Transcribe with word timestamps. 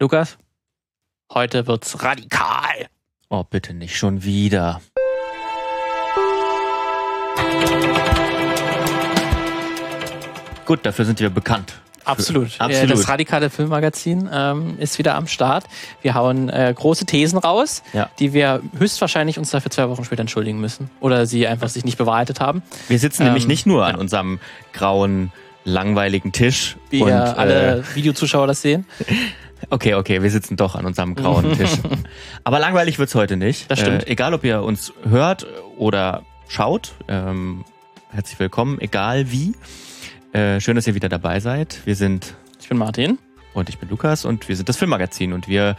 Lukas, 0.00 0.38
heute 1.34 1.66
wird's 1.66 2.04
radikal. 2.04 2.86
Oh, 3.30 3.42
bitte 3.42 3.74
nicht 3.74 3.96
schon 3.96 4.22
wieder. 4.22 4.80
Gut, 10.66 10.86
dafür 10.86 11.04
sind 11.04 11.18
wir 11.18 11.30
bekannt. 11.30 11.74
Absolut. 12.04 12.60
Absolut. 12.60 12.90
Das 12.92 13.08
radikale 13.08 13.50
Filmmagazin 13.50 14.30
ähm, 14.32 14.78
ist 14.78 14.98
wieder 14.98 15.16
am 15.16 15.26
Start. 15.26 15.64
Wir 16.00 16.14
hauen 16.14 16.48
äh, 16.48 16.72
große 16.76 17.04
Thesen 17.04 17.36
raus, 17.36 17.82
ja. 17.92 18.08
die 18.20 18.32
wir 18.32 18.62
höchstwahrscheinlich 18.78 19.36
uns 19.36 19.50
dafür 19.50 19.72
zwei 19.72 19.88
Wochen 19.88 20.04
später 20.04 20.20
entschuldigen 20.20 20.60
müssen. 20.60 20.90
Oder 21.00 21.26
sie 21.26 21.48
einfach 21.48 21.68
sich 21.68 21.84
nicht 21.84 21.98
bewahrheitet 21.98 22.38
haben. 22.38 22.62
Wir 22.86 23.00
sitzen 23.00 23.22
ähm, 23.22 23.28
nämlich 23.28 23.48
nicht 23.48 23.66
nur 23.66 23.84
an 23.84 23.96
unserem 23.96 24.38
grauen, 24.72 25.32
langweiligen 25.64 26.32
Tisch. 26.32 26.76
Wie 26.90 27.02
und, 27.02 27.12
alle 27.12 27.78
äh, 27.78 27.94
Videozuschauer 27.94 28.46
das 28.46 28.62
sehen. 28.62 28.86
Okay, 29.70 29.94
okay, 29.94 30.22
wir 30.22 30.30
sitzen 30.30 30.56
doch 30.56 30.76
an 30.76 30.86
unserem 30.86 31.16
grauen 31.16 31.52
Tisch. 31.58 31.72
Aber 32.44 32.60
langweilig 32.60 33.00
wird's 33.00 33.16
heute 33.16 33.36
nicht. 33.36 33.68
Das 33.68 33.80
stimmt. 33.80 34.06
Äh, 34.06 34.12
egal, 34.12 34.32
ob 34.32 34.44
ihr 34.44 34.62
uns 34.62 34.92
hört 35.08 35.46
oder 35.76 36.22
schaut, 36.46 36.94
ähm, 37.08 37.64
herzlich 38.10 38.38
willkommen, 38.38 38.80
egal 38.80 39.32
wie. 39.32 39.54
Äh, 40.32 40.60
schön, 40.60 40.76
dass 40.76 40.86
ihr 40.86 40.94
wieder 40.94 41.08
dabei 41.08 41.40
seid. 41.40 41.80
Wir 41.84 41.96
sind. 41.96 42.36
Ich 42.60 42.68
bin 42.68 42.78
Martin. 42.78 43.18
Und 43.52 43.68
ich 43.68 43.78
bin 43.78 43.88
Lukas 43.88 44.24
und 44.24 44.48
wir 44.48 44.54
sind 44.54 44.68
das 44.68 44.76
Filmmagazin 44.76 45.32
und 45.32 45.48
wir 45.48 45.76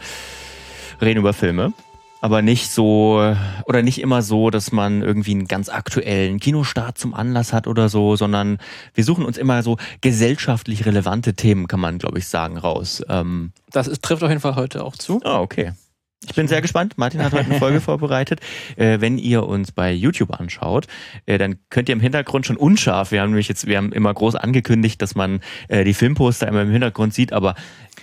reden 1.00 1.20
über 1.20 1.32
Filme. 1.32 1.72
Aber 2.20 2.42
nicht 2.42 2.70
so, 2.70 3.34
oder 3.64 3.82
nicht 3.82 4.00
immer 4.00 4.22
so, 4.22 4.50
dass 4.50 4.72
man 4.72 5.02
irgendwie 5.02 5.32
einen 5.32 5.46
ganz 5.46 5.68
aktuellen 5.68 6.38
Kinostart 6.38 6.98
zum 6.98 7.14
Anlass 7.14 7.52
hat 7.52 7.66
oder 7.66 7.88
so, 7.88 8.16
sondern 8.16 8.58
wir 8.94 9.04
suchen 9.04 9.24
uns 9.24 9.38
immer 9.38 9.62
so 9.62 9.78
gesellschaftlich 10.00 10.84
relevante 10.84 11.34
Themen, 11.34 11.66
kann 11.66 11.80
man, 11.80 11.98
glaube 11.98 12.18
ich, 12.18 12.28
sagen, 12.28 12.58
raus. 12.58 13.02
Ähm 13.08 13.52
das 13.70 13.88
ist, 13.88 14.02
trifft 14.02 14.22
auf 14.22 14.28
jeden 14.28 14.40
Fall 14.40 14.56
heute 14.56 14.84
auch 14.84 14.96
zu. 14.96 15.20
Ah, 15.24 15.40
okay. 15.40 15.72
Ich 16.26 16.34
bin 16.34 16.46
sehr 16.48 16.60
gespannt. 16.60 16.98
Martin 16.98 17.24
hat 17.24 17.32
heute 17.32 17.46
eine 17.46 17.58
Folge 17.58 17.80
vorbereitet. 17.80 18.40
Äh, 18.76 19.00
wenn 19.00 19.16
ihr 19.16 19.46
uns 19.46 19.72
bei 19.72 19.90
YouTube 19.90 20.38
anschaut, 20.38 20.86
äh, 21.24 21.38
dann 21.38 21.58
könnt 21.70 21.88
ihr 21.88 21.94
im 21.94 22.00
Hintergrund 22.00 22.44
schon 22.44 22.58
unscharf. 22.58 23.10
Wir 23.10 23.22
haben 23.22 23.30
nämlich 23.30 23.48
jetzt, 23.48 23.66
wir 23.66 23.78
haben 23.78 23.90
immer 23.90 24.12
groß 24.12 24.34
angekündigt, 24.34 25.00
dass 25.00 25.14
man 25.14 25.40
äh, 25.68 25.82
die 25.82 25.94
Filmposter 25.94 26.46
immer 26.46 26.62
im 26.62 26.70
Hintergrund 26.70 27.14
sieht, 27.14 27.32
aber 27.32 27.54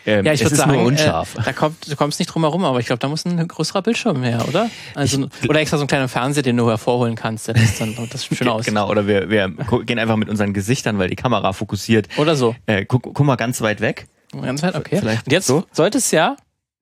ähm, 0.07 0.25
ja, 0.25 0.33
ich 0.33 0.41
es 0.41 0.51
ist 0.51 0.57
sagen, 0.57 0.71
nur 0.71 0.83
unscharf. 0.83 1.35
Äh, 1.37 1.43
da 1.43 1.53
kommt, 1.53 1.91
du 1.91 1.95
kommst 1.95 2.17
nicht 2.17 2.27
drum 2.27 2.41
herum, 2.41 2.65
aber 2.65 2.79
ich 2.79 2.87
glaube, 2.87 2.99
da 2.99 3.07
muss 3.07 3.23
ein 3.25 3.47
größerer 3.47 3.83
Bildschirm 3.83 4.23
her, 4.23 4.43
oder? 4.47 4.69
Also, 4.95 5.27
ich, 5.41 5.49
oder 5.49 5.59
extra 5.59 5.77
so 5.77 5.83
ein 5.83 5.87
kleiner 5.87 6.07
Fernseher, 6.07 6.43
den 6.43 6.57
du 6.57 6.67
hervorholen 6.69 7.15
kannst, 7.15 7.47
der 7.47 7.53
das 7.53 7.77
dann 7.77 7.95
das 8.11 8.25
schön 8.33 8.47
aus. 8.47 8.65
Genau, 8.65 8.89
oder 8.89 9.05
wir, 9.05 9.29
wir 9.29 9.49
gehen 9.85 9.99
einfach 9.99 10.15
mit 10.15 10.27
unseren 10.29 10.53
Gesichtern, 10.53 10.97
weil 10.97 11.09
die 11.09 11.15
Kamera 11.15 11.53
fokussiert. 11.53 12.07
Oder 12.17 12.35
so. 12.35 12.55
Äh, 12.65 12.85
guck, 12.85 13.03
guck 13.03 13.25
mal 13.25 13.35
ganz 13.35 13.61
weit 13.61 13.79
weg. 13.79 14.07
Ganz 14.41 14.63
weit, 14.63 14.75
okay. 14.75 14.97
Vielleicht 14.99 15.27
Und 15.27 15.31
jetzt 15.31 15.47
so? 15.47 15.65
sollte 15.71 15.99
es 15.99 16.11
ja 16.11 16.35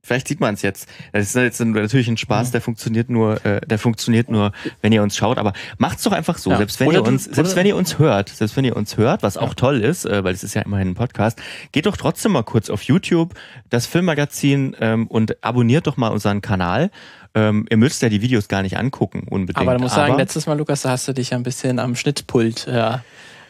Vielleicht 0.06 0.28
sieht 0.28 0.40
man 0.40 0.54
es 0.54 0.62
jetzt. 0.62 0.88
Das 1.14 1.24
ist 1.24 1.36
jetzt 1.36 1.60
natürlich 1.60 2.08
ein 2.08 2.18
Spaß, 2.18 2.52
der 2.52 2.62
funktioniert 2.62 3.10
nur, 3.10 3.44
äh, 3.44 3.60
der 3.62 3.80
funktioniert 3.80 4.30
nur, 4.30 4.52
wenn 4.82 4.94
ihr 4.94 5.02
uns 5.02 5.18
schaut. 5.18 5.40
Aber 5.40 5.54
macht's 5.80 6.04
doch 6.04 6.12
einfach 6.12 6.38
so. 6.38 6.52
Ja. 6.52 6.58
Selbst 6.58 6.80
wenn 6.80 6.90
oder 6.90 7.00
ihr 7.00 7.04
uns, 7.04 7.24
selbst 7.24 7.56
wenn 7.56 7.66
ihr 7.66 7.76
uns 7.76 7.98
hört, 7.98 8.30
selbst 8.30 8.56
wenn 8.56 8.66
ihr 8.66 8.76
uns 8.76 8.98
hört, 8.98 9.24
was 9.24 9.36
auch 9.36 9.56
toll 9.56 9.82
ist, 9.82 10.06
äh, 10.06 10.24
weil 10.24 10.36
es 10.36 10.44
ist 10.44 10.54
ja 10.54 10.62
immerhin 10.62 10.90
ein 10.90 10.94
Podcast, 10.94 11.42
geht 11.72 11.88
doch 11.88 11.98
trotzdem 11.98 12.34
mal 12.34 12.44
kurz 12.44 12.70
auf 12.70 12.84
YouTube, 12.84 13.34
das 13.72 13.88
Filmmagazin 13.88 14.76
ähm, 14.80 15.08
und 15.08 15.44
abonniert 15.44 15.88
doch 15.88 15.98
mal 15.98 16.10
unseren 16.10 16.42
Kanal. 16.42 16.92
Ähm, 17.34 17.66
ihr 17.72 17.78
müsst 17.78 18.04
ja 18.04 18.10
die 18.10 18.22
Videos 18.22 18.48
gar 18.48 18.62
nicht 18.62 18.78
angucken 18.78 19.28
unbedingt. 19.28 19.58
Aber 19.58 19.76
du 19.76 19.82
musst 19.82 19.96
sagen, 19.96 20.18
letztes 20.18 20.46
Mal, 20.46 20.56
Lukas, 20.56 20.84
da 20.84 20.92
hast 20.92 21.08
du 21.08 21.14
dich 21.14 21.32
ja 21.32 21.38
ein 21.38 21.44
bisschen 21.44 21.80
am 21.80 21.96
Schnittpult 21.96 22.68
ja, 22.68 23.04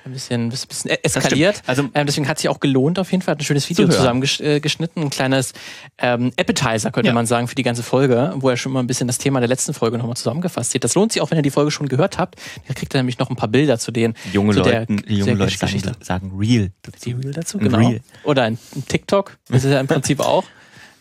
ein 0.06 0.14
bisschen, 0.14 0.48
ein 0.48 0.50
bisschen 0.50 0.92
eskaliert. 1.04 1.64
Also 1.66 1.90
ähm, 1.94 2.06
deswegen 2.06 2.28
hat 2.28 2.38
sich 2.38 2.50
auch 2.50 2.60
gelohnt 2.60 3.00
auf 3.00 3.12
jeden 3.12 3.24
Fall. 3.24 3.34
Hat 3.34 3.42
ein 3.42 3.46
schönes 3.46 3.70
Video 3.70 3.88
zusammengeschnitten, 3.88 5.02
ein 5.02 5.10
kleines 5.10 5.54
ähm, 5.98 6.32
Appetizer 6.38 6.92
könnte 6.92 7.08
ja. 7.08 7.14
man 7.14 7.26
sagen 7.26 7.48
für 7.48 7.56
die 7.56 7.64
ganze 7.64 7.84
Folge, 7.84 8.34
wo 8.38 8.50
er 8.50 8.58
schon 8.58 8.72
mal 8.72 8.82
ein 8.82 8.88
bisschen 8.88 9.08
das 9.08 9.18
Thema 9.18 9.40
der 9.40 9.50
letzten 9.50 9.74
Folge 9.74 9.98
nochmal 9.98 10.16
zusammengefasst 10.16 10.76
hat. 10.76 10.84
Das 10.84 10.96
lohnt 10.96 11.12
sich 11.12 11.22
auch, 11.22 11.32
wenn 11.32 11.38
ihr 11.40 11.42
die 11.42 11.50
Folge 11.50 11.72
schon 11.72 11.88
gehört 11.88 12.18
habt. 12.18 12.40
Da 12.68 12.74
kriegt 12.74 12.94
ihr 12.94 13.00
nämlich 13.00 13.18
noch 13.18 13.30
ein 13.30 13.36
paar 13.36 13.50
Bilder 13.50 13.80
zu 13.80 13.92
den 13.92 14.14
junge 14.32 14.54
zu 14.54 14.60
Leute, 14.60 14.86
die 14.88 15.18
junge 15.18 15.34
Leute 15.34 15.58
sagen, 15.58 15.82
sagen 16.02 16.32
Real. 16.38 16.72
Die 17.04 17.12
Real 17.12 17.34
dazu, 17.34 17.58
genau. 17.58 17.78
Real. 17.78 18.00
Oder 18.24 18.44
ein, 18.44 18.60
ein 18.76 18.86
TikTok, 18.88 19.38
das 19.50 19.64
ist 19.64 19.72
ja 19.72 19.80
im 19.80 19.88
Prinzip 19.88 20.20
auch. 20.22 20.44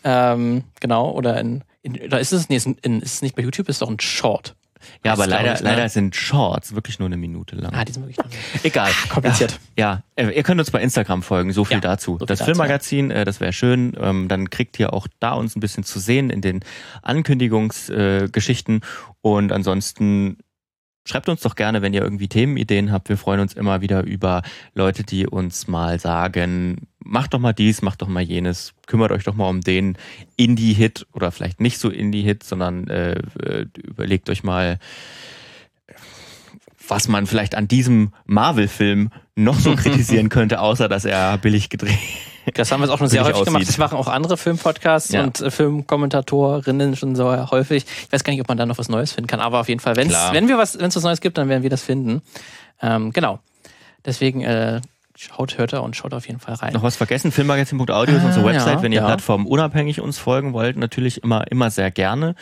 Ähm, 0.03 0.63
genau, 0.79 1.11
oder 1.11 1.39
in, 1.39 1.63
in, 1.81 1.99
oder 1.99 2.19
ist 2.19 2.31
es, 2.31 2.49
nee, 2.49 2.55
ist, 2.55 2.67
in, 2.81 3.01
ist 3.01 3.15
es 3.15 3.21
nicht 3.21 3.35
bei 3.35 3.43
YouTube, 3.43 3.69
ist 3.69 3.81
doch 3.81 3.89
ein 3.89 3.99
Short. 3.99 4.55
Ja, 5.03 5.13
aber 5.13 5.27
leider, 5.27 5.55
ich, 5.55 5.61
ne? 5.61 5.69
leider 5.69 5.89
sind 5.89 6.15
Shorts 6.15 6.75
wirklich 6.75 6.99
nur 6.99 7.07
eine 7.07 7.17
Minute 7.17 7.55
lang. 7.55 7.73
Ah, 7.73 7.85
die 7.85 7.91
sind 7.91 8.03
wirklich 8.03 8.17
lang. 8.17 8.29
Egal. 8.63 8.91
Ach, 8.91 9.09
kompliziert. 9.09 9.59
Ja, 9.77 10.03
ja, 10.17 10.29
ihr 10.29 10.43
könnt 10.43 10.59
uns 10.59 10.71
bei 10.71 10.81
Instagram 10.81 11.23
folgen, 11.23 11.51
so 11.51 11.65
viel 11.65 11.77
ja, 11.77 11.81
dazu. 11.81 12.13
So 12.13 12.19
viel 12.19 12.27
das 12.27 12.39
dazu, 12.39 12.51
Filmmagazin, 12.51 13.11
äh, 13.11 13.25
das 13.25 13.39
wäre 13.39 13.53
schön. 13.53 13.95
Ähm, 13.99 14.27
dann 14.27 14.49
kriegt 14.49 14.79
ihr 14.79 14.93
auch 14.93 15.07
da 15.19 15.33
uns 15.33 15.55
ein 15.55 15.59
bisschen 15.59 15.83
zu 15.83 15.99
sehen 15.99 16.29
in 16.29 16.41
den 16.41 16.61
Ankündigungsgeschichten. 17.01 18.77
Äh, 18.77 18.85
Und 19.21 19.51
ansonsten 19.51 20.37
Schreibt 21.07 21.29
uns 21.29 21.41
doch 21.41 21.53
gerne, 21.53 21.83
wenn 21.83 21.93
ihr 21.93 22.01
irgendwie 22.01 22.27
Themenideen 22.27 22.91
habt. 22.91 23.09
Wir 23.09 23.17
freuen 23.17 23.39
uns 23.39 23.53
immer 23.53 23.79
wieder 23.81 24.03
über 24.03 24.41
Leute, 24.73 25.03
die 25.03 25.27
uns 25.27 25.67
mal 25.67 25.99
sagen, 25.99 26.87
macht 27.05 27.33
doch 27.33 27.39
mal 27.39 27.53
dies, 27.53 27.81
macht 27.81 28.01
doch 28.01 28.07
mal 28.07 28.21
jenes, 28.21 28.73
kümmert 28.87 29.11
euch 29.11 29.23
doch 29.23 29.35
mal 29.35 29.47
um 29.47 29.61
den 29.61 29.97
Indie-Hit 30.35 31.07
oder 31.13 31.31
vielleicht 31.31 31.61
nicht 31.61 31.79
so 31.79 31.89
Indie-Hit, 31.89 32.43
sondern 32.43 32.87
äh, 32.87 33.19
äh 33.41 33.65
überlegt 33.81 34.29
euch 34.29 34.43
mal, 34.43 34.79
was 36.87 37.07
man 37.07 37.25
vielleicht 37.25 37.55
an 37.55 37.67
diesem 37.67 38.11
Marvel-Film 38.25 39.11
noch 39.35 39.59
so 39.59 39.75
kritisieren 39.75 40.29
könnte, 40.29 40.59
außer 40.59 40.89
dass 40.89 41.05
er 41.05 41.37
billig 41.37 41.69
gedreht 41.69 41.97
das 42.53 42.71
haben 42.71 42.81
wir 42.81 42.93
auch 42.93 42.97
schon 42.97 43.07
sehr 43.07 43.21
häufig 43.21 43.35
aussieht. 43.35 43.47
gemacht. 43.47 43.67
Das 43.67 43.77
machen 43.77 43.97
auch 43.97 44.07
andere 44.07 44.37
Filmpodcasts 44.37 45.11
ja. 45.11 45.23
und 45.23 45.41
äh, 45.41 45.49
Filmkommentatorinnen 45.49 46.95
schon 46.95 47.15
so 47.15 47.25
häufig. 47.51 47.85
Ich 48.05 48.13
weiß 48.13 48.23
gar 48.23 48.31
nicht, 48.31 48.41
ob 48.41 48.47
man 48.47 48.57
da 48.57 48.65
noch 48.65 48.77
was 48.77 48.89
Neues 48.89 49.13
finden 49.13 49.27
kann, 49.27 49.39
aber 49.39 49.59
auf 49.59 49.69
jeden 49.69 49.79
Fall, 49.79 49.95
wenn's, 49.95 50.15
wenn 50.31 50.47
wir 50.47 50.57
was, 50.57 50.77
wenn 50.77 50.87
es 50.87 50.95
was 50.95 51.03
Neues 51.03 51.21
gibt, 51.21 51.37
dann 51.37 51.49
werden 51.49 51.63
wir 51.63 51.69
das 51.69 51.81
finden. 51.81 52.21
Ähm, 52.81 53.11
genau. 53.11 53.39
Deswegen 54.05 54.41
äh, 54.41 54.81
schaut, 55.17 55.57
hört 55.57 55.73
er 55.73 55.83
und 55.83 55.95
schaut 55.95 56.13
auf 56.13 56.27
jeden 56.27 56.39
Fall 56.39 56.55
rein. 56.55 56.73
Noch 56.73 56.83
was 56.83 56.95
vergessen? 56.95 57.31
Filmmagazin.audio 57.31 58.17
ist 58.17 58.23
unsere 58.23 58.45
ah, 58.45 58.53
Website. 58.53 58.77
Ja, 58.77 58.81
wenn 58.83 58.91
ihr 58.91 59.01
ja. 59.01 59.05
plattformunabhängig 59.05 60.01
uns 60.01 60.17
folgen 60.17 60.53
wollt, 60.53 60.77
natürlich 60.77 61.23
immer, 61.23 61.49
immer 61.51 61.71
sehr 61.71 61.91
gerne. 61.91 62.35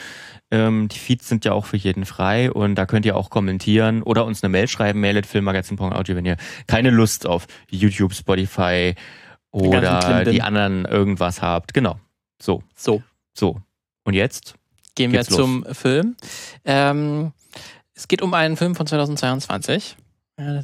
Ähm, 0.52 0.88
die 0.88 1.00
Feeds 1.00 1.28
sind 1.28 1.46
ja 1.46 1.54
auch 1.54 1.66
für 1.66 1.78
jeden 1.78 2.06
frei 2.06 2.52
und 2.52 2.76
da 2.76 2.86
könnt 2.86 3.06
ihr 3.06 3.16
auch 3.16 3.30
kommentieren 3.30 4.04
oder 4.04 4.26
uns 4.26 4.44
eine 4.44 4.50
Mail 4.50 4.68
schreiben, 4.68 5.02
mailet 5.02 5.26
filmmagazin.audio, 5.26 6.16
wenn 6.16 6.26
ihr 6.26 6.38
keine 6.68 6.90
Lust 6.90 7.28
auf 7.28 7.48
YouTube, 7.70 8.14
Spotify, 8.14 8.96
oder 9.54 10.26
die 10.26 10.42
anderen 10.42 10.86
irgendwas 10.86 11.42
habt. 11.42 11.74
Genau. 11.74 12.00
So. 12.42 12.64
So. 12.76 13.02
So. 13.34 13.62
Und 14.04 14.16
jetzt? 14.16 14.56
Gehen 14.96 15.12
wir 15.12 15.24
zum 15.24 15.66
Film. 15.72 16.16
Ähm, 16.66 17.32
es 17.96 18.08
geht 18.08 18.22
um 18.22 18.34
einen 18.34 18.58
Film 18.58 18.76
von 18.76 18.86
2022, 18.86 19.96
äh, 19.96 20.03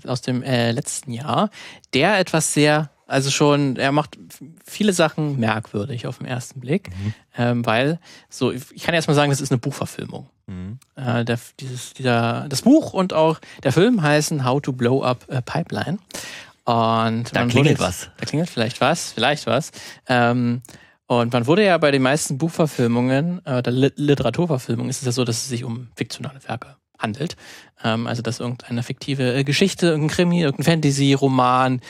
aus 0.06 0.22
dem 0.22 0.42
äh, 0.44 0.72
letzten 0.72 1.12
Jahr, 1.12 1.50
der 1.94 2.20
etwas 2.20 2.54
sehr, 2.54 2.90
also 3.08 3.30
schon, 3.30 3.76
er 3.76 3.92
macht 3.92 4.18
viele 4.66 4.94
Sachen 4.94 5.40
merkwürdig 5.40 6.08
auf 6.08 6.18
den 6.18 6.28
ersten 6.28 6.60
Blick, 6.60 6.90
mhm. 6.90 7.14
ähm, 7.38 7.66
weil, 7.66 8.00
so, 8.30 8.52
ich 8.52 8.84
kann 8.84 8.96
erstmal 8.96 9.16
sagen, 9.16 9.30
das 9.30 9.42
ist 9.42 9.52
eine 9.52 9.60
Buchverfilmung. 9.60 10.30
Mhm. 10.48 10.80
Äh, 10.96 11.24
der, 11.26 11.40
dieses, 11.60 11.94
dieser, 11.94 12.48
das 12.50 12.64
Buch 12.64 12.94
und 12.94 13.14
auch 13.14 13.40
der 13.64 13.72
Film 13.72 14.02
heißen 14.02 14.44
How 14.44 14.62
to 14.62 14.74
Blow 14.74 15.04
Up 15.04 15.26
a 15.30 15.42
Pipeline. 15.42 16.00
Und 16.66 17.36
da 17.36 17.46
klingelt 17.46 17.80
was. 17.80 18.10
Da 18.18 18.26
klingelt 18.26 18.50
vielleicht 18.50 18.82
was, 18.82 19.12
vielleicht 19.12 19.48
was. 19.48 19.72
Ähm, 20.08 20.62
und 21.08 21.34
man 21.34 21.48
wurde 21.48 21.66
ja 21.66 21.76
bei 21.80 21.90
den 21.90 22.04
meisten 22.04 22.38
Buchverfilmungen 22.38 23.42
äh, 23.46 23.58
oder 23.58 23.72
Literaturverfilmungen 23.72 24.90
ist 24.90 25.00
es 25.00 25.06
ja 25.06 25.12
so, 25.12 25.24
dass 25.24 25.38
es 25.38 25.50
sich 25.50 25.64
um 25.64 25.88
fiktionale 25.96 26.40
Werke 26.48 26.76
handelt. 27.00 27.36
Ähm, 27.84 28.08
also 28.08 28.22
dass 28.22 28.40
irgendeine 28.40 28.84
fiktive 28.84 29.34
äh, 29.34 29.44
Geschichte, 29.44 29.88
irgendein 29.88 30.16
Krimi, 30.16 30.42
irgendein 30.42 30.74
Fantasy-Roman, 30.74 31.82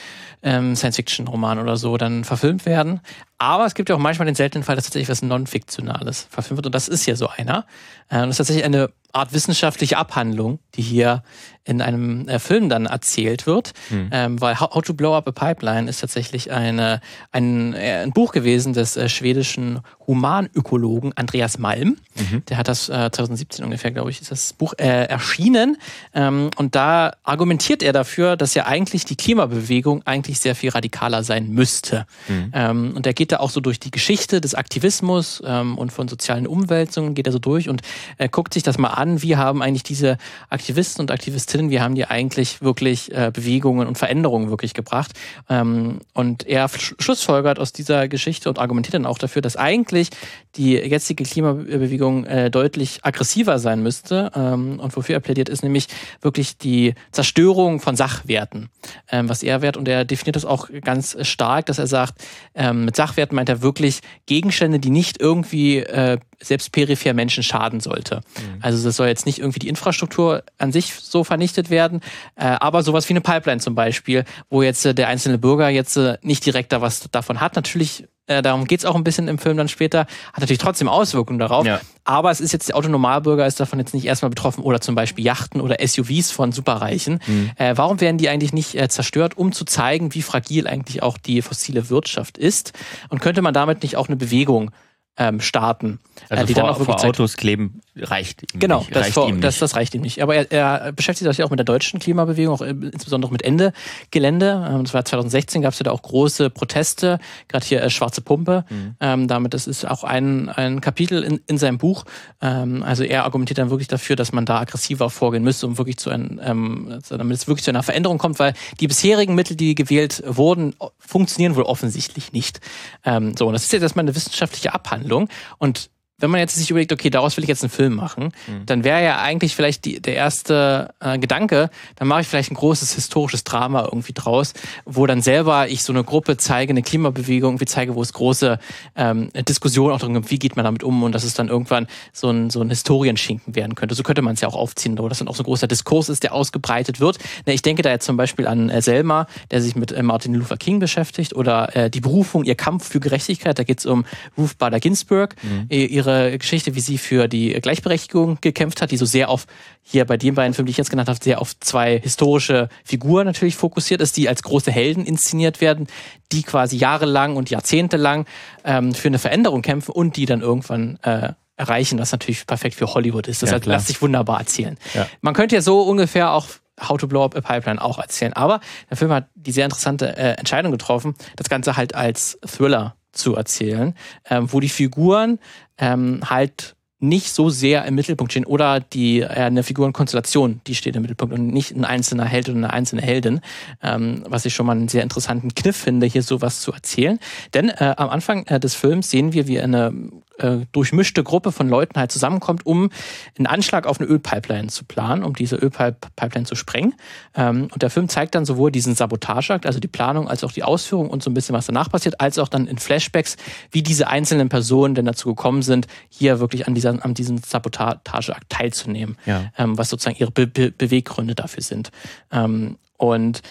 ähm, 0.41 0.75
Science-Fiction-Roman 0.75 1.59
oder 1.59 1.77
so 1.77 1.97
dann 1.97 2.23
verfilmt 2.23 2.65
werden. 2.65 3.01
Aber 3.37 3.65
es 3.65 3.73
gibt 3.73 3.89
ja 3.89 3.95
auch 3.95 3.99
manchmal 3.99 4.25
den 4.25 4.35
seltenen 4.35 4.63
Fall, 4.63 4.75
dass 4.75 4.85
tatsächlich 4.85 5.09
was 5.09 5.21
Non-Fiktionales 5.21 6.27
verfilmt 6.29 6.57
wird. 6.57 6.65
Und 6.67 6.75
das 6.75 6.87
ist 6.87 7.05
ja 7.05 7.15
so 7.15 7.29
einer. 7.29 7.65
Äh, 8.09 8.19
das 8.19 8.31
ist 8.31 8.37
tatsächlich 8.37 8.65
eine 8.65 8.89
Art 9.11 9.33
wissenschaftliche 9.33 9.97
Abhandlung, 9.97 10.59
die 10.75 10.83
hier 10.83 11.23
in 11.63 11.81
einem 11.81 12.27
äh, 12.27 12.37
Film 12.37 12.69
dann 12.69 12.85
erzählt 12.85 13.47
wird. 13.47 13.73
Mhm. 13.89 14.09
Ähm, 14.11 14.41
weil 14.41 14.59
How, 14.59 14.81
to 14.83 14.93
Blow 14.93 15.15
Up 15.15 15.27
a 15.27 15.31
Pipeline 15.31 15.89
ist 15.89 16.01
tatsächlich 16.01 16.51
eine, 16.51 17.01
ein, 17.31 17.73
äh, 17.73 18.03
ein 18.03 18.11
Buch 18.11 18.31
gewesen 18.31 18.73
des 18.73 18.97
äh, 18.97 19.09
schwedischen 19.09 19.79
Humanökologen 20.05 21.13
Andreas 21.15 21.57
Malm. 21.57 21.97
Mhm. 22.15 22.43
Der 22.49 22.57
hat 22.57 22.67
das 22.67 22.89
äh, 22.89 23.09
2017 23.11 23.65
ungefähr, 23.65 23.91
glaube 23.91 24.11
ich, 24.11 24.21
ist 24.21 24.31
das 24.31 24.53
Buch 24.53 24.73
äh, 24.77 25.05
erschienen. 25.05 25.77
Ähm, 26.13 26.49
und 26.57 26.75
da 26.75 27.13
argumentiert 27.23 27.83
er 27.83 27.93
dafür, 27.93 28.35
dass 28.35 28.53
ja 28.53 28.65
eigentlich 28.65 29.05
die 29.05 29.15
Klimabewegung 29.15 30.03
eigentlich 30.05 30.39
sehr 30.39 30.55
viel 30.55 30.69
radikaler 30.69 31.23
sein 31.23 31.49
müsste. 31.49 32.05
Mhm. 32.27 32.51
Ähm, 32.53 32.93
und 32.95 33.05
er 33.05 33.13
geht 33.13 33.31
da 33.31 33.37
auch 33.37 33.49
so 33.49 33.59
durch 33.61 33.79
die 33.79 33.91
Geschichte 33.91 34.41
des 34.41 34.55
Aktivismus 34.55 35.41
ähm, 35.45 35.77
und 35.77 35.91
von 35.91 36.07
sozialen 36.07 36.47
Umwälzungen, 36.47 37.15
geht 37.15 37.27
er 37.27 37.33
so 37.33 37.39
durch 37.39 37.69
und 37.69 37.81
äh, 38.17 38.29
guckt 38.29 38.53
sich 38.53 38.63
das 38.63 38.77
mal 38.77 38.89
an, 38.89 39.21
wie 39.21 39.35
haben 39.35 39.61
eigentlich 39.61 39.83
diese 39.83 40.17
Aktivisten 40.49 41.01
und 41.01 41.11
Aktivistinnen, 41.11 41.69
wie 41.69 41.79
haben 41.79 41.95
die 41.95 42.05
eigentlich 42.05 42.61
wirklich 42.61 43.11
äh, 43.13 43.31
Bewegungen 43.33 43.87
und 43.87 43.97
Veränderungen 43.97 44.49
wirklich 44.49 44.73
gebracht. 44.73 45.11
Ähm, 45.49 45.99
und 46.13 46.47
er 46.47 46.69
schlussfolgert 46.69 47.59
aus 47.59 47.73
dieser 47.73 48.07
Geschichte 48.07 48.49
und 48.49 48.59
argumentiert 48.59 48.95
dann 48.95 49.05
auch 49.05 49.17
dafür, 49.17 49.41
dass 49.41 49.55
eigentlich 49.55 50.09
die 50.55 50.73
jetzige 50.73 51.23
Klimabewegung 51.23 52.25
äh, 52.25 52.49
deutlich 52.49 52.99
aggressiver 53.03 53.59
sein 53.59 53.83
müsste. 53.83 54.31
Ähm, 54.35 54.79
und 54.79 54.95
wofür 54.95 55.15
er 55.15 55.19
plädiert, 55.19 55.49
ist 55.49 55.63
nämlich 55.69 55.87
wirklich 56.21 56.57
die 56.57 56.95
Zerstörung 57.11 57.79
von 57.79 57.95
Sachwerten, 57.95 58.69
ähm, 59.11 59.29
was 59.29 59.43
er 59.43 59.61
wert. 59.61 59.77
Und 59.77 59.87
er 59.87 60.05
definiert 60.05 60.35
das 60.35 60.45
auch 60.45 60.69
ganz 60.81 61.17
stark, 61.21 61.65
dass 61.67 61.79
er 61.79 61.87
sagt, 61.87 62.21
ähm, 62.55 62.85
mit 62.85 62.95
Sachwerten 62.95 63.35
meint 63.35 63.49
er 63.49 63.61
wirklich 63.61 64.01
Gegenstände, 64.25 64.79
die 64.79 64.89
nicht 64.89 65.19
irgendwie 65.19 65.77
äh, 65.77 66.17
selbst 66.41 66.71
peripher 66.71 67.13
Menschen 67.13 67.43
schaden 67.43 67.79
sollte. 67.79 68.17
Mhm. 68.37 68.59
Also 68.61 68.83
das 68.83 68.95
soll 68.95 69.07
jetzt 69.07 69.25
nicht 69.25 69.39
irgendwie 69.39 69.59
die 69.59 69.67
Infrastruktur 69.67 70.43
an 70.57 70.71
sich 70.71 70.93
so 70.93 71.23
vernichtet 71.23 71.69
werden, 71.69 72.01
äh, 72.35 72.45
aber 72.45 72.83
sowas 72.83 73.07
wie 73.09 73.13
eine 73.13 73.21
Pipeline 73.21 73.59
zum 73.59 73.75
Beispiel, 73.75 74.25
wo 74.49 74.61
jetzt 74.61 74.85
äh, 74.85 74.93
der 74.93 75.07
einzelne 75.07 75.37
Bürger 75.37 75.69
jetzt 75.69 75.97
äh, 75.97 76.17
nicht 76.21 76.45
direkt 76.45 76.71
da 76.71 76.81
was 76.81 77.09
davon 77.11 77.41
hat. 77.41 77.55
Natürlich 77.55 78.07
äh, 78.29 78.41
darum 78.41 78.65
geht's 78.65 78.85
auch 78.85 78.95
ein 78.95 79.03
bisschen 79.03 79.27
im 79.27 79.39
Film 79.39 79.57
dann 79.57 79.67
später, 79.67 80.01
hat 80.33 80.39
natürlich 80.39 80.59
trotzdem 80.59 80.87
Auswirkungen 80.87 81.39
darauf. 81.39 81.65
Ja. 81.65 81.81
Aber 82.03 82.31
es 82.31 82.39
ist 82.39 82.53
jetzt, 82.53 82.69
der 82.69 82.77
Autonomalbürger 82.77 83.45
ist 83.45 83.59
davon 83.59 83.79
jetzt 83.79 83.93
nicht 83.93 84.05
erstmal 84.05 84.29
betroffen 84.29 84.63
oder 84.63 84.81
zum 84.81 84.95
Beispiel 84.95 85.25
Yachten 85.25 85.61
oder 85.61 85.77
SUVs 85.85 86.31
von 86.31 86.51
Superreichen. 86.51 87.19
Mhm. 87.25 87.51
Äh, 87.57 87.75
warum 87.75 87.99
werden 88.01 88.17
die 88.17 88.29
eigentlich 88.29 88.53
nicht 88.53 88.75
äh, 88.75 88.87
zerstört, 88.87 89.37
um 89.37 89.51
zu 89.51 89.65
zeigen, 89.65 90.13
wie 90.13 90.21
fragil 90.21 90.67
eigentlich 90.67 91.03
auch 91.03 91.17
die 91.17 91.41
fossile 91.41 91.89
Wirtschaft 91.89 92.37
ist? 92.37 92.73
Und 93.09 93.19
könnte 93.19 93.41
man 93.41 93.53
damit 93.53 93.83
nicht 93.83 93.97
auch 93.97 94.07
eine 94.07 94.15
Bewegung 94.15 94.71
ähm, 95.19 95.41
starten. 95.41 95.99
Also 96.29 96.43
äh, 96.43 96.47
die 96.47 96.53
vor, 96.53 96.63
dann 96.63 96.71
auch 96.71 96.79
wirklich 96.79 96.99
vor 96.99 97.09
Autos 97.09 97.37
kleben 97.37 97.81
reicht 97.95 98.53
ihm 98.53 98.59
genau, 98.59 98.79
nicht. 98.79 98.89
Genau, 98.89 98.99
das, 99.01 99.13
vor, 99.13 99.31
das, 99.33 99.59
das, 99.59 99.75
reicht 99.75 99.93
ihm 99.93 100.01
nicht. 100.01 100.21
Aber 100.21 100.35
er, 100.35 100.51
er 100.51 100.91
beschäftigt 100.91 101.29
sich 101.29 101.43
auch 101.43 101.49
mit 101.49 101.59
der 101.59 101.65
deutschen 101.65 101.99
Klimabewegung, 101.99 102.53
auch 102.53 102.61
insbesondere 102.61 103.31
mit 103.31 103.43
Ende 103.43 103.73
Gelände. 104.11 104.67
Ähm, 104.69 104.83
das 104.83 104.93
war 104.93 105.05
2016, 105.05 105.61
gab 105.61 105.73
es 105.73 105.79
ja 105.79 105.83
da 105.83 105.91
auch 105.91 106.01
große 106.01 106.49
Proteste, 106.49 107.19
gerade 107.47 107.65
hier 107.65 107.83
äh, 107.83 107.89
Schwarze 107.89 108.21
Pumpe. 108.21 108.65
Mhm. 108.69 108.95
Ähm, 108.99 109.27
damit, 109.27 109.53
das 109.53 109.67
ist 109.67 109.85
auch 109.85 110.03
ein, 110.03 110.49
ein 110.49 110.81
Kapitel 110.81 111.23
in, 111.23 111.41
in 111.47 111.57
seinem 111.57 111.77
Buch. 111.77 112.05
Ähm, 112.41 112.83
also 112.83 113.03
er 113.03 113.25
argumentiert 113.25 113.57
dann 113.57 113.69
wirklich 113.69 113.87
dafür, 113.87 114.15
dass 114.15 114.31
man 114.31 114.45
da 114.45 114.59
aggressiver 114.59 115.09
vorgehen 115.09 115.43
müsste, 115.43 115.67
um 115.67 115.77
wirklich 115.77 115.97
zu 115.97 116.09
einem, 116.09 116.39
ähm, 116.43 116.99
damit 117.09 117.37
es 117.37 117.47
wirklich 117.47 117.63
zu 117.63 117.71
einer 117.71 117.83
Veränderung 117.83 118.17
kommt, 118.17 118.39
weil 118.39 118.53
die 118.79 118.87
bisherigen 118.87 119.35
Mittel, 119.35 119.57
die 119.57 119.75
gewählt 119.75 120.23
wurden, 120.25 120.75
funktionieren 120.97 121.55
wohl 121.55 121.63
offensichtlich 121.63 122.31
nicht. 122.31 122.61
Ähm, 123.03 123.35
so, 123.37 123.47
und 123.47 123.53
das 123.53 123.63
ist 123.63 123.73
jetzt 123.73 123.83
erstmal 123.83 124.05
eine 124.05 124.15
wissenschaftliche 124.15 124.73
Abhandlung. 124.73 125.08
Handlung. 125.09 125.29
Und 125.57 125.89
wenn 126.19 126.29
man 126.29 126.39
jetzt 126.39 126.55
sich 126.55 126.69
überlegt, 126.69 126.91
okay, 126.91 127.09
daraus 127.09 127.37
will 127.37 127.43
ich 127.43 127.49
jetzt 127.49 127.63
einen 127.63 127.69
Film 127.69 127.95
machen, 127.95 128.31
mhm. 128.47 128.65
dann 128.65 128.83
wäre 128.83 129.03
ja 129.03 129.19
eigentlich 129.19 129.55
vielleicht 129.55 129.85
die, 129.85 130.01
der 130.01 130.15
erste 130.15 130.93
äh, 130.99 131.17
Gedanke, 131.17 131.69
dann 131.95 132.07
mache 132.07 132.21
ich 132.21 132.27
vielleicht 132.27 132.51
ein 132.51 132.55
großes 132.55 132.93
historisches 132.93 133.43
Drama 133.43 133.83
irgendwie 133.83 134.13
draus, 134.13 134.53
wo 134.85 135.05
dann 135.05 135.21
selber 135.21 135.67
ich 135.67 135.83
so 135.83 135.93
eine 135.93 136.03
Gruppe 136.03 136.37
zeige, 136.37 136.71
eine 136.71 136.81
Klimabewegung 136.81 137.49
irgendwie 137.49 137.65
zeige, 137.65 137.95
wo 137.95 138.01
es 138.01 138.13
große 138.13 138.59
ähm, 138.95 139.29
Diskussionen 139.47 139.93
auch 139.93 139.99
drin 139.99 140.13
gibt, 140.13 140.31
wie 140.31 140.39
geht 140.39 140.55
man 140.55 140.65
damit 140.65 140.83
um 140.83 141.03
und 141.03 141.13
dass 141.13 141.23
es 141.23 141.33
dann 141.33 141.47
irgendwann 141.47 141.87
so 142.13 142.29
ein, 142.29 142.49
so 142.49 142.61
ein 142.61 142.69
Historienschinken 142.69 143.55
werden 143.55 143.75
könnte. 143.75 143.95
So 143.95 144.03
könnte 144.03 144.21
man 144.21 144.33
es 144.33 144.41
ja 144.41 144.47
auch 144.47 144.55
aufziehen, 144.55 144.97
wo 144.97 145.07
das 145.07 145.19
dann 145.19 145.27
auch 145.27 145.35
so 145.35 145.43
ein 145.43 145.45
großer 145.45 145.67
Diskurs 145.67 146.09
ist, 146.09 146.23
der 146.23 146.33
ausgebreitet 146.33 146.99
wird. 146.99 147.17
Ne, 147.45 147.53
ich 147.53 147.61
denke 147.61 147.81
da 147.81 147.89
jetzt 147.89 148.05
zum 148.05 148.17
Beispiel 148.17 148.47
an 148.47 148.69
äh, 148.69 148.81
Selma, 148.81 149.27
der 149.51 149.61
sich 149.61 149.75
mit 149.75 149.91
äh, 149.91 150.03
Martin 150.03 150.33
Luther 150.33 150.57
King 150.57 150.79
beschäftigt 150.79 151.35
oder 151.35 151.75
äh, 151.75 151.89
die 151.89 152.01
Berufung, 152.01 152.43
ihr 152.43 152.55
Kampf 152.55 152.89
für 152.89 152.99
Gerechtigkeit, 152.99 153.57
da 153.57 153.63
geht 153.63 153.79
es 153.79 153.85
um 153.85 154.05
Ruth 154.37 154.57
Bader 154.57 154.79
Ginsburg, 154.79 155.35
mhm. 155.43 155.65
ihre 155.69 156.08
ihre 156.09 156.37
Geschichte, 156.37 156.75
wie 156.75 156.79
sie 156.79 156.97
für 156.97 157.27
die 157.27 157.53
Gleichberechtigung 157.53 158.37
gekämpft 158.41 158.81
hat, 158.81 158.91
die 158.91 158.97
so 158.97 159.05
sehr 159.05 159.29
auf, 159.29 159.45
hier 159.81 160.05
bei 160.05 160.17
den 160.17 160.35
beiden 160.35 160.53
Filmen, 160.53 160.67
die 160.67 160.71
ich 160.71 160.77
jetzt 160.77 160.89
genannt 160.89 161.09
habe, 161.09 161.19
sehr 161.21 161.41
auf 161.41 161.57
zwei 161.59 161.99
historische 161.99 162.69
Figuren 162.83 163.25
natürlich 163.25 163.55
fokussiert 163.55 164.01
ist, 164.01 164.17
die 164.17 164.29
als 164.29 164.43
große 164.43 164.71
Helden 164.71 165.05
inszeniert 165.05 165.61
werden, 165.61 165.87
die 166.31 166.43
quasi 166.43 166.77
jahrelang 166.77 167.35
und 167.35 167.49
jahrzehntelang 167.49 168.25
ähm, 168.63 168.93
für 168.93 169.07
eine 169.07 169.19
Veränderung 169.19 169.61
kämpfen 169.61 169.91
und 169.91 170.17
die 170.17 170.25
dann 170.25 170.41
irgendwann 170.41 170.99
äh, 171.03 171.33
erreichen, 171.55 171.99
was 171.99 172.11
natürlich 172.11 172.47
perfekt 172.47 172.75
für 172.75 172.93
Hollywood 172.93 173.27
ist. 173.27 173.43
Das 173.43 173.51
ja, 173.51 173.57
lässt 173.57 173.87
sich 173.87 174.01
wunderbar 174.01 174.39
erzählen. 174.39 174.77
Ja. 174.93 175.07
Man 175.21 175.33
könnte 175.33 175.55
ja 175.55 175.61
so 175.61 175.81
ungefähr 175.81 176.31
auch 176.31 176.47
How 176.81 176.97
to 176.97 177.07
Blow 177.07 177.25
Up 177.25 177.35
a 177.35 177.41
Pipeline 177.41 177.81
auch 177.81 177.99
erzählen. 177.99 178.31
Aber 178.33 178.61
der 178.89 178.95
Film 178.95 179.11
hat 179.11 179.27
die 179.35 179.51
sehr 179.51 179.65
interessante 179.65 180.15
äh, 180.15 180.37
Entscheidung 180.37 180.71
getroffen, 180.71 181.15
das 181.35 181.49
Ganze 181.49 181.75
halt 181.75 181.95
als 181.95 182.39
Thriller 182.45 182.95
zu 183.11 183.35
erzählen, 183.35 183.95
ähm, 184.29 184.51
wo 184.51 184.59
die 184.59 184.69
Figuren 184.69 185.39
ähm, 185.79 186.21
halt 186.25 186.75
nicht 186.99 187.31
so 187.31 187.49
sehr 187.49 187.85
im 187.85 187.95
Mittelpunkt 187.95 188.33
stehen 188.33 188.45
oder 188.45 188.81
die 188.81 189.21
äh, 189.21 189.27
eine 189.27 189.63
Figurenkonstellation, 189.63 190.61
die 190.67 190.75
steht 190.75 190.95
im 190.95 191.01
Mittelpunkt 191.01 191.33
und 191.33 191.47
nicht 191.47 191.71
ein 191.75 191.85
einzelner 191.85 192.25
Held 192.25 192.49
oder 192.49 192.57
eine 192.57 192.73
einzelne 192.73 193.01
Heldin, 193.01 193.39
ähm, 193.81 194.23
was 194.27 194.45
ich 194.45 194.53
schon 194.53 194.65
mal 194.65 194.73
einen 194.73 194.89
sehr 194.89 195.03
interessanten 195.03 195.53
Kniff 195.55 195.77
finde, 195.77 196.07
hier 196.07 196.23
sowas 196.23 196.61
zu 196.61 196.73
erzählen. 196.73 197.19
Denn 197.53 197.69
äh, 197.69 197.93
am 197.97 198.09
Anfang 198.09 198.45
äh, 198.47 198.59
des 198.59 198.75
Films 198.75 199.09
sehen 199.09 199.31
wir, 199.31 199.47
wie 199.47 199.59
eine 199.59 199.93
äh, 200.39 200.65
durchmischte 200.71 201.23
Gruppe 201.23 201.51
von 201.51 201.69
Leuten 201.69 201.99
halt 201.99 202.11
zusammenkommt, 202.11 202.65
um 202.65 202.89
einen 203.37 203.47
Anschlag 203.47 203.85
auf 203.85 203.99
eine 203.99 204.09
Ölpipeline 204.09 204.67
zu 204.67 204.85
planen, 204.85 205.23
um 205.23 205.33
diese 205.33 205.55
Ölpipeline 205.55 206.45
zu 206.45 206.55
sprengen. 206.55 206.95
Ähm, 207.35 207.69
und 207.71 207.81
der 207.81 207.89
Film 207.89 208.09
zeigt 208.09 208.35
dann 208.35 208.45
sowohl 208.45 208.71
diesen 208.71 208.95
Sabotageakt, 208.95 209.65
also 209.65 209.79
die 209.79 209.87
Planung, 209.87 210.27
als 210.27 210.43
auch 210.43 210.51
die 210.51 210.63
Ausführung 210.63 211.09
und 211.09 211.23
so 211.23 211.29
ein 211.29 211.33
bisschen, 211.33 211.53
was 211.53 211.65
danach 211.65 211.89
passiert, 211.89 212.19
als 212.21 212.39
auch 212.39 212.47
dann 212.47 212.67
in 212.67 212.77
Flashbacks, 212.77 213.37
wie 213.71 213.83
diese 213.83 214.07
einzelnen 214.07 214.49
Personen 214.49 214.95
denn 214.95 215.05
dazu 215.05 215.29
gekommen 215.29 215.61
sind, 215.61 215.87
hier 216.09 216.39
wirklich 216.39 216.67
an, 216.67 216.75
dieser, 216.75 217.03
an 217.03 217.13
diesem 217.13 217.37
Sabotageakt 217.37 218.49
teilzunehmen, 218.49 219.17
ja. 219.25 219.45
ähm, 219.57 219.77
was 219.77 219.89
sozusagen 219.89 220.17
ihre 220.17 220.31
Be 220.31 220.47
Be 220.47 220.71
Beweggründe 220.71 221.35
dafür 221.35 221.63
sind. 221.63 221.91
Ähm, 222.31 222.77
und 222.97 223.41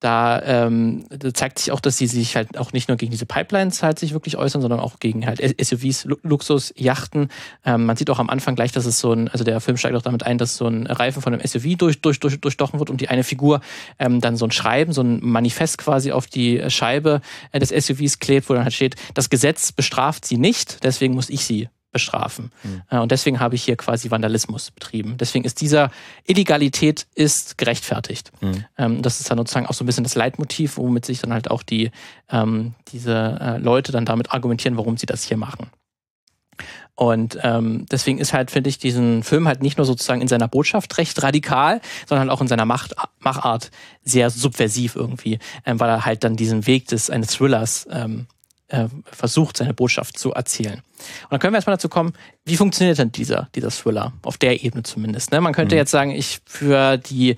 da, 0.00 0.40
ähm, 0.42 1.04
zeigt 1.34 1.58
sich 1.58 1.72
auch, 1.72 1.80
dass 1.80 1.98
sie 1.98 2.06
sich 2.06 2.36
halt 2.36 2.56
auch 2.56 2.72
nicht 2.72 2.88
nur 2.88 2.96
gegen 2.96 3.10
diese 3.10 3.26
Pipelines 3.26 3.82
halt 3.82 3.98
sich 3.98 4.12
wirklich 4.12 4.36
äußern, 4.36 4.62
sondern 4.62 4.80
auch 4.80 5.00
gegen 5.00 5.26
halt 5.26 5.40
SUVs, 5.40 6.06
Luxus, 6.22 6.72
Yachten. 6.76 7.28
Ähm, 7.64 7.86
man 7.86 7.96
sieht 7.96 8.08
auch 8.10 8.20
am 8.20 8.30
Anfang 8.30 8.54
gleich, 8.54 8.70
dass 8.70 8.86
es 8.86 9.00
so 9.00 9.12
ein, 9.12 9.28
also 9.28 9.44
der 9.44 9.60
Film 9.60 9.76
steigt 9.76 9.96
auch 9.96 10.02
damit 10.02 10.24
ein, 10.24 10.38
dass 10.38 10.56
so 10.56 10.66
ein 10.66 10.86
Reifen 10.86 11.20
von 11.20 11.34
einem 11.34 11.44
SUV 11.44 11.76
durch, 11.76 12.00
durch, 12.00 12.20
durch, 12.20 12.40
durchstochen 12.40 12.78
wird 12.78 12.90
und 12.90 13.00
die 13.00 13.08
eine 13.08 13.24
Figur 13.24 13.60
ähm, 13.98 14.20
dann 14.20 14.36
so 14.36 14.46
ein 14.46 14.52
Schreiben, 14.52 14.92
so 14.92 15.02
ein 15.02 15.18
Manifest 15.20 15.78
quasi 15.78 16.12
auf 16.12 16.26
die 16.26 16.62
Scheibe 16.70 17.20
äh, 17.52 17.58
des 17.58 17.70
SUVs 17.70 18.20
klebt, 18.20 18.48
wo 18.48 18.54
dann 18.54 18.64
halt 18.64 18.74
steht, 18.74 18.94
das 19.14 19.30
Gesetz 19.30 19.72
bestraft 19.72 20.24
sie 20.24 20.38
nicht, 20.38 20.84
deswegen 20.84 21.14
muss 21.14 21.28
ich 21.28 21.44
sie 21.44 21.68
bestrafen. 21.90 22.52
Mhm. 22.62 22.98
Und 23.00 23.12
deswegen 23.12 23.40
habe 23.40 23.54
ich 23.54 23.64
hier 23.64 23.76
quasi 23.76 24.10
Vandalismus 24.10 24.70
betrieben. 24.70 25.16
Deswegen 25.18 25.44
ist 25.44 25.60
dieser 25.60 25.90
Illegalität 26.24 27.06
ist 27.14 27.58
gerechtfertigt. 27.58 28.30
Mhm. 28.40 29.02
Das 29.02 29.20
ist 29.20 29.30
dann 29.30 29.38
sozusagen 29.38 29.66
auch 29.66 29.74
so 29.74 29.84
ein 29.84 29.86
bisschen 29.86 30.04
das 30.04 30.14
Leitmotiv, 30.14 30.76
womit 30.76 31.06
sich 31.06 31.20
dann 31.20 31.32
halt 31.32 31.50
auch 31.50 31.62
die, 31.62 31.90
ähm, 32.30 32.74
diese 32.88 33.38
äh, 33.40 33.58
Leute 33.58 33.92
dann 33.92 34.04
damit 34.04 34.32
argumentieren, 34.32 34.76
warum 34.76 34.96
sie 34.96 35.06
das 35.06 35.24
hier 35.24 35.36
machen. 35.36 35.70
Und 36.94 37.38
ähm, 37.42 37.86
deswegen 37.90 38.18
ist 38.18 38.32
halt, 38.32 38.50
finde 38.50 38.70
ich, 38.70 38.78
diesen 38.78 39.22
Film 39.22 39.46
halt 39.46 39.62
nicht 39.62 39.78
nur 39.78 39.84
sozusagen 39.84 40.20
in 40.20 40.26
seiner 40.26 40.48
Botschaft 40.48 40.98
recht 40.98 41.22
radikal, 41.22 41.80
sondern 42.06 42.28
auch 42.28 42.40
in 42.40 42.48
seiner 42.48 42.64
Macht, 42.64 42.94
Machart 43.20 43.70
sehr 44.02 44.30
subversiv 44.30 44.96
irgendwie, 44.96 45.38
ähm, 45.64 45.78
weil 45.78 45.88
er 45.88 46.04
halt 46.04 46.24
dann 46.24 46.34
diesen 46.34 46.66
Weg 46.66 46.88
des 46.88 47.08
eines 47.08 47.28
Thrillers 47.28 47.86
ähm, 47.92 48.26
äh, 48.68 48.86
versucht, 49.04 49.56
seine 49.56 49.74
Botschaft 49.74 50.18
zu 50.18 50.32
erzählen. 50.32 50.74
Und 50.74 51.30
dann 51.30 51.40
können 51.40 51.52
wir 51.52 51.58
erstmal 51.58 51.76
dazu 51.76 51.88
kommen, 51.88 52.12
wie 52.44 52.56
funktioniert 52.56 52.98
denn 52.98 53.12
dieser, 53.12 53.48
dieser 53.54 53.70
Thriller? 53.70 54.12
Auf 54.22 54.36
der 54.36 54.62
Ebene 54.62 54.82
zumindest. 54.82 55.32
Ne? 55.32 55.40
Man 55.40 55.52
könnte 55.52 55.74
mhm. 55.74 55.78
jetzt 55.78 55.90
sagen, 55.90 56.10
ich 56.10 56.40
für 56.44 56.98
die, 56.98 57.36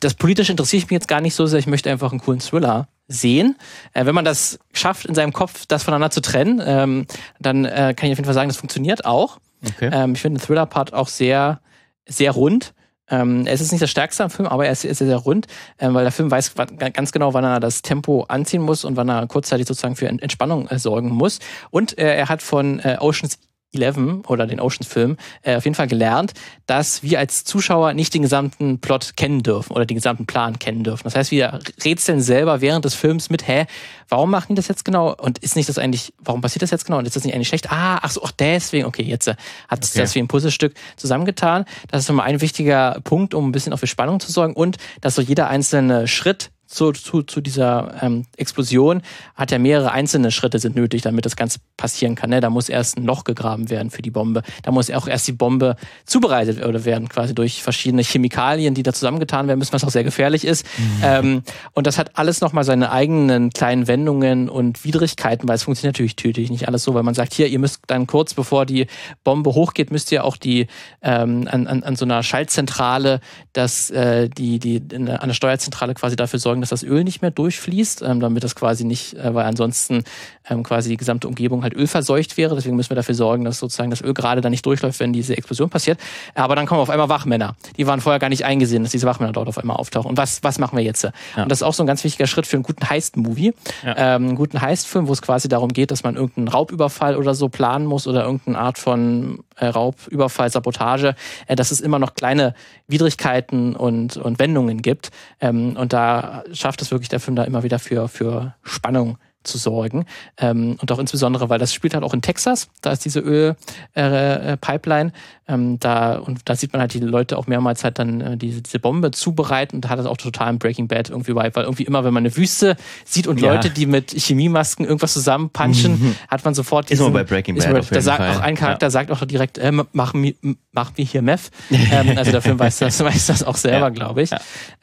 das 0.00 0.14
Politische 0.14 0.52
interessiere 0.52 0.78
ich 0.78 0.84
mich 0.86 0.92
jetzt 0.92 1.08
gar 1.08 1.20
nicht 1.20 1.34
so 1.34 1.46
sehr, 1.46 1.58
ich 1.58 1.66
möchte 1.66 1.90
einfach 1.90 2.12
einen 2.12 2.20
coolen 2.20 2.40
Thriller 2.40 2.88
sehen. 3.08 3.56
Äh, 3.92 4.06
wenn 4.06 4.14
man 4.14 4.24
das 4.24 4.58
schafft, 4.72 5.06
in 5.06 5.14
seinem 5.14 5.32
Kopf 5.32 5.66
das 5.66 5.82
voneinander 5.82 6.10
zu 6.10 6.20
trennen, 6.20 6.62
ähm, 6.64 7.06
dann 7.40 7.64
äh, 7.64 7.94
kann 7.96 8.06
ich 8.06 8.12
auf 8.12 8.18
jeden 8.18 8.24
Fall 8.24 8.34
sagen, 8.34 8.48
das 8.48 8.56
funktioniert 8.56 9.04
auch. 9.04 9.38
Okay. 9.66 9.90
Ähm, 9.92 10.14
ich 10.14 10.20
finde 10.20 10.38
den 10.38 10.46
Thriller-Part 10.46 10.92
auch 10.92 11.08
sehr, 11.08 11.60
sehr 12.06 12.32
rund. 12.32 12.74
Ähm, 13.10 13.46
es 13.46 13.60
ist 13.60 13.72
nicht 13.72 13.82
das 13.82 13.90
stärkste 13.90 14.24
am 14.24 14.30
Film, 14.30 14.48
aber 14.48 14.66
er 14.66 14.72
ist, 14.72 14.84
ist 14.84 14.98
sehr 14.98 15.16
rund, 15.16 15.46
ähm, 15.78 15.94
weil 15.94 16.04
der 16.04 16.12
Film 16.12 16.30
weiß 16.30 16.54
ganz 16.92 17.12
genau, 17.12 17.34
wann 17.34 17.44
er 17.44 17.60
das 17.60 17.82
Tempo 17.82 18.24
anziehen 18.28 18.62
muss 18.62 18.84
und 18.84 18.96
wann 18.96 19.08
er 19.08 19.26
kurzzeitig 19.26 19.66
sozusagen 19.66 19.96
für 19.96 20.06
Entspannung 20.06 20.68
äh, 20.68 20.78
sorgen 20.78 21.10
muss. 21.10 21.38
Und 21.70 21.98
äh, 21.98 22.16
er 22.16 22.28
hat 22.28 22.42
von 22.42 22.80
äh, 22.80 22.96
Oceans 23.00 23.38
11 23.72 24.28
oder 24.28 24.46
den 24.46 24.60
Oceans-Film 24.60 25.16
äh, 25.42 25.56
auf 25.56 25.64
jeden 25.64 25.74
Fall 25.74 25.86
gelernt, 25.86 26.32
dass 26.66 27.02
wir 27.02 27.18
als 27.18 27.44
Zuschauer 27.44 27.94
nicht 27.94 28.12
den 28.14 28.22
gesamten 28.22 28.80
Plot 28.80 29.16
kennen 29.16 29.42
dürfen 29.42 29.72
oder 29.72 29.86
den 29.86 29.96
gesamten 29.96 30.26
Plan 30.26 30.58
kennen 30.58 30.84
dürfen. 30.84 31.04
Das 31.04 31.14
heißt, 31.14 31.30
wir 31.30 31.60
rätseln 31.84 32.20
selber 32.20 32.60
während 32.60 32.84
des 32.84 32.94
Films 32.94 33.30
mit, 33.30 33.46
hä, 33.46 33.66
warum 34.08 34.30
machen 34.30 34.46
die 34.50 34.54
das 34.56 34.68
jetzt 34.68 34.84
genau? 34.84 35.14
Und 35.14 35.38
ist 35.38 35.56
nicht 35.56 35.68
das 35.68 35.78
eigentlich, 35.78 36.12
warum 36.18 36.40
passiert 36.40 36.62
das 36.62 36.70
jetzt 36.70 36.84
genau? 36.84 36.98
Und 36.98 37.06
ist 37.06 37.16
das 37.16 37.24
nicht 37.24 37.34
eigentlich 37.34 37.48
schlecht? 37.48 37.70
Ah, 37.70 38.00
ach 38.02 38.10
so, 38.10 38.22
ach 38.24 38.32
deswegen, 38.32 38.86
okay, 38.86 39.02
jetzt 39.02 39.28
äh, 39.28 39.36
hat 39.68 39.84
sich 39.84 39.94
okay. 39.94 40.02
das 40.02 40.14
wie 40.14 40.18
ein 40.20 40.28
Puzzlestück 40.28 40.74
zusammengetan. 40.96 41.64
Das 41.88 42.02
ist 42.02 42.08
nochmal 42.08 42.26
ein 42.26 42.40
wichtiger 42.40 43.00
Punkt, 43.04 43.34
um 43.34 43.48
ein 43.48 43.52
bisschen 43.52 43.72
auch 43.72 43.78
für 43.78 43.86
Spannung 43.86 44.20
zu 44.20 44.32
sorgen 44.32 44.54
und 44.54 44.76
dass 45.00 45.14
so 45.14 45.22
jeder 45.22 45.48
einzelne 45.48 46.08
Schritt 46.08 46.50
zu, 46.70 46.92
zu, 46.92 47.22
zu 47.22 47.40
dieser 47.40 47.94
ähm, 48.00 48.24
Explosion 48.36 49.02
hat 49.34 49.50
ja 49.50 49.58
mehrere 49.58 49.90
einzelne 49.90 50.30
Schritte 50.30 50.58
sind 50.60 50.76
nötig, 50.76 51.02
damit 51.02 51.26
das 51.26 51.34
Ganze 51.34 51.58
passieren 51.76 52.14
kann. 52.14 52.30
Ne? 52.30 52.40
Da 52.40 52.48
muss 52.48 52.68
erst 52.68 52.96
ein 52.96 53.04
Loch 53.04 53.24
gegraben 53.24 53.70
werden 53.70 53.90
für 53.90 54.02
die 54.02 54.10
Bombe. 54.10 54.42
Da 54.62 54.70
muss 54.70 54.90
auch 54.90 55.08
erst 55.08 55.26
die 55.26 55.32
Bombe 55.32 55.74
zubereitet 56.06 56.60
werden, 56.84 57.08
quasi 57.08 57.34
durch 57.34 57.62
verschiedene 57.62 58.02
Chemikalien, 58.02 58.74
die 58.74 58.84
da 58.84 58.92
zusammengetan 58.92 59.48
werden 59.48 59.58
müssen, 59.58 59.72
was 59.72 59.82
auch 59.82 59.90
sehr 59.90 60.04
gefährlich 60.04 60.44
ist. 60.44 60.64
Mhm. 60.78 61.02
Ähm, 61.02 61.42
und 61.72 61.88
das 61.88 61.98
hat 61.98 62.16
alles 62.16 62.40
nochmal 62.40 62.62
seine 62.62 62.92
eigenen 62.92 63.50
kleinen 63.50 63.88
Wendungen 63.88 64.48
und 64.48 64.84
Widrigkeiten, 64.84 65.48
weil 65.48 65.56
es 65.56 65.64
funktioniert 65.64 65.96
natürlich 65.96 66.16
tödlich 66.16 66.50
nicht 66.50 66.68
alles 66.68 66.84
so, 66.84 66.94
weil 66.94 67.02
man 67.02 67.14
sagt, 67.14 67.34
hier, 67.34 67.48
ihr 67.48 67.58
müsst 67.58 67.80
dann 67.88 68.06
kurz 68.06 68.34
bevor 68.34 68.64
die 68.64 68.86
Bombe 69.24 69.54
hochgeht, 69.54 69.90
müsst 69.90 70.12
ihr 70.12 70.24
auch 70.24 70.36
die 70.36 70.68
ähm, 71.02 71.48
an, 71.50 71.66
an, 71.66 71.82
an 71.82 71.96
so 71.96 72.04
einer 72.04 72.22
Schaltzentrale, 72.22 73.20
dass 73.52 73.90
äh, 73.90 74.28
die, 74.28 74.60
die 74.60 74.80
an 74.94 75.06
der 75.06 75.34
Steuerzentrale 75.34 75.94
quasi 75.94 76.14
dafür 76.14 76.38
sorgen, 76.38 76.59
dass 76.60 76.70
das 76.70 76.82
Öl 76.82 77.04
nicht 77.04 77.22
mehr 77.22 77.30
durchfließt, 77.30 78.02
ähm, 78.02 78.20
damit 78.20 78.44
das 78.44 78.54
quasi 78.54 78.84
nicht, 78.84 79.14
äh, 79.14 79.34
weil 79.34 79.46
ansonsten 79.46 80.04
ähm, 80.48 80.62
quasi 80.62 80.90
die 80.90 80.96
gesamte 80.96 81.28
Umgebung 81.28 81.62
halt 81.62 81.74
ölverseucht 81.74 82.36
wäre. 82.36 82.54
Deswegen 82.54 82.76
müssen 82.76 82.90
wir 82.90 82.96
dafür 82.96 83.14
sorgen, 83.14 83.44
dass 83.44 83.58
sozusagen 83.58 83.90
das 83.90 84.02
Öl 84.02 84.14
gerade 84.14 84.40
da 84.40 84.50
nicht 84.50 84.66
durchläuft, 84.66 85.00
wenn 85.00 85.12
diese 85.12 85.36
Explosion 85.36 85.70
passiert. 85.70 85.98
Aber 86.34 86.56
dann 86.56 86.66
kommen 86.66 86.80
auf 86.80 86.90
einmal 86.90 87.08
Wachmänner. 87.08 87.56
Die 87.76 87.86
waren 87.86 88.00
vorher 88.00 88.18
gar 88.18 88.28
nicht 88.28 88.44
eingesehen, 88.44 88.82
dass 88.82 88.92
diese 88.92 89.06
Wachmänner 89.06 89.32
dort 89.32 89.48
auf 89.48 89.58
einmal 89.58 89.76
auftauchen. 89.76 90.10
Und 90.10 90.16
was, 90.16 90.42
was 90.42 90.58
machen 90.58 90.76
wir 90.76 90.84
jetzt? 90.84 91.04
Ja. 91.04 91.42
Und 91.42 91.50
das 91.50 91.58
ist 91.58 91.62
auch 91.62 91.74
so 91.74 91.82
ein 91.82 91.86
ganz 91.86 92.04
wichtiger 92.04 92.26
Schritt 92.26 92.46
für 92.46 92.56
einen 92.56 92.64
guten 92.64 92.88
Heist-Movie. 92.88 93.54
Ja. 93.84 93.94
Ähm, 93.96 94.28
einen 94.28 94.36
guten 94.36 94.60
Heist-Film, 94.60 95.08
wo 95.08 95.12
es 95.12 95.22
quasi 95.22 95.48
darum 95.48 95.72
geht, 95.72 95.90
dass 95.90 96.02
man 96.02 96.16
irgendeinen 96.16 96.48
Raubüberfall 96.48 97.16
oder 97.16 97.34
so 97.34 97.48
planen 97.48 97.86
muss 97.86 98.06
oder 98.06 98.24
irgendeine 98.24 98.58
Art 98.58 98.78
von 98.78 99.40
äh, 99.56 99.66
Raubüberfall, 99.66 100.50
Sabotage, 100.50 101.14
äh, 101.46 101.56
dass 101.56 101.70
es 101.70 101.80
immer 101.80 101.98
noch 101.98 102.14
kleine 102.14 102.54
Widrigkeiten 102.88 103.76
und, 103.76 104.16
und 104.16 104.38
Wendungen 104.38 104.82
gibt. 104.82 105.10
Ähm, 105.40 105.76
und 105.76 105.92
da 105.92 106.42
schafft 106.52 106.82
es 106.82 106.90
wirklich 106.90 107.08
der 107.08 107.20
Film 107.20 107.36
da 107.36 107.44
immer 107.44 107.62
wieder 107.62 107.78
für, 107.78 108.08
für 108.08 108.54
Spannung 108.62 109.18
zu 109.42 109.56
sorgen. 109.56 110.04
Ähm, 110.36 110.76
und 110.80 110.92
auch 110.92 110.98
insbesondere, 110.98 111.48
weil 111.48 111.58
das 111.58 111.72
spielt 111.72 111.94
halt 111.94 112.04
auch 112.04 112.12
in 112.12 112.20
Texas, 112.20 112.68
da 112.82 112.92
ist 112.92 113.04
diese 113.04 113.20
Ölpipeline. 113.20 115.12
Äh, 115.12 115.52
ähm, 115.52 115.80
da, 115.80 116.18
und 116.18 116.42
da 116.44 116.54
sieht 116.54 116.72
man 116.72 116.80
halt 116.80 116.94
die 116.94 117.00
Leute 117.00 117.38
auch 117.38 117.46
mehrmals 117.46 117.82
halt 117.82 117.98
dann 117.98 118.20
äh, 118.20 118.36
diese, 118.36 118.60
diese 118.62 118.78
Bombe 118.78 119.10
zubereiten 119.10 119.76
und 119.76 119.84
da 119.86 119.88
hat 119.88 119.98
das 119.98 120.06
auch 120.06 120.18
total 120.18 120.50
im 120.50 120.58
Breaking 120.58 120.88
Bad 120.88 121.08
irgendwie 121.08 121.34
Vibe, 121.34 121.50
weil 121.54 121.64
irgendwie 121.64 121.84
immer, 121.84 122.04
wenn 122.04 122.12
man 122.12 122.22
eine 122.24 122.36
Wüste 122.36 122.76
sieht 123.04 123.26
und 123.26 123.40
ja. 123.40 123.54
Leute, 123.54 123.70
die 123.70 123.86
mit 123.86 124.10
Chemiemasken 124.10 124.84
irgendwas 124.84 125.14
zusammenpunchen, 125.14 125.92
mhm. 125.92 126.16
hat 126.28 126.44
man 126.44 126.54
sofort 126.54 126.90
diesen, 126.90 127.06
Ist 127.06 127.12
bei 127.12 127.24
Breaking 127.24 127.56
Bad. 127.56 127.78
Ist, 127.78 127.90
da 127.90 128.00
sagt 128.00 128.18
Fall. 128.18 128.36
auch 128.36 128.40
ein 128.40 128.56
Charakter 128.56 128.86
ja. 128.86 128.90
sagt 128.90 129.10
auch 129.10 129.24
direkt, 129.24 129.58
äh, 129.58 129.72
machen, 129.72 130.22
wir, 130.22 130.34
machen 130.72 130.92
wir 130.96 131.04
hier 131.04 131.22
Meth. 131.22 131.50
ähm, 131.70 132.16
also 132.16 132.30
der 132.30 132.42
Film 132.42 132.58
weiß 132.58 132.78
das, 132.78 133.00
weiß 133.04 133.26
das 133.26 133.42
auch 133.42 133.56
selber, 133.56 133.86
ja. 133.86 133.88
glaube 133.88 134.22
ich. 134.22 134.30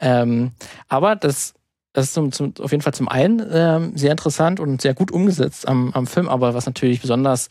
Ähm, 0.00 0.50
aber 0.88 1.16
das 1.16 1.54
das 1.92 2.06
ist 2.06 2.14
zum, 2.14 2.32
zum, 2.32 2.54
auf 2.60 2.70
jeden 2.70 2.82
Fall 2.82 2.94
zum 2.94 3.08
einen 3.08 3.44
ähm, 3.50 3.96
sehr 3.96 4.10
interessant 4.10 4.60
und 4.60 4.80
sehr 4.80 4.94
gut 4.94 5.10
umgesetzt 5.10 5.66
am, 5.66 5.92
am 5.94 6.06
Film, 6.06 6.28
aber 6.28 6.54
was 6.54 6.66
natürlich 6.66 7.00
besonders, 7.00 7.48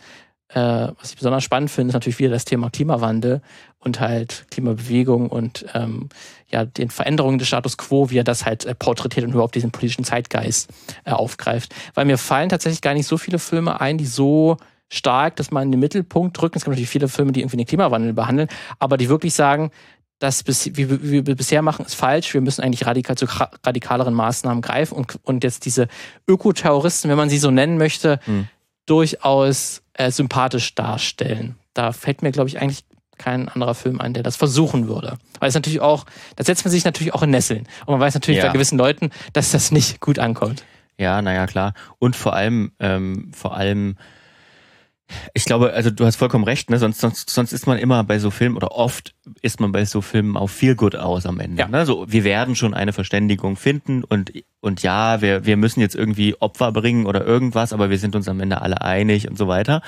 äh, 0.50 0.60
was 1.00 1.12
ich 1.12 1.16
besonders 1.18 1.44
spannend 1.44 1.72
finde, 1.72 1.90
ist 1.90 1.96
natürlich 1.96 2.20
wieder 2.20 2.30
das 2.30 2.46
Thema 2.46 2.70
Klimawandel 2.70 3.42
und 3.80 4.00
halt 4.00 4.46
Klimabewegung 4.52 5.30
und 5.30 5.66
ähm, 5.74 6.10
ja, 6.50 6.66
den 6.66 6.90
Veränderungen 6.90 7.40
des 7.40 7.48
Status 7.48 7.78
quo, 7.78 8.10
wie 8.10 8.20
er 8.20 8.24
das 8.24 8.46
halt 8.46 8.66
äh, 8.66 8.76
porträtiert 8.76 9.26
und 9.26 9.34
überhaupt 9.34 9.56
diesen 9.56 9.72
politischen 9.72 10.04
Zeitgeist 10.04 10.70
äh, 11.04 11.12
aufgreift. 11.12 11.74
Weil 11.94 12.06
mir 12.06 12.18
fallen 12.18 12.50
tatsächlich 12.50 12.82
gar 12.82 12.94
nicht 12.94 13.08
so 13.08 13.18
viele 13.18 13.40
Filme 13.40 13.82
ein, 13.82 13.98
die 13.98 14.06
so 14.06 14.58
stark 14.90 15.36
das 15.36 15.52
mal 15.52 15.64
in 15.64 15.72
den 15.72 15.80
Mittelpunkt 15.80 16.40
drücken. 16.40 16.58
Es 16.58 16.64
gibt 16.64 16.72
natürlich 16.72 16.90
viele 16.90 17.08
Filme, 17.08 17.32
die 17.32 17.42
irgendwie 17.42 17.58
den 17.58 17.66
Klimawandel 17.66 18.14
behandeln, 18.14 18.48
aber 18.80 18.98
die 18.98 19.10
wirklich 19.10 19.34
sagen, 19.34 19.72
das, 20.20 20.46
wie 20.48 21.26
wir 21.26 21.36
bisher 21.36 21.62
machen, 21.62 21.86
ist 21.86 21.94
falsch. 21.94 22.34
Wir 22.34 22.42
müssen 22.42 22.62
eigentlich 22.62 22.86
radikal 22.86 23.18
zu 23.18 23.28
radikaleren 23.64 24.14
Maßnahmen 24.14 24.62
greifen 24.62 24.96
und, 24.96 25.20
und 25.24 25.44
jetzt 25.44 25.66
diese 25.66 25.88
Ökoterroristen, 26.28 27.10
wenn 27.10 27.18
man 27.18 27.30
sie 27.30 27.38
so 27.38 27.52
nennen 27.52 27.78
möchte, 27.78 28.20
hm. 28.26 28.48
durchaus 28.86 29.84
äh, 29.94 30.10
sympathisch 30.12 30.74
darstellen. 30.74 31.56
Da 31.74 31.92
fällt 31.92 32.24
mir, 32.24 32.32
glaube 32.32 32.50
ich, 32.50 32.60
eigentlich 32.60 32.84
kein 33.18 33.50
anderer 33.50 33.76
Film 33.76 34.00
ein, 34.00 34.14
der 34.14 34.24
das 34.24 34.36
versuchen 34.36 34.88
würde. 34.88 35.18
Weil 35.40 35.50
es 35.50 35.56
natürlich 35.56 35.82
auch, 35.82 36.06
da 36.36 36.44
setzt 36.44 36.66
man 36.66 36.72
sich 36.72 36.86
natürlich 36.86 37.14
auch 37.14 37.24
in 37.24 37.32
Nesseln. 37.32 37.68
Und 37.86 37.94
man 37.94 38.00
weiß 38.00 38.14
natürlich 38.14 38.40
ja. 38.40 38.48
bei 38.48 38.54
gewissen 38.54 38.78
Leuten, 38.78 39.12
dass 39.34 39.52
das 39.52 39.72
nicht 39.72 40.00
gut 40.00 40.20
ankommt. 40.20 40.64
Ja, 40.98 41.22
naja, 41.22 41.46
klar. 41.46 41.74
Und 42.00 42.16
vor 42.16 42.34
allem, 42.34 42.72
ähm, 42.80 43.32
vor 43.34 43.56
allem, 43.56 43.98
ich 45.34 45.46
glaube, 45.46 45.74
also 45.74 45.90
du 45.90 46.06
hast 46.06 46.18
vollkommen 46.18 46.44
recht, 46.44 46.70
ne? 46.70 46.80
Sonst, 46.80 47.00
sonst, 47.00 47.30
sonst 47.30 47.54
ist 47.54 47.68
man 47.68 47.78
immer 47.78 48.04
bei 48.04 48.20
so 48.20 48.30
Filmen 48.30 48.56
oder 48.56 48.74
oft 48.74 49.14
ist 49.42 49.60
man 49.60 49.72
bei 49.72 49.86
so 49.86 50.02
Filmen 50.02 50.36
auf 50.36 50.52
viel 50.52 50.76
gut 50.76 50.96
aus 50.96 51.26
am 51.26 51.40
Ende. 51.40 51.62
Ja. 51.62 51.68
Ne? 51.68 51.86
So, 51.86 52.06
wir 52.08 52.24
werden 52.24 52.56
schon 52.56 52.74
eine 52.74 52.94
Verständigung 52.94 53.56
finden 53.56 54.04
und, 54.04 54.34
und 54.60 54.84
ja, 54.84 55.22
wir, 55.22 55.46
wir 55.46 55.58
müssen 55.58 55.80
jetzt 55.80 55.96
irgendwie 55.96 56.36
Opfer 56.40 56.72
bringen 56.72 57.06
oder 57.06 57.26
irgendwas, 57.26 57.74
aber 57.74 57.90
wir 57.90 57.98
sind 58.00 58.16
uns 58.16 58.28
am 58.28 58.40
Ende 58.40 58.62
alle 58.62 58.82
einig 58.82 59.30
und 59.30 59.38
so 59.38 59.48
weiter. 59.48 59.82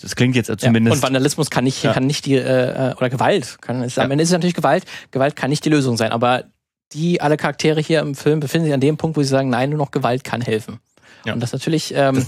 Das 0.00 0.14
klingt 0.16 0.36
jetzt 0.36 0.46
zumindest. 0.60 0.94
Ja, 0.94 0.98
und 0.98 1.02
Vandalismus 1.02 1.50
kann 1.50 1.64
nicht, 1.64 1.82
ja. 1.82 1.92
kann 1.92 2.06
nicht 2.06 2.26
die, 2.26 2.36
äh, 2.36 2.94
oder 2.96 3.10
Gewalt, 3.10 3.58
kann, 3.60 3.82
ist, 3.82 3.98
am 3.98 4.10
Ende 4.10 4.22
ist 4.22 4.28
es 4.28 4.32
natürlich 4.32 4.54
Gewalt. 4.54 4.84
Gewalt 5.10 5.36
kann 5.36 5.50
nicht 5.50 5.64
die 5.64 5.70
Lösung 5.70 5.96
sein, 5.96 6.12
aber 6.12 6.44
die, 6.92 7.20
alle 7.20 7.36
Charaktere 7.36 7.80
hier 7.80 8.00
im 8.00 8.14
Film 8.14 8.40
befinden 8.40 8.66
sich 8.66 8.74
an 8.74 8.80
dem 8.80 8.96
Punkt, 8.96 9.16
wo 9.16 9.22
sie 9.22 9.28
sagen, 9.28 9.50
nein, 9.50 9.70
nur 9.70 9.78
noch 9.78 9.90
Gewalt 9.90 10.24
kann 10.24 10.40
helfen. 10.40 10.78
Und 11.26 11.40
das 11.40 11.52
natürlich, 11.52 11.92
ähm, 11.94 12.24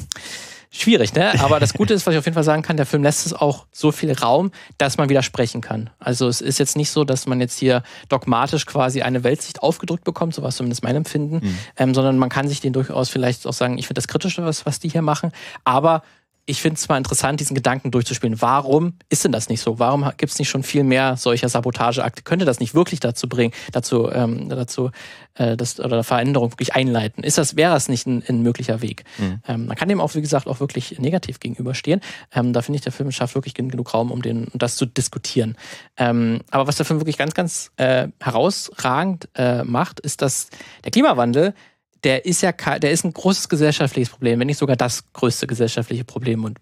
schwierig, 0.71 1.15
ne? 1.15 1.41
Aber 1.41 1.61
das 1.61 1.75
Gute 1.81 1.95
ist, 1.95 2.07
was 2.07 2.15
ich 2.15 2.19
auf 2.19 2.25
jeden 2.25 2.35
Fall 2.35 2.45
sagen 2.45 2.63
kann, 2.63 2.77
der 2.77 2.87
Film 2.87 3.03
lässt 3.03 3.27
es 3.27 3.33
auch 3.33 3.67
so 3.73 3.93
viel 3.93 4.13
Raum, 4.13 4.53
dass 4.79 4.99
man 4.99 5.09
widersprechen 5.09 5.61
kann. 5.61 5.91
Also 5.99 6.29
es 6.29 6.41
ist 6.41 6.59
jetzt 6.59 6.77
nicht 6.77 6.91
so, 6.91 7.05
dass 7.05 7.27
man 7.27 7.41
jetzt 7.41 7.59
hier 7.59 7.83
dogmatisch 8.09 8.67
quasi 8.67 9.03
eine 9.03 9.25
Weltsicht 9.25 9.63
aufgedrückt 9.63 10.05
bekommt, 10.05 10.35
so 10.35 10.43
war 10.43 10.51
zumindest 10.51 10.83
mein 10.83 10.97
Empfinden, 10.97 11.47
mhm. 11.47 11.59
ähm, 11.77 11.95
sondern 11.95 12.19
man 12.19 12.29
kann 12.29 12.49
sich 12.49 12.61
den 12.61 12.73
durchaus 12.73 13.09
vielleicht 13.09 13.47
auch 13.47 13.53
sagen, 13.53 13.79
ich 13.79 13.87
finde 13.87 13.99
das 13.99 14.09
Kritische, 14.09 14.45
was, 14.45 14.67
was 14.67 14.81
die 14.81 14.89
hier 14.89 15.03
machen, 15.03 15.33
aber 15.65 16.03
ich 16.51 16.61
finde 16.61 16.75
es 16.75 16.89
mal 16.89 16.99
interessant, 16.99 17.39
diesen 17.39 17.55
Gedanken 17.55 17.93
durchzuspielen. 17.93 18.43
Warum 18.43 18.95
ist 19.09 19.25
denn 19.25 19.31
das 19.31 19.49
nicht 19.49 19.61
so? 19.61 19.79
Warum 19.79 20.11
gibt 20.17 20.33
es 20.33 20.39
nicht 20.41 20.49
schon 20.49 20.65
viel 20.65 20.83
mehr 20.83 21.17
solcher 21.17 21.49
Sabotageakte? 21.49 22.23
Könnte 22.23 22.45
das 22.45 22.59
nicht 22.59 22.75
wirklich 22.75 22.99
dazu 22.99 23.29
bringen, 23.29 23.55
dazu, 23.71 24.11
ähm, 24.11 24.49
dazu 24.49 24.91
äh, 25.35 25.57
das, 25.57 25.79
oder 25.79 26.03
Veränderung 26.03 26.51
wirklich 26.51 26.75
einleiten? 26.75 27.23
Ist 27.23 27.39
das, 27.39 27.55
wäre 27.55 27.73
das 27.73 27.89
nicht 27.89 28.07
ein, 28.07 28.25
ein 28.29 28.43
möglicher 28.43 28.83
Weg? 28.83 29.05
Mhm. 29.19 29.41
Ähm, 29.47 29.67
man 29.67 29.77
kann 29.77 29.89
dem 29.89 30.01
auch, 30.01 30.15
wie 30.17 30.21
gesagt, 30.21 30.49
auch 30.49 30.59
wirklich 30.59 30.99
negativ 30.99 31.39
gegenüberstehen. 31.39 32.01
Ähm, 32.33 32.53
da 32.53 32.63
finde 32.63 32.77
ich, 32.77 32.83
der 32.83 32.93
Film 32.93 33.13
schafft 33.13 33.37
wirklich 33.37 33.55
genug 33.55 33.95
Raum, 33.95 34.11
um 34.11 34.21
den, 34.21 34.49
um 34.49 34.59
das 34.59 34.75
zu 34.75 34.87
diskutieren. 34.87 35.57
Ähm, 35.97 36.41
aber 36.51 36.67
was 36.67 36.77
der 36.77 36.85
Film 36.85 36.99
wirklich 36.99 37.17
ganz, 37.17 37.35
ganz 37.35 37.71
äh, 37.77 38.09
herausragend 38.19 39.29
äh, 39.37 39.63
macht, 39.63 40.01
ist, 40.01 40.21
dass 40.21 40.49
der 40.85 40.91
Klimawandel 40.91 41.55
der 42.05 42.25
ist 42.25 42.43
ja 42.43 42.53
der 42.53 42.91
ist 42.91 43.05
ein 43.05 43.13
großes 43.13 43.49
gesellschaftliches 43.49 44.11
Problem, 44.11 44.41
wenn 44.41 44.47
nicht 44.47 44.59
sogar 44.59 44.77
das 44.77 45.13
größte 45.13 45.47
gesellschaftliche 45.47 46.05
Problem 46.05 46.45
und 46.45 46.59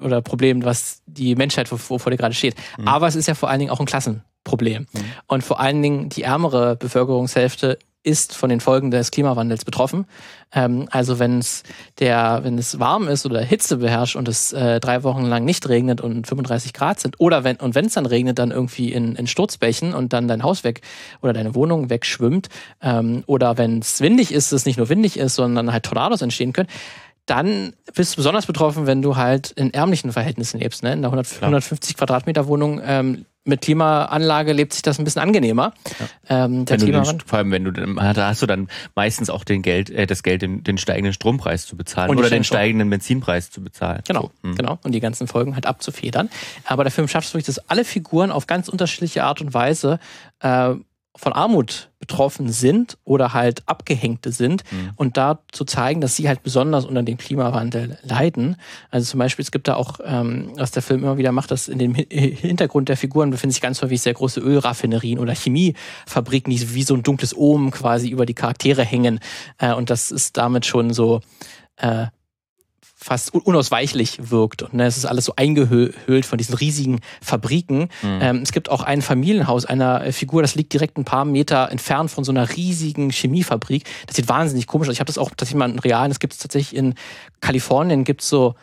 oder 0.00 0.22
Problem, 0.22 0.64
was 0.64 1.02
die 1.06 1.34
Menschheit 1.34 1.68
vor, 1.68 1.78
vor 1.78 2.10
dir 2.10 2.16
gerade 2.16 2.34
steht. 2.34 2.56
Mhm. 2.78 2.88
Aber 2.88 3.06
es 3.06 3.14
ist 3.14 3.28
ja 3.28 3.34
vor 3.34 3.48
allen 3.48 3.60
Dingen 3.60 3.70
auch 3.70 3.80
ein 3.80 3.86
Klassenproblem. 3.86 4.86
Mhm. 4.92 5.04
Und 5.26 5.44
vor 5.44 5.60
allen 5.60 5.82
Dingen 5.82 6.08
die 6.08 6.22
ärmere 6.22 6.76
Bevölkerungshälfte 6.76 7.78
ist 8.04 8.36
von 8.36 8.50
den 8.50 8.60
Folgen 8.60 8.90
des 8.90 9.10
Klimawandels 9.10 9.64
betroffen. 9.64 10.06
Ähm, 10.54 10.86
also 10.90 11.18
wenn 11.18 11.38
es 11.38 11.64
der, 11.98 12.40
wenn 12.42 12.56
es 12.58 12.78
warm 12.78 13.08
ist 13.08 13.26
oder 13.26 13.40
Hitze 13.40 13.78
beherrscht 13.78 14.14
und 14.14 14.28
es 14.28 14.52
äh, 14.52 14.78
drei 14.78 15.02
Wochen 15.02 15.24
lang 15.24 15.44
nicht 15.44 15.68
regnet 15.68 16.00
und 16.00 16.26
35 16.26 16.72
Grad 16.72 17.00
sind, 17.00 17.18
oder 17.18 17.42
wenn 17.42 17.56
und 17.56 17.74
wenn 17.74 17.86
es 17.86 17.94
dann 17.94 18.06
regnet, 18.06 18.38
dann 18.38 18.50
irgendwie 18.50 18.92
in, 18.92 19.16
in 19.16 19.26
Sturzbächen 19.26 19.94
und 19.94 20.12
dann 20.12 20.28
dein 20.28 20.42
Haus 20.42 20.62
weg 20.62 20.82
oder 21.22 21.32
deine 21.32 21.54
Wohnung 21.54 21.90
wegschwimmt, 21.90 22.48
ähm, 22.82 23.24
oder 23.26 23.58
wenn 23.58 23.78
es 23.78 24.00
windig 24.00 24.32
ist, 24.32 24.52
es 24.52 24.66
nicht 24.66 24.76
nur 24.76 24.88
windig 24.88 25.18
ist, 25.18 25.34
sondern 25.34 25.72
halt 25.72 25.84
Tornados 25.84 26.22
entstehen 26.22 26.52
können, 26.52 26.68
dann 27.26 27.72
bist 27.94 28.14
du 28.14 28.16
besonders 28.16 28.46
betroffen, 28.46 28.86
wenn 28.86 29.02
du 29.02 29.16
halt 29.16 29.50
in 29.52 29.72
ärmlichen 29.72 30.12
Verhältnissen 30.12 30.60
lebst. 30.60 30.82
Ne? 30.82 30.92
In 30.92 30.98
einer 30.98 31.08
100, 31.08 31.42
150 31.42 31.96
Quadratmeter 31.96 32.46
Wohnung 32.46 32.80
ähm, 32.84 33.24
mit 33.44 33.60
Klimaanlage 33.60 34.52
lebt 34.52 34.72
sich 34.72 34.82
das 34.82 34.98
ein 34.98 35.04
bisschen 35.04 35.20
angenehmer. 35.20 35.74
Ja. 36.28 36.44
Ähm, 36.44 36.64
der 36.64 36.78
den, 36.78 37.04
vor 37.26 37.38
allem, 37.38 37.50
wenn 37.50 37.64
du 37.64 37.72
da 37.72 38.28
hast 38.28 38.42
du 38.42 38.46
dann 38.46 38.68
meistens 38.94 39.28
auch 39.28 39.44
den 39.44 39.62
Geld, 39.62 39.90
äh, 39.90 40.06
das 40.06 40.22
Geld, 40.22 40.42
den, 40.42 40.64
den 40.64 40.78
steigenden 40.78 41.12
Strompreis 41.12 41.66
zu 41.66 41.76
bezahlen 41.76 42.10
und 42.10 42.18
oder 42.18 42.30
den 42.30 42.44
steigenden 42.44 42.88
Benzinpreis 42.88 43.50
zu 43.50 43.62
bezahlen. 43.62 44.02
Genau, 44.06 44.30
so. 44.42 44.48
mhm. 44.48 44.54
genau. 44.56 44.78
Und 44.82 44.92
die 44.92 45.00
ganzen 45.00 45.26
Folgen 45.26 45.54
halt 45.54 45.66
abzufedern. 45.66 46.30
Aber 46.64 46.84
der 46.84 46.90
Film 46.90 47.06
schafft 47.06 47.28
es 47.28 47.34
wirklich, 47.34 47.54
dass 47.54 47.70
alle 47.70 47.84
Figuren 47.84 48.30
auf 48.30 48.46
ganz 48.46 48.68
unterschiedliche 48.68 49.24
Art 49.24 49.40
und 49.40 49.52
Weise 49.52 49.98
äh, 50.40 50.74
von 51.16 51.32
Armut 51.32 51.90
betroffen 52.00 52.50
sind 52.50 52.98
oder 53.04 53.32
halt 53.32 53.62
Abgehängte 53.66 54.32
sind 54.32 54.64
mhm. 54.70 54.90
und 54.96 55.16
da 55.16 55.38
zu 55.52 55.64
zeigen, 55.64 56.00
dass 56.00 56.16
sie 56.16 56.28
halt 56.28 56.42
besonders 56.42 56.84
unter 56.84 57.02
dem 57.02 57.16
Klimawandel 57.16 57.98
leiden. 58.02 58.56
Also 58.90 59.12
zum 59.12 59.18
Beispiel, 59.18 59.44
es 59.44 59.52
gibt 59.52 59.68
da 59.68 59.76
auch, 59.76 60.00
ähm, 60.04 60.52
was 60.56 60.72
der 60.72 60.82
Film 60.82 61.04
immer 61.04 61.16
wieder 61.16 61.32
macht, 61.32 61.50
dass 61.50 61.68
in 61.68 61.78
dem 61.78 61.94
Hintergrund 61.94 62.88
der 62.88 62.96
Figuren 62.96 63.30
befinden 63.30 63.52
sich 63.52 63.62
ganz 63.62 63.80
häufig 63.80 64.02
sehr 64.02 64.14
große 64.14 64.40
Ölraffinerien 64.40 65.18
oder 65.18 65.34
Chemiefabriken, 65.34 66.50
die 66.52 66.74
wie 66.74 66.82
so 66.82 66.94
ein 66.94 67.02
dunkles 67.02 67.34
Omen 67.36 67.70
quasi 67.70 68.08
über 68.08 68.26
die 68.26 68.34
Charaktere 68.34 68.84
hängen. 68.84 69.20
Äh, 69.58 69.72
und 69.72 69.90
das 69.90 70.10
ist 70.10 70.36
damit 70.36 70.66
schon 70.66 70.92
so 70.92 71.20
äh, 71.76 72.06
fast 73.04 73.34
unausweichlich 73.34 74.30
wirkt. 74.30 74.62
Und 74.62 74.72
ne, 74.72 74.86
es 74.86 74.96
ist 74.96 75.04
alles 75.04 75.26
so 75.26 75.34
eingehüllt 75.36 76.24
von 76.24 76.38
diesen 76.38 76.54
riesigen 76.54 77.00
Fabriken. 77.20 77.90
Mhm. 78.00 78.18
Ähm, 78.22 78.36
es 78.42 78.50
gibt 78.50 78.70
auch 78.70 78.82
ein 78.82 79.02
Familienhaus 79.02 79.66
einer 79.66 80.10
Figur, 80.10 80.40
das 80.40 80.54
liegt 80.54 80.72
direkt 80.72 80.96
ein 80.96 81.04
paar 81.04 81.26
Meter 81.26 81.70
entfernt 81.70 82.10
von 82.10 82.24
so 82.24 82.32
einer 82.32 82.56
riesigen 82.56 83.10
Chemiefabrik. 83.10 83.84
Das 84.06 84.16
sieht 84.16 84.30
wahnsinnig 84.30 84.66
komisch 84.66 84.88
aus. 84.88 84.94
Ich 84.94 85.00
habe 85.00 85.08
das 85.08 85.18
auch 85.18 85.28
tatsächlich 85.28 85.58
mal 85.58 85.70
in 85.70 85.78
realen, 85.78 86.08
das 86.08 86.18
gibt 86.18 86.32
es 86.32 86.38
tatsächlich 86.38 86.74
in 86.78 86.94
Kalifornien, 87.42 88.04
gibt 88.04 88.22
es 88.22 88.30
so 88.30 88.54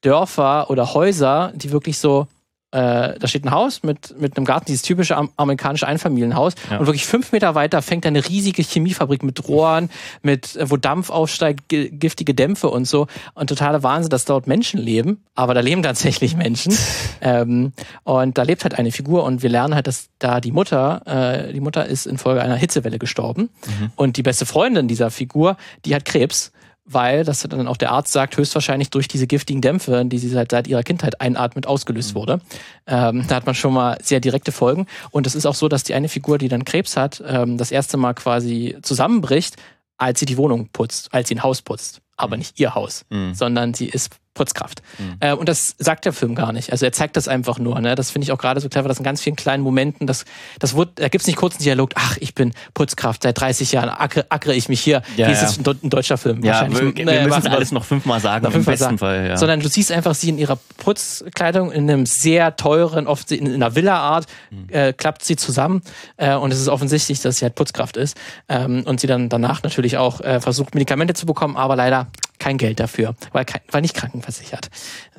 Dörfer 0.00 0.70
oder 0.70 0.94
Häuser, 0.94 1.52
die 1.54 1.70
wirklich 1.70 1.98
so 1.98 2.26
äh, 2.72 3.18
da 3.18 3.26
steht 3.26 3.44
ein 3.44 3.50
Haus 3.50 3.82
mit, 3.82 4.14
mit 4.20 4.36
einem 4.36 4.46
Garten, 4.46 4.66
dieses 4.66 4.82
typische 4.82 5.16
amerikanische 5.36 5.88
Einfamilienhaus. 5.88 6.54
Ja. 6.70 6.78
Und 6.78 6.86
wirklich 6.86 7.04
fünf 7.04 7.32
Meter 7.32 7.54
weiter 7.54 7.82
fängt 7.82 8.06
eine 8.06 8.28
riesige 8.28 8.62
Chemiefabrik 8.62 9.22
mit 9.24 9.48
Rohren, 9.48 9.90
mit, 10.22 10.56
äh, 10.56 10.70
wo 10.70 10.76
Dampf 10.76 11.10
aufsteigt, 11.10 11.68
giftige 11.68 12.34
Dämpfe 12.34 12.68
und 12.68 12.86
so. 12.86 13.08
Und 13.34 13.48
totaler 13.48 13.82
Wahnsinn, 13.82 14.10
dass 14.10 14.24
dort 14.24 14.46
Menschen 14.46 14.78
leben. 14.78 15.24
Aber 15.34 15.54
da 15.54 15.60
leben 15.60 15.82
tatsächlich 15.82 16.36
Menschen. 16.36 16.76
ähm, 17.20 17.72
und 18.04 18.38
da 18.38 18.42
lebt 18.42 18.62
halt 18.62 18.78
eine 18.78 18.92
Figur 18.92 19.24
und 19.24 19.42
wir 19.42 19.50
lernen 19.50 19.74
halt, 19.74 19.88
dass 19.88 20.08
da 20.20 20.40
die 20.40 20.52
Mutter, 20.52 21.02
äh, 21.48 21.52
die 21.52 21.60
Mutter 21.60 21.86
ist 21.86 22.06
infolge 22.06 22.40
einer 22.40 22.56
Hitzewelle 22.56 22.98
gestorben. 23.00 23.50
Mhm. 23.66 23.90
Und 23.96 24.16
die 24.16 24.22
beste 24.22 24.46
Freundin 24.46 24.86
dieser 24.86 25.10
Figur, 25.10 25.56
die 25.84 25.94
hat 25.94 26.04
Krebs 26.04 26.52
weil, 26.92 27.24
das 27.24 27.42
dann 27.42 27.68
auch 27.68 27.76
der 27.76 27.92
Arzt 27.92 28.12
sagt, 28.12 28.36
höchstwahrscheinlich 28.36 28.90
durch 28.90 29.08
diese 29.08 29.26
giftigen 29.26 29.60
Dämpfe, 29.60 30.04
die 30.04 30.18
sie 30.18 30.28
seit, 30.28 30.50
seit 30.50 30.66
ihrer 30.66 30.82
Kindheit 30.82 31.20
einatmet, 31.20 31.66
ausgelöst 31.66 32.14
mhm. 32.14 32.18
wurde. 32.18 32.40
Ähm, 32.86 33.24
da 33.28 33.36
hat 33.36 33.46
man 33.46 33.54
schon 33.54 33.72
mal 33.72 33.98
sehr 34.02 34.20
direkte 34.20 34.52
Folgen. 34.52 34.86
Und 35.10 35.26
es 35.26 35.34
ist 35.34 35.46
auch 35.46 35.54
so, 35.54 35.68
dass 35.68 35.84
die 35.84 35.94
eine 35.94 36.08
Figur, 36.08 36.38
die 36.38 36.48
dann 36.48 36.64
Krebs 36.64 36.96
hat, 36.96 37.22
ähm, 37.26 37.56
das 37.58 37.70
erste 37.70 37.96
Mal 37.96 38.14
quasi 38.14 38.76
zusammenbricht, 38.82 39.56
als 39.96 40.20
sie 40.20 40.26
die 40.26 40.36
Wohnung 40.36 40.68
putzt, 40.72 41.12
als 41.12 41.28
sie 41.28 41.36
ein 41.36 41.42
Haus 41.42 41.62
putzt. 41.62 42.00
Aber 42.16 42.36
mhm. 42.36 42.40
nicht 42.40 42.60
ihr 42.60 42.74
Haus, 42.74 43.04
mhm. 43.10 43.34
sondern 43.34 43.74
sie 43.74 43.86
ist 43.86 44.10
Putzkraft. 44.34 44.82
Mhm. 44.98 45.16
Äh, 45.20 45.34
und 45.34 45.48
das 45.48 45.74
sagt 45.78 46.04
der 46.04 46.12
Film 46.12 46.34
gar 46.34 46.52
nicht. 46.52 46.70
Also 46.70 46.86
er 46.86 46.92
zeigt 46.92 47.16
das 47.16 47.26
einfach 47.26 47.58
nur. 47.58 47.80
Ne? 47.80 47.96
Das 47.96 48.10
finde 48.10 48.24
ich 48.24 48.32
auch 48.32 48.38
gerade 48.38 48.60
so 48.60 48.68
clever, 48.68 48.88
dass 48.88 48.98
in 48.98 49.04
ganz 49.04 49.20
vielen 49.20 49.34
kleinen 49.34 49.62
Momenten, 49.62 50.06
das, 50.06 50.24
das 50.60 50.74
wurde, 50.74 50.92
da 50.94 51.08
gibt 51.08 51.22
es 51.22 51.26
nicht 51.26 51.36
kurzen 51.36 51.62
Dialog, 51.62 51.90
ach, 51.96 52.16
ich 52.20 52.34
bin 52.34 52.52
Putzkraft, 52.72 53.24
seit 53.24 53.40
30 53.40 53.72
Jahren 53.72 53.88
ackere, 53.88 54.26
ackere 54.28 54.54
ich 54.54 54.68
mich 54.68 54.80
hier. 54.80 55.02
Ja, 55.16 55.26
hier 55.26 55.34
ja. 55.34 55.42
ist 55.42 55.66
ein, 55.66 55.78
ein, 55.82 55.90
deutscher 55.90 56.16
Film. 56.16 56.44
Ja, 56.44 56.70
wir, 56.70 56.94
wir 56.94 57.22
müssen 57.22 57.46
es 57.46 57.46
alles 57.46 57.72
noch 57.72 57.84
fünfmal 57.84 58.20
sagen, 58.20 58.44
noch 58.44 58.52
fünfmal 58.52 58.74
im 58.74 58.78
besten 58.78 58.84
sagen. 58.84 58.98
Fall. 58.98 59.28
Ja. 59.30 59.36
Sondern 59.36 59.60
du 59.60 59.68
siehst 59.68 59.90
einfach 59.90 60.14
sie 60.14 60.28
in 60.28 60.38
ihrer 60.38 60.58
Putzkleidung, 60.76 61.72
in 61.72 61.90
einem 61.90 62.06
sehr 62.06 62.54
teuren, 62.54 63.08
oft 63.08 63.32
in, 63.32 63.46
in 63.46 63.54
einer 63.54 63.74
Villa-Art, 63.74 64.26
mhm. 64.50 64.68
äh, 64.68 64.92
klappt 64.92 65.24
sie 65.24 65.34
zusammen 65.34 65.82
äh, 66.18 66.34
und 66.34 66.52
es 66.52 66.60
ist 66.60 66.68
offensichtlich, 66.68 67.20
dass 67.20 67.38
sie 67.38 67.44
halt 67.44 67.56
Putzkraft 67.56 67.96
ist. 67.96 68.16
Ähm, 68.48 68.84
und 68.86 69.00
sie 69.00 69.08
dann 69.08 69.28
danach 69.28 69.64
natürlich 69.64 69.96
auch 69.96 70.20
äh, 70.20 70.40
versucht, 70.40 70.74
Medikamente 70.74 71.14
zu 71.14 71.26
bekommen, 71.26 71.56
aber 71.56 71.74
leider 71.74 72.06
kein 72.40 72.58
Geld 72.58 72.80
dafür, 72.80 73.14
weil, 73.32 73.44
kein, 73.44 73.60
weil 73.70 73.82
nicht 73.82 73.94
krankenversichert. 73.94 74.68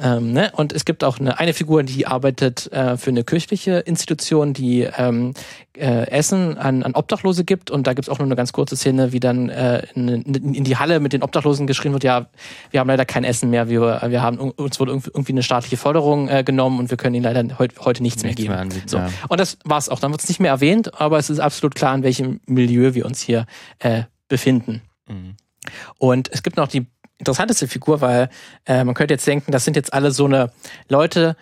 Ähm, 0.02 0.34
ne? 0.34 0.52
Und 0.56 0.74
es 0.74 0.84
gibt 0.84 1.04
auch 1.04 1.20
eine, 1.20 1.40
eine 1.40 1.54
Figur, 1.54 1.84
die 1.84 2.08
arbeitet 2.08 2.70
äh, 2.74 2.98
für 2.98 3.12
eine 3.12 3.24
kirchliche 3.24 3.80
Institution, 3.80 4.54
die 4.54 4.82
ähm, 4.82 5.34
äh, 5.78 6.10
Essen 6.10 6.58
an, 6.58 6.84
an 6.84 6.94
Obdachlose 6.94 7.46
gibt. 7.46 7.72
Und 7.72 7.88
da 7.88 7.94
gibt 7.94 8.08
es 8.08 8.10
auch 8.10 8.18
nur 8.18 8.26
eine 8.26 8.36
ganz 8.36 8.52
kurze 8.52 8.76
Szene, 8.76 9.14
wie 9.14 9.20
dann 9.20 9.50
äh, 9.50 9.84
in, 9.96 10.08
in, 10.10 10.64
die 10.64 10.78
Halle 10.78 11.00
mit 11.00 11.14
den 11.14 11.24
Obdachlosen 11.24 11.68
geschrien 11.68 11.94
wird, 11.94 12.04
ja, 12.04 12.28
wir 12.72 12.80
haben 12.80 12.88
leider 12.88 13.06
kein 13.06 13.24
Essen 13.24 13.50
mehr, 13.50 13.70
wir, 13.70 14.02
wir 14.08 14.22
haben 14.22 14.38
uns 14.38 14.80
wurde 14.80 14.92
irgendwie 14.92 15.32
eine 15.32 15.44
staatliche 15.44 15.78
Förderung 15.78 16.28
äh, 16.28 16.44
genommen 16.44 16.80
und 16.80 16.90
wir 16.90 16.98
können 16.98 17.16
ihnen 17.16 17.24
leider 17.24 17.60
heut, 17.60 17.80
heute 17.80 18.04
nichts, 18.04 18.24
nichts 18.24 18.42
mehr 18.42 18.64
geben. 18.64 18.68
Mehr 18.70 18.84
so. 18.88 18.98
Ja. 18.98 19.10
Und 19.30 19.40
das 19.40 19.58
war's 19.64 19.90
auch. 19.90 20.00
Dann 20.00 20.12
wird 20.12 20.22
es 20.22 20.30
nicht 20.30 20.40
mehr 20.40 20.52
erwähnt, 20.52 21.00
aber 21.00 21.20
es 21.20 21.30
ist 21.30 21.40
absolut 21.40 21.76
klar, 21.76 21.94
in 21.96 22.04
welchem 22.04 22.42
Milieu 22.48 22.94
wir 22.96 23.06
uns 23.06 23.22
hier 23.22 23.46
äh, 23.80 24.04
befinden. 24.28 24.82
Mhm. 25.08 25.36
Und 25.98 26.30
es 26.32 26.44
gibt 26.44 26.58
noch 26.58 26.68
die 26.68 26.88
interessanteste 27.22 27.68
Figur, 27.68 28.02
weil 28.02 28.30
äh, 28.66 28.84
man 28.84 28.96
könnte 28.96 29.14
jetzt 29.14 29.26
denken, 29.28 29.52
das 29.52 29.64
sind 29.64 29.76
jetzt 29.76 29.94
alle 29.94 30.12
so 30.12 30.26
eine 30.26 30.52
Leute, 30.90 31.36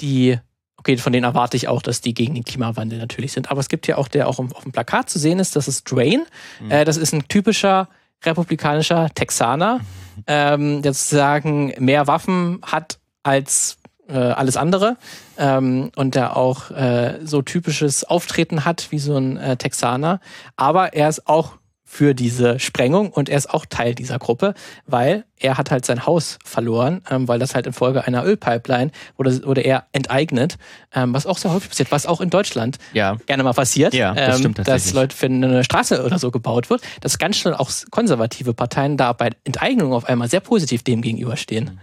die, 0.00 0.38
okay, 0.76 0.96
von 0.96 1.12
denen 1.12 1.24
erwarte 1.24 1.56
ich 1.56 1.68
auch, 1.68 1.82
dass 1.82 2.00
die 2.00 2.14
gegen 2.14 2.34
den 2.34 2.44
Klimawandel 2.44 2.98
natürlich 2.98 3.32
sind. 3.32 3.50
Aber 3.50 3.60
es 3.60 3.68
gibt 3.68 3.86
ja 3.86 3.96
auch, 3.96 4.08
der 4.08 4.28
auch 4.28 4.38
auf 4.38 4.62
dem 4.62 4.72
Plakat 4.72 5.10
zu 5.10 5.18
sehen 5.18 5.38
ist, 5.38 5.54
das 5.54 5.68
ist 5.68 5.90
Drain. 5.90 6.24
Mhm. 6.60 6.70
Äh, 6.70 6.84
das 6.84 6.96
ist 6.96 7.12
ein 7.12 7.28
typischer 7.28 7.88
republikanischer 8.24 9.10
Texaner, 9.14 9.78
mhm. 9.78 10.24
ähm, 10.26 10.82
der 10.82 10.94
sozusagen 10.94 11.74
mehr 11.78 12.06
Waffen 12.06 12.60
hat 12.62 12.98
als 13.22 13.76
äh, 14.08 14.16
alles 14.16 14.56
andere 14.56 14.96
ähm, 15.36 15.90
und 15.96 16.14
der 16.14 16.36
auch 16.36 16.70
äh, 16.70 17.18
so 17.24 17.42
typisches 17.42 18.04
Auftreten 18.04 18.64
hat 18.64 18.88
wie 18.90 18.98
so 18.98 19.16
ein 19.16 19.36
äh, 19.36 19.56
Texaner. 19.56 20.20
Aber 20.56 20.94
er 20.94 21.08
ist 21.08 21.26
auch 21.26 21.58
für 21.96 22.12
diese 22.12 22.60
Sprengung 22.60 23.08
und 23.08 23.30
er 23.30 23.38
ist 23.38 23.48
auch 23.48 23.64
Teil 23.64 23.94
dieser 23.94 24.18
Gruppe, 24.18 24.52
weil 24.86 25.24
er 25.38 25.56
hat 25.56 25.70
halt 25.70 25.86
sein 25.86 26.04
Haus 26.04 26.38
verloren, 26.44 27.00
ähm, 27.10 27.26
weil 27.26 27.38
das 27.38 27.54
halt 27.54 27.66
infolge 27.66 28.06
einer 28.06 28.22
Ölpipeline 28.22 28.90
wurde, 29.16 29.42
wurde 29.46 29.62
er 29.62 29.86
enteignet, 29.92 30.58
ähm, 30.94 31.14
was 31.14 31.24
auch 31.24 31.38
sehr 31.38 31.54
häufig 31.54 31.70
passiert, 31.70 31.90
was 31.90 32.04
auch 32.04 32.20
in 32.20 32.28
Deutschland 32.28 32.76
ja. 32.92 33.16
gerne 33.24 33.44
mal 33.44 33.54
passiert, 33.54 33.94
ja, 33.94 34.12
das 34.12 34.44
ähm, 34.44 34.52
dass 34.52 34.92
Leute 34.92 35.16
für 35.16 35.24
eine 35.24 35.64
Straße 35.64 36.04
oder 36.04 36.18
so 36.18 36.30
gebaut 36.30 36.68
wird, 36.68 36.82
dass 37.00 37.16
ganz 37.16 37.38
schnell 37.38 37.54
auch 37.54 37.70
konservative 37.90 38.52
Parteien 38.52 38.98
da 38.98 39.14
bei 39.14 39.30
Enteignung 39.44 39.94
auf 39.94 40.04
einmal 40.04 40.28
sehr 40.28 40.40
positiv 40.40 40.82
dem 40.82 41.00
gegenüberstehen. 41.00 41.64
Mhm. 41.64 41.78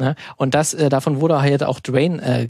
Ne? 0.00 0.16
Und 0.36 0.54
das, 0.54 0.74
äh, 0.74 0.88
davon 0.88 1.20
wurde 1.20 1.40
halt 1.40 1.62
auch 1.62 1.78
Dwayne 1.78 2.20
äh, 2.20 2.48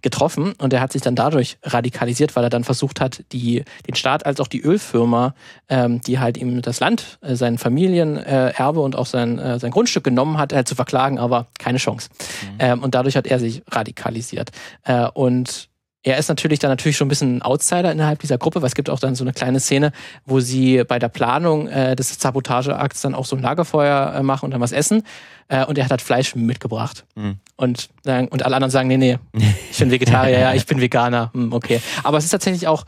getroffen 0.00 0.54
und 0.58 0.72
er 0.72 0.80
hat 0.80 0.92
sich 0.92 1.02
dann 1.02 1.16
dadurch 1.16 1.58
radikalisiert, 1.64 2.36
weil 2.36 2.44
er 2.44 2.50
dann 2.50 2.62
versucht 2.62 3.00
hat, 3.00 3.24
die, 3.32 3.64
den 3.88 3.96
Staat 3.96 4.24
als 4.26 4.38
auch 4.38 4.46
die 4.46 4.60
Ölfirma, 4.62 5.34
ähm, 5.68 6.00
die 6.02 6.20
halt 6.20 6.36
ihm 6.36 6.62
das 6.62 6.78
Land, 6.78 7.18
äh, 7.20 7.34
sein 7.34 7.58
Familienerbe 7.58 8.80
und 8.80 8.94
auch 8.94 9.06
sein, 9.06 9.40
äh, 9.40 9.58
sein 9.58 9.72
Grundstück 9.72 10.04
genommen 10.04 10.38
hat, 10.38 10.52
äh, 10.52 10.64
zu 10.64 10.76
verklagen, 10.76 11.18
aber 11.18 11.48
keine 11.58 11.78
Chance. 11.78 12.10
Mhm. 12.42 12.56
Ähm, 12.60 12.82
und 12.84 12.94
dadurch 12.94 13.16
hat 13.16 13.26
er 13.26 13.40
sich 13.40 13.62
radikalisiert. 13.68 14.50
Äh, 14.84 15.08
und 15.14 15.68
er 16.04 16.18
ist 16.18 16.28
natürlich 16.28 16.58
dann 16.58 16.70
natürlich 16.70 16.96
schon 16.96 17.06
ein 17.06 17.08
bisschen 17.08 17.38
ein 17.38 17.42
Outsider 17.42 17.90
innerhalb 17.90 18.20
dieser 18.20 18.36
Gruppe, 18.36 18.60
weil 18.60 18.68
es 18.68 18.74
gibt 18.74 18.90
auch 18.90 19.00
dann 19.00 19.14
so 19.14 19.24
eine 19.24 19.32
kleine 19.32 19.58
Szene, 19.58 19.90
wo 20.26 20.38
sie 20.38 20.84
bei 20.84 20.98
der 20.98 21.08
Planung 21.08 21.66
äh, 21.66 21.96
des 21.96 22.20
Sabotageakts 22.20 23.00
dann 23.00 23.14
auch 23.14 23.24
so 23.24 23.34
ein 23.34 23.42
Lagerfeuer 23.42 24.14
äh, 24.14 24.22
machen 24.22 24.44
und 24.44 24.50
dann 24.50 24.60
was 24.60 24.72
essen. 24.72 25.02
Äh, 25.48 25.64
und 25.64 25.78
er 25.78 25.84
hat 25.84 25.90
halt 25.90 26.02
Fleisch 26.02 26.36
mitgebracht. 26.36 27.06
Mhm. 27.14 27.38
Und, 27.56 27.88
und 28.04 28.44
alle 28.44 28.54
anderen 28.54 28.70
sagen, 28.70 28.88
nee, 28.88 28.98
nee, 28.98 29.18
ich 29.70 29.78
bin 29.78 29.90
Vegetarier, 29.90 30.38
ja, 30.40 30.54
ich 30.54 30.66
bin 30.66 30.80
Veganer. 30.80 31.30
Hm, 31.32 31.52
okay. 31.52 31.80
Aber 32.02 32.18
es 32.18 32.24
ist 32.24 32.30
tatsächlich 32.30 32.68
auch 32.68 32.84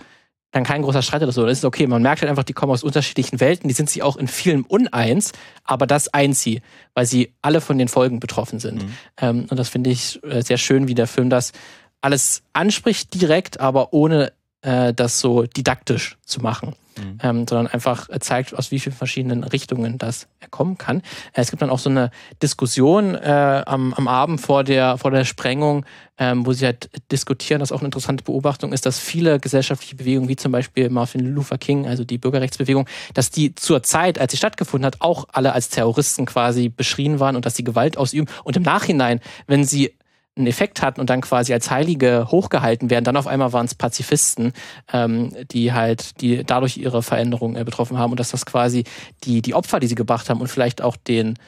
dann 0.52 0.64
kein 0.64 0.82
großer 0.82 1.02
Streit 1.02 1.22
oder 1.22 1.32
so. 1.32 1.44
Das 1.46 1.58
ist 1.58 1.64
okay. 1.64 1.86
Man 1.86 2.02
merkt 2.02 2.22
halt 2.22 2.30
einfach, 2.30 2.44
die 2.44 2.52
kommen 2.52 2.72
aus 2.72 2.82
unterschiedlichen 2.82 3.40
Welten, 3.40 3.68
die 3.68 3.74
sind 3.74 3.90
sich 3.90 4.02
auch 4.02 4.16
in 4.16 4.28
vielen 4.28 4.62
uneins, 4.62 5.32
aber 5.64 5.86
das 5.86 6.12
eint 6.12 6.36
sie, 6.36 6.62
weil 6.94 7.06
sie 7.06 7.34
alle 7.42 7.60
von 7.60 7.78
den 7.78 7.88
Folgen 7.88 8.20
betroffen 8.20 8.58
sind. 8.58 8.82
Mhm. 8.82 8.92
Ähm, 9.20 9.46
und 9.50 9.58
das 9.58 9.68
finde 9.68 9.90
ich 9.90 10.22
äh, 10.24 10.42
sehr 10.42 10.58
schön, 10.58 10.88
wie 10.88 10.94
der 10.94 11.06
Film 11.06 11.30
das 11.30 11.52
alles 12.00 12.42
anspricht 12.52 13.14
direkt, 13.14 13.60
aber 13.60 13.92
ohne 13.92 14.32
äh, 14.62 14.92
das 14.92 15.20
so 15.20 15.44
didaktisch 15.44 16.16
zu 16.24 16.40
machen. 16.40 16.74
Mhm. 16.98 17.18
Ähm, 17.22 17.46
sondern 17.46 17.66
einfach 17.66 18.08
zeigt, 18.20 18.56
aus 18.56 18.70
wie 18.70 18.80
vielen 18.80 18.96
verschiedenen 18.96 19.44
Richtungen 19.44 19.98
das 19.98 20.28
kommen 20.50 20.78
kann. 20.78 21.00
Äh, 21.34 21.42
es 21.42 21.50
gibt 21.50 21.60
dann 21.60 21.68
auch 21.68 21.78
so 21.78 21.90
eine 21.90 22.10
Diskussion 22.42 23.14
äh, 23.14 23.62
am, 23.66 23.92
am 23.92 24.08
Abend 24.08 24.40
vor 24.40 24.64
der, 24.64 24.96
vor 24.96 25.10
der 25.10 25.26
Sprengung, 25.26 25.84
ähm, 26.16 26.46
wo 26.46 26.54
sie 26.54 26.64
halt 26.64 26.88
diskutieren, 27.12 27.60
dass 27.60 27.70
auch 27.70 27.80
eine 27.80 27.88
interessante 27.88 28.24
Beobachtung 28.24 28.72
ist, 28.72 28.86
dass 28.86 28.98
viele 28.98 29.38
gesellschaftliche 29.38 29.96
Bewegungen, 29.96 30.30
wie 30.30 30.36
zum 30.36 30.52
Beispiel 30.52 30.88
Martin 30.88 31.20
Luther 31.34 31.58
King, 31.58 31.86
also 31.86 32.04
die 32.04 32.16
Bürgerrechtsbewegung, 32.16 32.88
dass 33.12 33.30
die 33.30 33.54
zur 33.54 33.82
Zeit, 33.82 34.18
als 34.18 34.32
sie 34.32 34.38
stattgefunden 34.38 34.86
hat, 34.86 35.00
auch 35.00 35.26
alle 35.32 35.52
als 35.52 35.68
Terroristen 35.68 36.24
quasi 36.24 36.70
beschrien 36.70 37.20
waren 37.20 37.36
und 37.36 37.44
dass 37.44 37.56
sie 37.56 37.64
Gewalt 37.64 37.98
ausüben. 37.98 38.26
Und 38.42 38.56
im 38.56 38.62
Nachhinein, 38.62 39.20
wenn 39.46 39.64
sie 39.64 39.92
einen 40.36 40.46
Effekt 40.46 40.82
hatten 40.82 41.00
und 41.00 41.08
dann 41.08 41.22
quasi 41.22 41.52
als 41.52 41.70
Heilige 41.70 42.28
hochgehalten 42.30 42.90
werden. 42.90 43.04
Dann 43.04 43.16
auf 43.16 43.26
einmal 43.26 43.52
waren 43.52 43.66
es 43.66 43.74
Pazifisten, 43.74 44.52
ähm, 44.92 45.32
die 45.50 45.72
halt, 45.72 46.20
die 46.20 46.44
dadurch 46.44 46.76
ihre 46.76 47.02
Veränderung 47.02 47.56
äh, 47.56 47.64
betroffen 47.64 47.98
haben 47.98 48.10
und 48.10 48.20
dass 48.20 48.30
das 48.30 48.44
quasi 48.44 48.84
die, 49.24 49.40
die 49.40 49.54
Opfer, 49.54 49.80
die 49.80 49.86
sie 49.86 49.94
gebracht 49.94 50.28
haben 50.28 50.40
und 50.40 50.48
vielleicht 50.48 50.82
auch 50.82 50.96
den, 50.96 51.38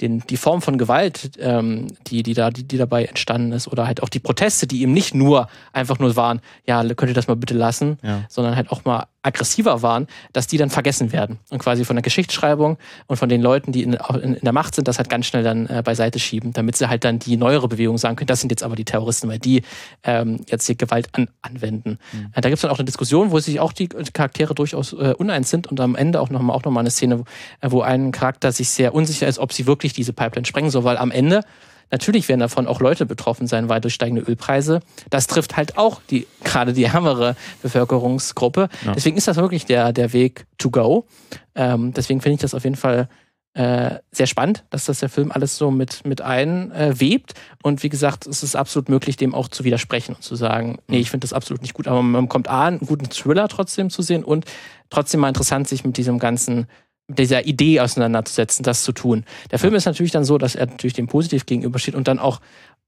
den, 0.00 0.20
die 0.20 0.36
Form 0.36 0.62
von 0.62 0.78
Gewalt, 0.78 1.32
ähm, 1.38 1.88
die, 2.06 2.22
die, 2.22 2.34
da, 2.34 2.50
die, 2.50 2.66
die 2.66 2.78
dabei 2.78 3.04
entstanden 3.04 3.52
ist, 3.52 3.68
oder 3.68 3.86
halt 3.86 4.02
auch 4.02 4.08
die 4.08 4.20
Proteste, 4.20 4.66
die 4.66 4.82
eben 4.82 4.92
nicht 4.92 5.14
nur 5.14 5.48
einfach 5.72 5.98
nur 5.98 6.14
waren, 6.16 6.40
ja, 6.66 6.82
könnt 6.94 7.10
ihr 7.10 7.14
das 7.14 7.26
mal 7.26 7.36
bitte 7.36 7.54
lassen, 7.54 7.98
ja. 8.02 8.24
sondern 8.28 8.56
halt 8.56 8.70
auch 8.70 8.84
mal 8.84 9.06
aggressiver 9.28 9.82
waren, 9.82 10.06
dass 10.32 10.46
die 10.46 10.56
dann 10.56 10.70
vergessen 10.70 11.12
werden 11.12 11.38
und 11.50 11.58
quasi 11.58 11.84
von 11.84 11.96
der 11.96 12.02
Geschichtsschreibung 12.02 12.78
und 13.06 13.16
von 13.16 13.28
den 13.28 13.40
Leuten, 13.40 13.72
die 13.72 13.82
in, 13.82 13.92
in, 13.94 14.34
in 14.34 14.40
der 14.42 14.52
Macht 14.52 14.74
sind, 14.74 14.88
das 14.88 14.98
halt 14.98 15.08
ganz 15.08 15.26
schnell 15.26 15.42
dann 15.42 15.66
äh, 15.66 15.82
beiseite 15.84 16.18
schieben, 16.18 16.52
damit 16.52 16.76
sie 16.76 16.88
halt 16.88 17.04
dann 17.04 17.18
die 17.18 17.36
neuere 17.36 17.68
Bewegung 17.68 17.98
sagen 17.98 18.16
können, 18.16 18.26
das 18.26 18.40
sind 18.40 18.50
jetzt 18.50 18.62
aber 18.62 18.76
die 18.76 18.84
Terroristen, 18.84 19.28
weil 19.28 19.38
die 19.38 19.62
ähm, 20.02 20.40
jetzt 20.48 20.66
hier 20.66 20.74
Gewalt 20.74 21.08
an, 21.12 21.28
anwenden. 21.42 21.98
Mhm. 22.12 22.32
Äh, 22.34 22.40
da 22.40 22.48
gibt's 22.48 22.62
dann 22.62 22.70
auch 22.70 22.78
eine 22.78 22.86
Diskussion, 22.86 23.30
wo 23.30 23.38
sich 23.38 23.60
auch 23.60 23.72
die 23.72 23.88
Charaktere 23.88 24.54
durchaus 24.54 24.92
äh, 24.92 25.14
uneins 25.16 25.50
sind 25.50 25.66
und 25.66 25.78
am 25.80 25.94
Ende 25.94 26.20
auch 26.20 26.30
nochmal 26.30 26.56
auch 26.56 26.64
noch 26.64 26.72
mal 26.72 26.80
eine 26.80 26.90
Szene, 26.90 27.20
wo, 27.20 27.24
äh, 27.60 27.70
wo 27.70 27.82
ein 27.82 28.12
Charakter 28.12 28.50
sich 28.52 28.70
sehr 28.70 28.94
unsicher 28.94 29.28
ist, 29.28 29.38
ob 29.38 29.52
sie 29.52 29.66
wirklich 29.66 29.92
diese 29.92 30.12
Pipeline 30.12 30.46
sprengen 30.46 30.70
soll, 30.70 30.84
weil 30.84 30.96
am 30.96 31.10
Ende 31.10 31.42
Natürlich 31.90 32.28
werden 32.28 32.40
davon 32.40 32.66
auch 32.66 32.80
Leute 32.80 33.06
betroffen 33.06 33.46
sein, 33.46 33.68
weil 33.68 33.80
durch 33.80 33.94
steigende 33.94 34.22
Ölpreise. 34.22 34.80
Das 35.10 35.26
trifft 35.26 35.56
halt 35.56 35.78
auch 35.78 36.00
die, 36.10 36.26
gerade 36.44 36.72
die 36.72 36.84
ärmere 36.84 37.36
Bevölkerungsgruppe. 37.62 38.68
Ja. 38.84 38.92
Deswegen 38.92 39.16
ist 39.16 39.28
das 39.28 39.36
wirklich 39.36 39.66
der, 39.66 39.92
der 39.92 40.12
Weg 40.12 40.46
to 40.58 40.70
go. 40.70 41.06
Ähm, 41.54 41.92
deswegen 41.94 42.20
finde 42.20 42.34
ich 42.34 42.40
das 42.40 42.54
auf 42.54 42.64
jeden 42.64 42.76
Fall 42.76 43.08
äh, 43.54 43.98
sehr 44.12 44.26
spannend, 44.26 44.64
dass 44.70 44.84
das 44.84 45.00
der 45.00 45.08
Film 45.08 45.32
alles 45.32 45.56
so 45.56 45.70
mit, 45.70 46.04
mit 46.04 46.20
einwebt. 46.20 47.32
Äh, 47.32 47.34
und 47.62 47.82
wie 47.82 47.88
gesagt, 47.88 48.26
es 48.26 48.42
ist 48.42 48.54
absolut 48.54 48.88
möglich, 48.88 49.16
dem 49.16 49.34
auch 49.34 49.48
zu 49.48 49.64
widersprechen 49.64 50.14
und 50.14 50.22
zu 50.22 50.36
sagen, 50.36 50.78
nee, 50.86 50.98
ich 50.98 51.10
finde 51.10 51.24
das 51.24 51.32
absolut 51.32 51.62
nicht 51.62 51.74
gut. 51.74 51.88
Aber 51.88 52.02
man 52.02 52.28
kommt 52.28 52.48
an, 52.48 52.78
einen 52.78 52.86
guten 52.86 53.10
Thriller 53.10 53.48
trotzdem 53.48 53.90
zu 53.90 54.02
sehen 54.02 54.22
und 54.22 54.44
trotzdem 54.90 55.20
mal 55.20 55.28
interessant, 55.28 55.66
sich 55.66 55.84
mit 55.84 55.96
diesem 55.96 56.18
ganzen 56.18 56.68
dieser 57.08 57.46
Idee 57.46 57.80
auseinanderzusetzen, 57.80 58.62
das 58.62 58.82
zu 58.82 58.92
tun. 58.92 59.24
Der 59.50 59.58
Film 59.58 59.74
ist 59.74 59.86
natürlich 59.86 60.12
dann 60.12 60.24
so, 60.24 60.38
dass 60.38 60.54
er 60.54 60.66
natürlich 60.66 60.94
dem 60.94 61.06
positiv 61.06 61.46
gegenübersteht 61.46 61.94
und 61.94 62.06
dann 62.06 62.18
auch 62.18 62.40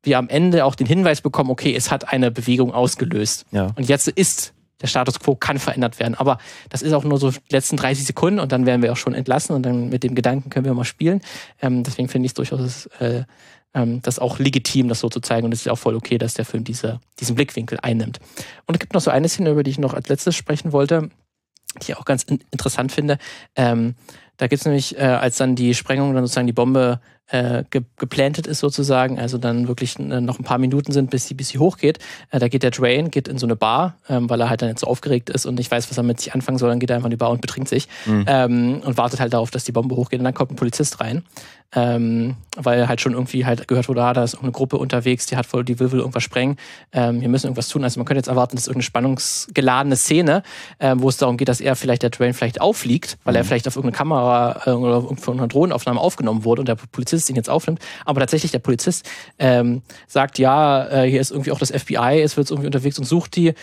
wir 0.02 0.18
am 0.18 0.28
Ende 0.28 0.64
auch 0.64 0.74
den 0.74 0.87
Hinweis 0.87 1.20
bekommen, 1.20 1.50
okay, 1.50 1.74
es 1.74 1.90
hat 1.90 2.12
eine 2.12 2.30
Bewegung 2.30 2.72
ausgelöst. 2.72 3.46
Ja. 3.50 3.72
Und 3.76 3.88
jetzt 3.88 4.09
ist 4.09 4.54
der 4.80 4.87
Status 4.87 5.20
quo 5.20 5.35
kann 5.35 5.59
verändert 5.59 5.98
werden. 5.98 6.14
Aber 6.14 6.38
das 6.70 6.83
ist 6.83 6.92
auch 6.92 7.04
nur 7.04 7.18
so 7.18 7.30
die 7.30 7.38
letzten 7.50 7.76
30 7.76 8.06
Sekunden 8.06 8.40
und 8.40 8.52
dann 8.52 8.66
werden 8.66 8.83
wir 8.83 8.92
auch 8.92 8.96
schon 8.96 9.14
entlassen 9.14 9.54
und 9.54 9.62
dann 9.62 9.90
mit 9.90 10.02
dem 10.02 10.14
Gedanken 10.14 10.50
können 10.50 10.64
wir 10.64 10.74
mal 10.74 10.85
spielen. 10.85 11.20
Ähm, 11.61 11.83
deswegen 11.83 12.09
finde 12.09 12.26
ich 12.26 12.30
es 12.30 12.35
durchaus 12.35 12.87
äh, 12.98 13.24
ähm, 13.74 14.00
das 14.02 14.18
auch 14.18 14.38
legitim, 14.38 14.88
das 14.88 15.00
so 15.00 15.09
zu 15.09 15.20
zeigen 15.20 15.44
und 15.44 15.52
es 15.52 15.61
ist 15.61 15.68
auch 15.68 15.78
voll 15.78 15.94
okay, 15.94 16.18
dass 16.18 16.35
der 16.35 16.44
Film 16.44 16.64
diese, 16.64 17.00
diesen 17.20 17.35
Blickwinkel 17.37 17.78
einnimmt. 17.83 18.20
Und 18.66 18.74
es 18.74 18.80
gibt 18.80 18.94
noch 18.94 19.00
so 19.00 19.11
eine 19.11 19.28
Szene, 19.28 19.50
über 19.50 19.62
die 19.62 19.70
ich 19.70 19.78
noch 19.78 19.94
als 19.94 20.09
letztes 20.09 20.35
sprechen 20.35 20.72
wollte, 20.72 21.11
die 21.78 21.92
ich 21.92 21.96
auch 21.96 22.04
ganz 22.04 22.22
in 22.24 22.40
interessant 22.50 22.92
finde. 22.92 23.18
Ähm, 23.56 23.94
da 24.37 24.46
gibt 24.46 24.61
es 24.61 24.66
nämlich, 24.66 24.96
äh, 24.96 25.02
als 25.02 25.37
dann 25.37 25.54
die 25.54 25.74
Sprengung, 25.74 26.14
dann 26.14 26.24
sozusagen 26.24 26.46
die 26.46 26.54
Bombe 26.54 27.00
äh, 27.30 27.64
ge 27.70 27.83
geplantet 27.96 28.46
ist 28.46 28.59
sozusagen, 28.59 29.18
also 29.18 29.38
dann 29.38 29.68
wirklich 29.68 29.98
äh, 29.98 30.20
noch 30.20 30.38
ein 30.38 30.44
paar 30.44 30.59
Minuten 30.59 30.92
sind, 30.92 31.11
bis 31.11 31.26
sie, 31.26 31.35
bis 31.35 31.50
sie 31.50 31.59
hochgeht. 31.59 31.98
Äh, 32.30 32.38
da 32.38 32.48
geht 32.48 32.62
der 32.62 32.70
Drain, 32.70 33.11
geht 33.11 33.28
in 33.28 33.38
so 33.38 33.46
eine 33.46 33.56
Bar, 33.56 33.96
ähm, 34.09 34.28
weil 34.28 34.40
er 34.40 34.50
halt 34.50 34.62
dann 34.62 34.68
jetzt 34.68 34.80
so 34.80 34.87
aufgeregt 34.87 35.30
ist 35.30 35.46
und 35.46 35.56
nicht 35.56 35.70
weiß, 35.70 35.90
was 35.90 35.96
er 35.96 36.02
mit 36.02 36.20
sich 36.20 36.35
anfangen 36.35 36.59
soll. 36.59 36.70
Dann 36.70 36.80
geht 36.80 36.90
er 36.90 36.96
einfach 36.96 37.06
in 37.06 37.12
die 37.12 37.16
Bar 37.16 37.30
und 37.30 37.40
betrinkt 37.40 37.68
sich 37.68 37.87
mhm. 38.06 38.24
ähm, 38.26 38.80
und 38.85 38.96
wartet 38.96 39.20
halt 39.20 39.33
darauf, 39.33 39.50
dass 39.50 39.64
die 39.64 39.72
Bombe 39.72 39.94
hochgeht. 39.94 40.18
Und 40.18 40.24
dann 40.24 40.35
kommt 40.35 40.52
ein 40.52 40.56
Polizist 40.56 41.00
rein 41.00 41.22
ähm, 41.74 42.37
weil 42.56 42.88
halt 42.88 43.00
schon 43.00 43.12
irgendwie 43.12 43.46
halt 43.46 43.68
gehört 43.68 43.88
wurde, 43.88 44.02
ah, 44.02 44.12
da 44.12 44.24
ist 44.24 44.35
eine 44.37 44.50
Gruppe 44.50 44.76
unterwegs, 44.76 45.26
die 45.26 45.37
hat 45.37 45.46
voll, 45.46 45.64
die 45.64 45.78
will, 45.78 45.92
will 45.92 46.00
irgendwas 46.00 46.22
sprengen, 46.22 46.56
ähm, 46.92 47.20
wir 47.20 47.28
müssen 47.28 47.46
irgendwas 47.46 47.68
tun. 47.68 47.85
Also 47.85 48.00
man 48.00 48.06
könnte 48.06 48.18
jetzt 48.18 48.28
erwarten, 48.28 48.56
dass 48.56 48.66
irgendeine 48.66 48.85
spannungsgeladene 48.85 49.96
Szene, 49.96 50.42
ähm, 50.80 51.00
wo 51.00 51.09
es 51.09 51.16
darum 51.16 51.37
geht, 51.37 51.48
dass 51.48 51.61
er 51.61 51.76
vielleicht 51.76 52.02
der 52.02 52.11
Train 52.11 52.35
vielleicht 52.35 52.61
auffliegt, 52.61 53.18
weil 53.24 53.35
mhm. 53.35 53.38
er 53.38 53.44
vielleicht 53.44 53.68
auf 53.68 53.76
irgendeine 53.76 53.98
Kamera 53.98 54.62
äh, 54.66 54.70
oder 54.70 55.02
von 55.16 55.38
einer 55.38 55.48
Drohnenaufnahme 55.48 56.00
aufgenommen 56.00 56.44
wurde 56.44 56.62
und 56.62 56.66
der 56.66 56.74
Polizist 56.76 57.30
ihn 57.30 57.37
jetzt 57.37 57.50
aufnimmt. 57.50 57.80
Aber 58.04 58.20
tatsächlich 58.20 58.50
der 58.50 58.59
Polizist 58.59 59.09
ähm, 59.38 59.83
sagt, 60.09 60.38
ja, 60.38 60.87
äh, 60.88 61.09
hier 61.09 61.20
ist 61.20 61.30
irgendwie 61.30 61.52
auch 61.52 61.59
das 61.59 61.70
FBI, 61.70 62.20
es 62.22 62.37
wird 62.37 62.50
irgendwie 62.50 62.66
unterwegs 62.66 62.98
und 62.98 63.04
sucht 63.04 63.37
die. 63.37 63.54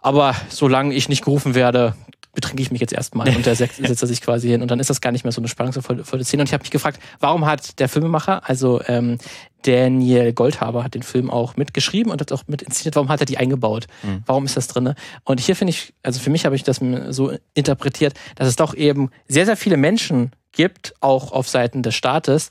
Aber 0.00 0.34
solange 0.48 0.94
ich 0.94 1.08
nicht 1.08 1.24
gerufen 1.24 1.54
werde, 1.54 1.94
betrinke 2.32 2.62
ich 2.62 2.70
mich 2.70 2.80
jetzt 2.80 2.92
erstmal 2.92 3.34
und 3.34 3.46
der 3.46 3.54
setzt 3.56 3.80
er 3.80 4.06
sich 4.06 4.20
quasi 4.20 4.48
hin 4.48 4.62
und 4.62 4.70
dann 4.70 4.80
ist 4.80 4.90
das 4.90 5.00
gar 5.00 5.12
nicht 5.12 5.24
mehr 5.24 5.32
so 5.32 5.40
eine 5.40 5.48
spannungsvolle 5.48 6.24
Szene. 6.24 6.42
Und 6.42 6.48
ich 6.48 6.52
habe 6.52 6.62
mich 6.62 6.70
gefragt, 6.70 7.00
warum 7.20 7.46
hat 7.46 7.78
der 7.80 7.88
Filmemacher, 7.88 8.48
also 8.48 8.80
ähm, 8.86 9.18
Daniel 9.62 10.32
Goldhaber 10.32 10.84
hat 10.84 10.94
den 10.94 11.02
Film 11.02 11.30
auch 11.30 11.56
mitgeschrieben 11.56 12.12
und 12.12 12.20
hat 12.20 12.30
auch 12.32 12.44
mit 12.46 12.62
inszeniert, 12.62 12.96
warum 12.96 13.08
hat 13.08 13.20
er 13.20 13.26
die 13.26 13.38
eingebaut? 13.38 13.86
Mhm. 14.02 14.22
Warum 14.26 14.44
ist 14.44 14.56
das 14.56 14.68
drin? 14.68 14.94
Und 15.24 15.40
hier 15.40 15.56
finde 15.56 15.70
ich, 15.70 15.94
also 16.02 16.20
für 16.20 16.30
mich 16.30 16.44
habe 16.44 16.54
ich 16.54 16.62
das 16.62 16.80
so 17.08 17.32
interpretiert, 17.54 18.14
dass 18.36 18.48
es 18.48 18.56
doch 18.56 18.74
eben 18.74 19.10
sehr, 19.26 19.46
sehr 19.46 19.56
viele 19.56 19.76
Menschen 19.76 20.32
gibt, 20.52 20.94
auch 21.00 21.32
auf 21.32 21.48
Seiten 21.48 21.82
des 21.82 21.94
Staates, 21.94 22.50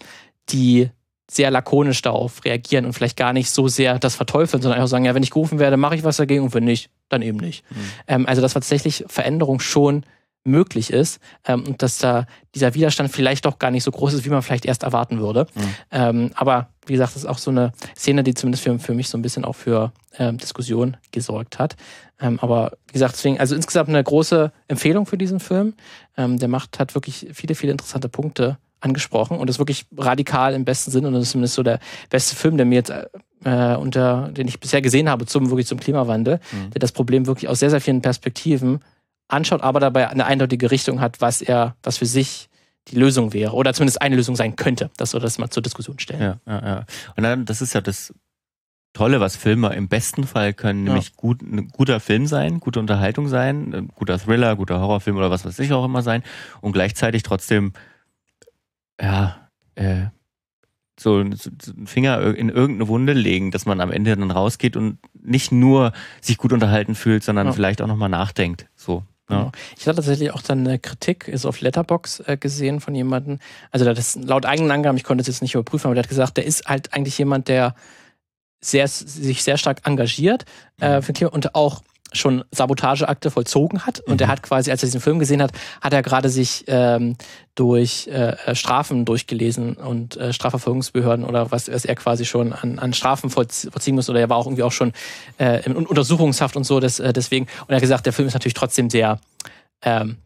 die 0.49 0.89
sehr 1.29 1.51
lakonisch 1.51 2.01
darauf 2.01 2.45
reagieren 2.45 2.85
und 2.85 2.93
vielleicht 2.93 3.17
gar 3.17 3.33
nicht 3.33 3.49
so 3.49 3.67
sehr 3.67 3.99
das 3.99 4.15
verteufeln, 4.15 4.61
sondern 4.61 4.79
einfach 4.79 4.89
sagen, 4.89 5.05
ja, 5.05 5.13
wenn 5.13 5.23
ich 5.23 5.31
gerufen 5.31 5.59
werde, 5.59 5.75
mache 5.77 5.95
ich 5.95 6.03
was 6.03 6.17
dagegen 6.17 6.43
und 6.43 6.53
wenn 6.53 6.63
nicht, 6.63 6.89
dann 7.09 7.21
eben 7.21 7.37
nicht. 7.37 7.63
Mhm. 7.69 7.75
Ähm, 8.07 8.25
also 8.27 8.41
dass 8.41 8.53
tatsächlich 8.53 9.05
Veränderung 9.07 9.59
schon 9.59 10.03
möglich 10.47 10.91
ist 10.91 11.19
ähm, 11.45 11.65
und 11.65 11.83
dass 11.83 11.99
da 11.99 12.25
dieser 12.55 12.73
Widerstand 12.73 13.11
vielleicht 13.11 13.45
doch 13.45 13.59
gar 13.59 13.69
nicht 13.69 13.83
so 13.83 13.91
groß 13.91 14.13
ist, 14.13 14.25
wie 14.25 14.29
man 14.29 14.41
vielleicht 14.41 14.65
erst 14.65 14.83
erwarten 14.83 15.19
würde. 15.19 15.45
Mhm. 15.53 15.61
Ähm, 15.91 16.31
aber 16.35 16.69
wie 16.85 16.93
gesagt, 16.93 17.15
das 17.15 17.23
ist 17.23 17.29
auch 17.29 17.37
so 17.37 17.51
eine 17.51 17.73
Szene, 17.95 18.23
die 18.23 18.33
zumindest 18.33 18.63
für, 18.63 18.79
für 18.79 18.93
mich 18.93 19.09
so 19.09 19.17
ein 19.17 19.21
bisschen 19.21 19.45
auch 19.45 19.55
für 19.55 19.91
ähm, 20.17 20.37
Diskussion 20.37 20.97
gesorgt 21.11 21.59
hat. 21.59 21.75
Ähm, 22.19 22.39
aber 22.41 22.71
wie 22.87 22.93
gesagt, 22.93 23.15
deswegen, 23.15 23.39
also 23.39 23.55
insgesamt 23.55 23.89
eine 23.89 24.03
große 24.03 24.51
Empfehlung 24.67 25.05
für 25.05 25.17
diesen 25.17 25.39
Film. 25.39 25.75
Ähm, 26.15 26.39
der 26.39 26.47
macht, 26.47 26.79
hat 26.79 26.95
wirklich 26.95 27.27
viele, 27.33 27.53
viele 27.53 27.73
interessante 27.73 28.09
Punkte 28.09 28.57
angesprochen 28.79 29.37
und 29.37 29.49
ist 29.49 29.59
wirklich 29.59 29.85
radikal 29.97 30.53
im 30.53 30.65
besten 30.65 30.91
Sinn 30.91 31.05
und 31.05 31.13
das 31.13 31.23
ist 31.23 31.31
zumindest 31.31 31.55
so 31.55 31.63
der 31.63 31.79
beste 32.09 32.35
Film, 32.35 32.57
der 32.57 32.65
mir 32.65 32.75
jetzt 32.75 32.91
äh, 33.43 33.75
unter, 33.75 34.29
den 34.29 34.47
ich 34.47 34.59
bisher 34.59 34.81
gesehen 34.81 35.09
habe 35.09 35.25
zum 35.25 35.49
wirklich 35.49 35.67
zum 35.67 35.79
Klimawandel, 35.79 36.39
mhm. 36.51 36.71
der 36.71 36.79
das 36.79 36.91
Problem 36.91 37.27
wirklich 37.27 37.49
aus 37.49 37.59
sehr 37.59 37.69
sehr 37.69 37.81
vielen 37.81 38.01
Perspektiven 38.01 38.79
anschaut, 39.27 39.61
aber 39.61 39.79
dabei 39.79 40.09
eine 40.09 40.25
eindeutige 40.25 40.71
Richtung 40.71 41.01
hat, 41.01 41.21
was 41.21 41.41
er, 41.41 41.75
was 41.83 41.97
für 41.97 42.05
sich 42.05 42.49
die 42.89 42.95
Lösung 42.95 43.33
wäre 43.33 43.53
oder 43.53 43.73
zumindest 43.73 44.01
eine 44.01 44.15
Lösung 44.15 44.35
sein 44.35 44.55
könnte. 44.55 44.89
Das 44.97 45.11
soll 45.11 45.21
das 45.21 45.37
mal 45.37 45.49
zur 45.49 45.63
Diskussion 45.63 45.99
stellen. 45.99 46.21
Ja, 46.21 46.37
ja, 46.45 46.65
ja. 46.65 46.85
Und 47.15 47.23
dann, 47.23 47.45
das 47.45 47.61
ist 47.61 47.73
ja 47.73 47.81
das 47.81 48.13
Tolle, 48.93 49.19
was 49.19 49.35
Filme 49.35 49.73
im 49.75 49.89
besten 49.89 50.25
Fall 50.25 50.53
können, 50.53 50.83
nämlich 50.83 51.09
ja. 51.09 51.13
gut, 51.17 51.41
ein 51.41 51.67
guter 51.67 51.99
Film 51.99 52.25
sein, 52.25 52.59
gute 52.59 52.79
Unterhaltung 52.79 53.27
sein, 53.27 53.73
ein 53.73 53.87
guter 53.89 54.17
Thriller, 54.17 54.55
guter 54.55 54.79
Horrorfilm 54.79 55.17
oder 55.17 55.29
was 55.29 55.45
weiß 55.45 55.59
ich 55.59 55.71
auch 55.73 55.85
immer 55.85 56.01
sein 56.01 56.23
und 56.61 56.71
gleichzeitig 56.71 57.23
trotzdem 57.23 57.73
ja, 58.99 59.49
äh, 59.75 60.05
so, 60.99 61.23
so 61.31 61.51
einen 61.71 61.87
Finger 61.87 62.35
in 62.35 62.49
irgendeine 62.49 62.87
Wunde 62.87 63.13
legen, 63.13 63.51
dass 63.51 63.65
man 63.65 63.81
am 63.81 63.91
Ende 63.91 64.15
dann 64.15 64.31
rausgeht 64.31 64.75
und 64.75 64.97
nicht 65.13 65.51
nur 65.51 65.93
sich 66.21 66.37
gut 66.37 66.53
unterhalten 66.53 66.95
fühlt, 66.95 67.23
sondern 67.23 67.47
ja. 67.47 67.53
vielleicht 67.53 67.81
auch 67.81 67.87
nochmal 67.87 68.09
nachdenkt. 68.09 68.67
So. 68.75 69.03
Ja. 69.29 69.37
Genau. 69.37 69.51
Ich 69.77 69.85
hatte 69.87 69.97
tatsächlich 69.97 70.31
auch 70.31 70.41
dann 70.41 70.65
eine 70.65 70.79
Kritik, 70.79 71.27
ist 71.27 71.45
auf 71.45 71.61
Letterbox 71.61 72.21
äh, 72.21 72.37
gesehen 72.37 72.79
von 72.79 72.95
jemandem. 72.95 73.39
Also 73.71 73.85
das 73.85 74.15
laut 74.15 74.45
eigenen 74.45 74.71
Angaben, 74.71 74.97
ich 74.97 75.03
konnte 75.03 75.21
es 75.21 75.27
jetzt 75.27 75.41
nicht 75.41 75.53
überprüfen, 75.53 75.87
aber 75.87 75.95
der 75.95 76.03
hat 76.03 76.09
gesagt, 76.09 76.37
der 76.37 76.45
ist 76.45 76.65
halt 76.65 76.93
eigentlich 76.93 77.17
jemand, 77.17 77.47
der 77.47 77.75
sehr, 78.59 78.87
sich 78.87 79.43
sehr 79.43 79.57
stark 79.57 79.85
engagiert 79.85 80.45
äh, 80.81 80.99
mhm. 80.99 81.27
und 81.27 81.55
auch 81.55 81.83
schon 82.13 82.43
Sabotageakte 82.51 83.31
vollzogen 83.31 83.85
hat. 83.85 83.99
Und 83.99 84.15
mhm. 84.15 84.25
er 84.25 84.27
hat 84.27 84.43
quasi, 84.43 84.71
als 84.71 84.81
er 84.83 84.87
diesen 84.87 85.01
Film 85.01 85.19
gesehen 85.19 85.41
hat, 85.41 85.51
hat 85.81 85.93
er 85.93 86.01
gerade 86.01 86.29
sich 86.29 86.63
ähm, 86.67 87.15
durch 87.55 88.07
äh, 88.07 88.55
Strafen 88.55 89.05
durchgelesen 89.05 89.75
und 89.75 90.15
äh, 90.17 90.31
Strafverfolgungsbehörden 90.31 91.25
oder 91.25 91.51
was, 91.51 91.71
was 91.71 91.85
er 91.85 91.95
quasi 91.95 92.25
schon 92.25 92.53
an, 92.53 92.79
an 92.79 92.93
Strafen 92.93 93.29
vollziehen 93.29 93.95
muss. 93.95 94.09
Oder 94.09 94.21
er 94.21 94.29
war 94.29 94.37
auch 94.37 94.45
irgendwie 94.45 94.63
auch 94.63 94.71
schon 94.71 94.93
äh, 95.37 95.63
in 95.65 95.75
Untersuchungshaft 95.75 96.55
und 96.55 96.63
so. 96.63 96.79
Das, 96.79 96.99
äh, 96.99 97.13
deswegen. 97.13 97.45
Und 97.45 97.69
er 97.69 97.75
hat 97.75 97.81
gesagt, 97.81 98.05
der 98.05 98.13
Film 98.13 98.27
ist 98.27 98.33
natürlich 98.33 98.53
trotzdem 98.53 98.89
sehr 98.89 99.19
ähm, 99.81 100.17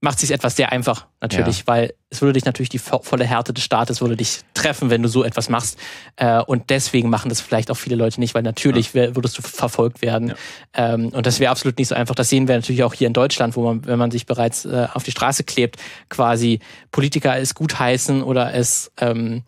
macht 0.00 0.20
sich 0.20 0.30
etwas 0.30 0.56
sehr 0.56 0.72
einfach 0.72 1.06
natürlich, 1.20 1.60
ja. 1.60 1.66
weil 1.66 1.94
es 2.10 2.20
würde 2.20 2.34
dich 2.34 2.44
natürlich 2.44 2.68
die 2.68 2.78
volle 2.78 3.24
Härte 3.24 3.54
des 3.54 3.64
Staates 3.64 4.00
würde 4.00 4.16
dich 4.16 4.40
treffen, 4.54 4.90
wenn 4.90 5.02
du 5.02 5.08
so 5.08 5.24
etwas 5.24 5.48
machst. 5.48 5.78
Äh, 6.16 6.42
und 6.42 6.70
deswegen 6.70 7.08
machen 7.08 7.30
das 7.30 7.40
vielleicht 7.40 7.70
auch 7.70 7.76
viele 7.76 7.96
Leute 7.96 8.20
nicht, 8.20 8.34
weil 8.34 8.42
natürlich 8.42 8.92
ja. 8.92 9.16
würdest 9.16 9.38
du 9.38 9.42
verfolgt 9.42 10.02
werden. 10.02 10.28
Ja. 10.28 10.94
Ähm, 10.94 11.08
und 11.08 11.26
das 11.26 11.40
wäre 11.40 11.50
absolut 11.50 11.78
nicht 11.78 11.88
so 11.88 11.94
einfach. 11.94 12.14
Das 12.14 12.28
sehen 12.28 12.46
wir 12.46 12.54
natürlich 12.54 12.84
auch 12.84 12.94
hier 12.94 13.06
in 13.06 13.14
Deutschland, 13.14 13.56
wo 13.56 13.64
man, 13.64 13.86
wenn 13.86 13.98
man 13.98 14.10
sich 14.10 14.26
bereits 14.26 14.66
äh, 14.66 14.86
auf 14.92 15.02
die 15.02 15.12
Straße 15.12 15.44
klebt, 15.44 15.76
quasi 16.10 16.60
Politiker 16.92 17.36
es 17.38 17.54
gutheißen 17.54 18.22
oder 18.22 18.54
es 18.54 18.92
ähm, 19.00 19.44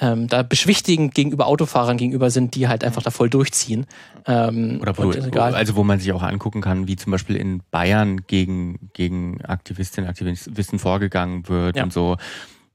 ähm, 0.00 0.26
da 0.26 0.42
beschwichtigend 0.42 1.14
gegenüber 1.14 1.46
Autofahrern 1.46 1.96
gegenüber 1.96 2.30
sind, 2.30 2.54
die 2.54 2.66
halt 2.66 2.82
einfach 2.82 3.02
da 3.02 3.10
voll 3.10 3.28
durchziehen. 3.28 3.86
Ähm, 4.26 4.78
Oder 4.80 4.96
wo, 4.96 5.10
also 5.10 5.76
wo 5.76 5.84
man 5.84 6.00
sich 6.00 6.12
auch 6.12 6.22
angucken 6.22 6.62
kann, 6.62 6.88
wie 6.88 6.96
zum 6.96 7.12
Beispiel 7.12 7.36
in 7.36 7.62
Bayern 7.70 8.22
gegen, 8.26 8.90
gegen 8.94 9.44
Aktivistinnen 9.44 10.08
und 10.08 10.10
Aktivisten 10.10 10.78
vorgegangen 10.78 11.48
wird 11.48 11.76
ja. 11.76 11.84
und 11.84 11.92
so. 11.92 12.16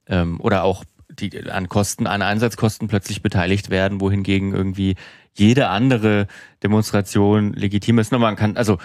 Ähm, 0.07 0.39
oder 0.39 0.63
auch 0.63 0.83
die 1.09 1.49
an 1.49 1.69
Kosten, 1.69 2.05
an 2.05 2.21
Einsatzkosten 2.21 2.87
plötzlich 2.87 3.21
beteiligt 3.21 3.69
werden, 3.69 3.99
wohingegen 3.99 4.53
irgendwie 4.53 4.95
jede 5.33 5.69
andere 5.69 6.27
Demonstration 6.63 7.53
legitim 7.53 7.99
ist. 7.99 8.11
man 8.11 8.35
kann, 8.35 8.57
also 8.57 8.77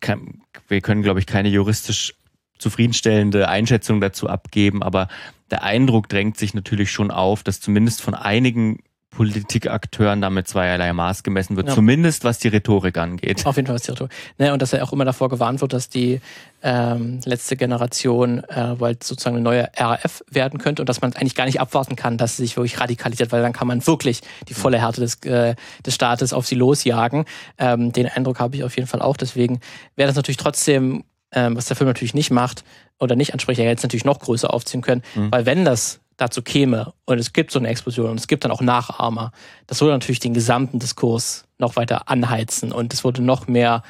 kann, 0.00 0.42
wir 0.68 0.80
können, 0.80 1.02
glaube 1.02 1.20
ich, 1.20 1.26
keine 1.26 1.48
juristisch 1.48 2.14
zufriedenstellende 2.58 3.48
Einschätzung 3.48 4.00
dazu 4.00 4.28
abgeben, 4.28 4.82
aber 4.82 5.08
der 5.52 5.62
Eindruck 5.62 6.08
drängt 6.08 6.36
sich 6.38 6.54
natürlich 6.54 6.90
schon 6.90 7.10
auf, 7.10 7.42
dass 7.42 7.60
zumindest 7.60 8.02
von 8.02 8.14
einigen 8.14 8.78
Politikakteuren 9.10 10.22
damit 10.22 10.48
zweierlei 10.48 10.94
Maß 10.94 11.22
gemessen 11.22 11.56
wird, 11.56 11.68
ja. 11.68 11.74
zumindest 11.74 12.24
was 12.24 12.38
die 12.38 12.48
Rhetorik 12.48 12.96
angeht. 12.96 13.44
Auf 13.44 13.56
jeden 13.56 13.66
Fall 13.66 13.74
was 13.74 13.82
die 13.82 13.90
Rhetorik. 13.90 14.10
Ne, 14.38 14.54
und 14.54 14.62
dass 14.62 14.72
ja 14.72 14.82
auch 14.82 14.92
immer 14.94 15.04
davor 15.04 15.28
gewarnt 15.28 15.60
wird, 15.60 15.74
dass 15.74 15.90
die 15.90 16.22
ähm, 16.62 17.20
letzte 17.26 17.56
Generation 17.56 18.42
äh, 18.44 18.80
weil 18.80 18.96
sozusagen 19.02 19.36
eine 19.36 19.44
neue 19.44 19.68
RAF 19.76 20.24
werden 20.30 20.58
könnte 20.58 20.80
und 20.80 20.88
dass 20.88 21.02
man 21.02 21.12
eigentlich 21.12 21.34
gar 21.34 21.44
nicht 21.44 21.60
abwarten 21.60 21.94
kann, 21.94 22.16
dass 22.16 22.38
sie 22.38 22.44
sich 22.44 22.56
wirklich 22.56 22.80
radikalisiert, 22.80 23.32
weil 23.32 23.42
dann 23.42 23.52
kann 23.52 23.68
man 23.68 23.86
wirklich 23.86 24.22
die 24.48 24.54
volle 24.54 24.80
Härte 24.80 25.02
des, 25.02 25.16
äh, 25.24 25.56
des 25.84 25.94
Staates 25.94 26.32
auf 26.32 26.46
sie 26.46 26.54
losjagen. 26.54 27.26
Ähm, 27.58 27.92
den 27.92 28.08
Eindruck 28.08 28.40
habe 28.40 28.56
ich 28.56 28.64
auf 28.64 28.74
jeden 28.76 28.88
Fall 28.88 29.02
auch. 29.02 29.18
Deswegen 29.18 29.60
wäre 29.94 30.06
das 30.06 30.16
natürlich 30.16 30.38
trotzdem 30.38 31.04
ähm, 31.32 31.56
was 31.56 31.66
der 31.66 31.76
Film 31.76 31.88
natürlich 31.88 32.14
nicht 32.14 32.30
macht 32.30 32.64
oder 32.98 33.16
nicht 33.16 33.32
anspricht, 33.32 33.60
er 33.60 33.66
jetzt 33.66 33.82
natürlich 33.82 34.04
noch 34.04 34.20
größer 34.20 34.52
aufziehen 34.52 34.82
können, 34.82 35.02
mhm. 35.14 35.32
weil 35.32 35.46
wenn 35.46 35.64
das 35.64 36.00
dazu 36.16 36.42
käme 36.42 36.92
und 37.04 37.18
es 37.18 37.32
gibt 37.32 37.50
so 37.50 37.58
eine 37.58 37.68
Explosion 37.68 38.10
und 38.10 38.20
es 38.20 38.28
gibt 38.28 38.44
dann 38.44 38.52
auch 38.52 38.60
Nachahmer, 38.60 39.32
das 39.66 39.80
würde 39.80 39.94
natürlich 39.94 40.20
den 40.20 40.34
gesamten 40.34 40.78
Diskurs 40.78 41.44
noch 41.58 41.76
weiter 41.76 42.08
anheizen 42.08 42.72
und 42.72 42.92
es 42.92 43.02
würde 43.04 43.22
noch 43.22 43.48
mehr 43.48 43.82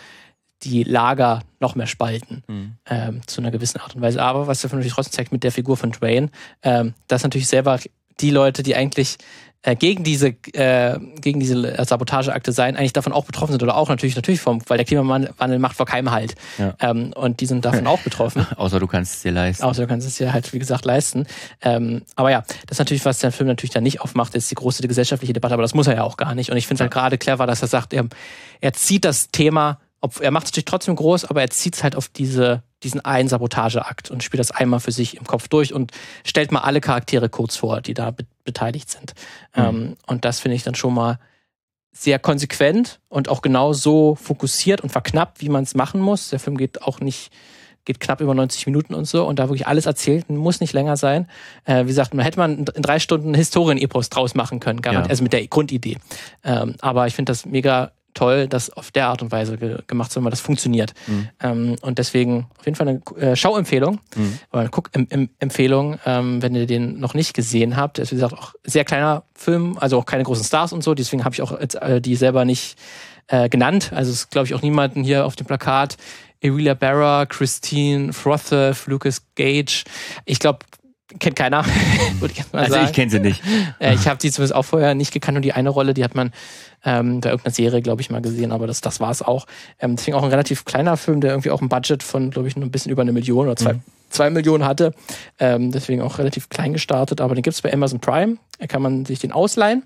die 0.63 0.85
Lager 0.85 1.43
noch 1.61 1.75
mehr 1.75 1.87
spalten, 1.87 2.45
mhm. 2.47 2.77
ähm, 2.87 3.21
zu 3.27 3.41
einer 3.41 3.51
gewissen 3.51 3.81
Art 3.81 3.95
und 3.95 4.01
Weise. 4.01 4.23
Aber 4.23 4.47
was 4.47 4.61
der 4.61 4.71
Film 4.71 4.79
natürlich 4.79 4.95
trotzdem 4.95 5.13
zeigt 5.13 5.33
mit 5.33 5.43
der 5.43 5.53
Figur 5.53 5.77
von 5.77 5.91
Dwayne, 5.91 6.31
ähm, 6.63 6.95
dass 7.09 7.25
natürlich 7.25 7.49
selber 7.49 7.81
die 8.21 8.31
Leute, 8.31 8.63
die 8.63 8.77
eigentlich 8.77 9.19
äh, 9.63 9.77
gegen 9.77 10.05
diese 10.05 10.29
äh, 10.29 10.99
gegen 11.21 11.41
diese 11.41 11.85
Sabotageakte 11.85 12.53
sein, 12.53 12.77
eigentlich 12.77 12.93
davon 12.93 13.13
auch 13.13 13.25
betroffen 13.25 13.53
sind 13.53 13.63
oder 13.63 13.77
auch 13.77 13.89
natürlich 13.89 14.17
natürlich 14.17 14.41
vom, 14.41 14.61
weil 14.67 14.79
der 14.79 14.85
Klimawandel 14.85 15.59
macht 15.59 15.77
vor 15.77 15.87
keinem 15.87 16.11
Halt 16.11 16.35
ja. 16.59 16.75
ähm, 16.81 17.13
und 17.15 17.41
die 17.41 17.47
sind 17.47 17.65
davon 17.65 17.87
auch 17.89 18.01
betroffen. 18.01 18.47
Außer 18.57 18.81
du 18.81 18.87
kannst 18.87 19.15
es 19.15 19.23
dir 19.23 19.33
leisten. 19.33 19.65
Außer 19.65 19.83
du 19.83 19.89
kannst 19.89 20.07
es 20.07 20.17
dir 20.17 20.33
halt 20.33 20.53
wie 20.53 20.59
gesagt 20.59 20.85
leisten. 20.85 21.27
Ähm, 21.61 22.03
aber 22.17 22.31
ja, 22.31 22.43
das 22.67 22.77
ist 22.77 22.79
natürlich 22.79 23.05
was 23.05 23.19
der 23.19 23.33
Film 23.33 23.49
natürlich 23.49 23.73
dann 23.73 23.85
nicht 23.85 24.01
aufmacht, 24.01 24.35
ist 24.35 24.51
die 24.51 24.57
große 24.57 24.87
gesellschaftliche 24.87 25.33
Debatte, 25.33 25.55
aber 25.55 25.63
das 25.63 25.75
muss 25.75 25.87
er 25.87 25.95
ja 25.95 26.03
auch 26.03 26.17
gar 26.17 26.35
nicht. 26.35 26.51
Und 26.51 26.57
ich 26.57 26.67
finde 26.67 26.77
es 26.77 26.81
halt 26.83 26.93
gerade 26.93 27.19
clever, 27.19 27.47
dass 27.47 27.63
er 27.63 27.69
sagt, 27.69 27.93
er, 27.93 28.07
er 28.61 28.73
zieht 28.73 29.05
das 29.05 29.29
Thema 29.31 29.79
ob, 30.03 30.21
er 30.21 30.33
macht 30.33 30.47
es 30.47 30.51
natürlich 30.51 30.67
trotzdem 30.67 30.97
groß, 30.97 31.25
aber 31.27 31.41
er 31.41 31.51
zieht 31.51 31.77
es 31.77 31.83
halt 31.85 31.97
auf 31.97 32.09
diese, 32.09 32.63
diesen 32.83 33.05
einen 33.05 33.29
Sabotageakt 33.29 34.11
und 34.11 34.23
spielt 34.23 34.41
das 34.41 34.51
einmal 34.51 34.81
für 34.81 34.93
sich 34.93 35.17
im 35.17 35.25
Kopf 35.25 35.49
durch 35.49 35.73
und 35.73 35.93
stellt 36.25 36.53
mal 36.53 36.61
alle 36.61 36.81
Charaktere 36.81 37.29
kurz 37.29 37.57
vor, 37.57 37.81
die 37.81 37.95
da 37.95 38.11
be 38.11 38.25
beteiligt 38.45 38.91
sind. 38.91 39.15
Mhm. 39.55 39.63
Ähm, 39.63 39.97
und 40.09 40.25
das 40.25 40.41
finde 40.41 40.57
ich 40.57 40.65
dann 40.65 40.75
schon 40.75 40.93
mal 40.95 41.21
sehr 41.93 42.19
konsequent 42.19 43.01
und 43.09 43.29
auch 43.29 43.43
genau 43.43 43.73
so 43.73 44.17
fokussiert 44.17 44.81
und 44.81 44.91
verknappt, 44.91 45.41
wie 45.41 45.49
man 45.49 45.63
es 45.63 45.75
machen 45.75 46.01
muss. 46.01 46.31
Der 46.31 46.41
Film 46.41 46.57
geht 46.57 46.83
auch 46.83 47.01
nicht, 47.01 47.31
geht 47.85 48.01
knapp 48.01 48.21
über 48.21 48.35
90 48.35 48.67
Minuten 48.67 48.95
und 48.95 49.05
so 49.05 49.27
und 49.27 49.39
da 49.39 49.49
wirklich 49.49 49.67
alles 49.67 49.87
erzählt, 49.87 50.29
muss 50.31 50.61
nicht 50.61 50.73
länger 50.73 50.97
sein. 50.97 51.29
Äh, 51.67 51.85
wie 51.85 51.89
gesagt, 51.89 52.15
man 52.15 52.25
hätte 52.25 52.39
man 52.39 52.65
in 52.65 52.83
drei 52.83 52.99
Stunden 52.99 53.35
Historien-Epos 53.35 54.09
draus 54.09 54.35
machen 54.35 54.59
können, 54.59 54.81
ja. 54.85 55.03
also 55.03 55.23
mit 55.23 55.33
der 55.33 55.47
Grundidee. 55.47 55.99
Ähm, 56.43 56.75
aber 56.81 57.07
ich 57.07 57.15
finde 57.15 57.31
das 57.31 57.45
mega 57.47 57.93
toll, 58.15 58.49
das 58.49 58.71
auf 58.71 58.91
der 58.91 59.09
Art 59.09 59.23
und 59.23 59.33
Weise 59.33 59.57
ge 59.59 59.79
gemacht 59.87 60.13
zu 60.13 60.17
haben, 60.17 60.25
weil 60.25 60.31
das 60.31 60.41
funktioniert. 60.41 60.95
Mhm. 61.07 61.29
Ähm, 61.43 61.77
und 61.83 61.99
deswegen 61.99 62.47
auf 62.59 62.65
jeden 62.65 62.77
Fall 62.77 62.89
eine 62.89 63.03
äh, 63.17 63.37
Schauempfehlung 63.37 64.01
mhm. 64.15 64.39
oder 64.53 64.61
eine 64.61 64.71
Guck-Empfehlung, 64.71 65.99
ähm, 66.07 66.43
wenn 66.43 66.55
ihr 66.55 66.67
den 66.67 67.01
noch 67.01 67.15
nicht 67.15 67.35
gesehen 67.35 67.77
habt. 67.77 67.99
Das 67.99 68.05
ist 68.05 68.13
wie 68.13 68.17
gesagt 68.17 68.35
auch 68.35 68.55
sehr 68.65 68.85
kleiner 68.85 69.25
Film, 69.35 69.77
also 69.79 69.99
auch 69.99 70.07
keine 70.07 70.25
großen 70.25 70.45
Stars 70.45 70.73
und 70.73 70.83
so. 70.83 70.95
Deswegen 70.95 71.25
habe 71.25 71.35
ich 71.35 71.43
auch 71.43 71.59
jetzt, 71.59 71.75
äh, 71.77 72.01
die 72.01 72.17
selber 72.17 72.45
nicht 72.45 72.77
äh, 73.29 73.49
genannt. 73.49 73.93
Also 73.95 74.11
es 74.11 74.19
ist, 74.19 74.31
glaube 74.31 74.47
ich, 74.47 74.55
auch 74.55 74.63
niemanden 74.63 75.05
hier 75.05 75.27
auf 75.27 75.37
dem 75.37 75.47
Plakat. 75.47 75.97
Emilia 76.41 76.75
Barra, 76.75 77.25
Christine 77.27 78.13
Frothe, 78.13 78.75
Lucas 78.87 79.23
Gage. 79.37 79.85
Ich 80.25 80.41
glaube, 80.41 80.61
kennt 81.19 81.37
keiner, 81.37 81.65
also 82.53 82.73
sagen. 82.73 82.87
Ich 82.87 82.93
kenne 82.93 83.11
sie 83.11 83.21
nicht. 83.21 83.43
Äh, 83.79 83.95
ich 83.95 84.07
habe 84.07 84.19
die 84.19 84.31
zumindest 84.31 84.55
auch 84.55 84.65
vorher 84.65 84.95
nicht 84.95 85.13
gekannt 85.13 85.37
und 85.37 85.43
die 85.43 85.53
eine 85.53 85.71
Rolle, 85.71 85.95
die 85.95 86.05
hat 86.05 86.15
man 86.15 86.33
ähm, 86.85 87.21
bei 87.21 87.31
irgendeiner 87.31 87.55
Serie, 87.55 87.83
glaube 87.83 88.03
ich, 88.03 88.11
mal 88.11 88.23
gesehen, 88.23 88.53
aber 88.53 88.67
das, 88.67 88.81
das 88.81 89.01
war 89.01 89.11
es 89.11 89.23
auch. 89.23 89.47
Ähm, 89.79 89.97
deswegen 89.97 90.17
auch 90.17 90.23
ein 90.23 90.31
relativ 90.31 90.65
kleiner 90.65 90.97
Film, 90.97 91.21
der 91.21 91.31
irgendwie 91.33 91.51
auch 91.51 91.63
ein 91.63 91.69
Budget 91.69 92.03
von, 92.03 92.31
glaube 92.31 92.49
ich, 92.49 92.57
nur 92.57 92.65
ein 92.65 92.71
bisschen 92.71 92.93
über 92.93 93.03
eine 93.03 93.13
Million 93.13 93.47
oder 93.47 93.57
zwei, 93.57 93.75
mhm. 93.75 93.83
zwei 94.11 94.31
Millionen 94.31 94.65
hatte. 94.65 94.95
Ähm, 95.39 95.71
deswegen 95.73 96.03
auch 96.03 96.19
relativ 96.19 96.49
klein 96.49 96.73
gestartet, 96.73 97.21
aber 97.21 97.35
den 97.35 97.43
gibt 97.43 97.55
es 97.55 97.63
bei 97.63 97.73
Amazon 97.73 98.01
Prime. 98.01 98.37
Da 98.59 98.67
kann 98.67 98.83
man 98.83 99.05
sich 99.05 99.19
den 99.21 99.33
ausleihen, 99.33 99.85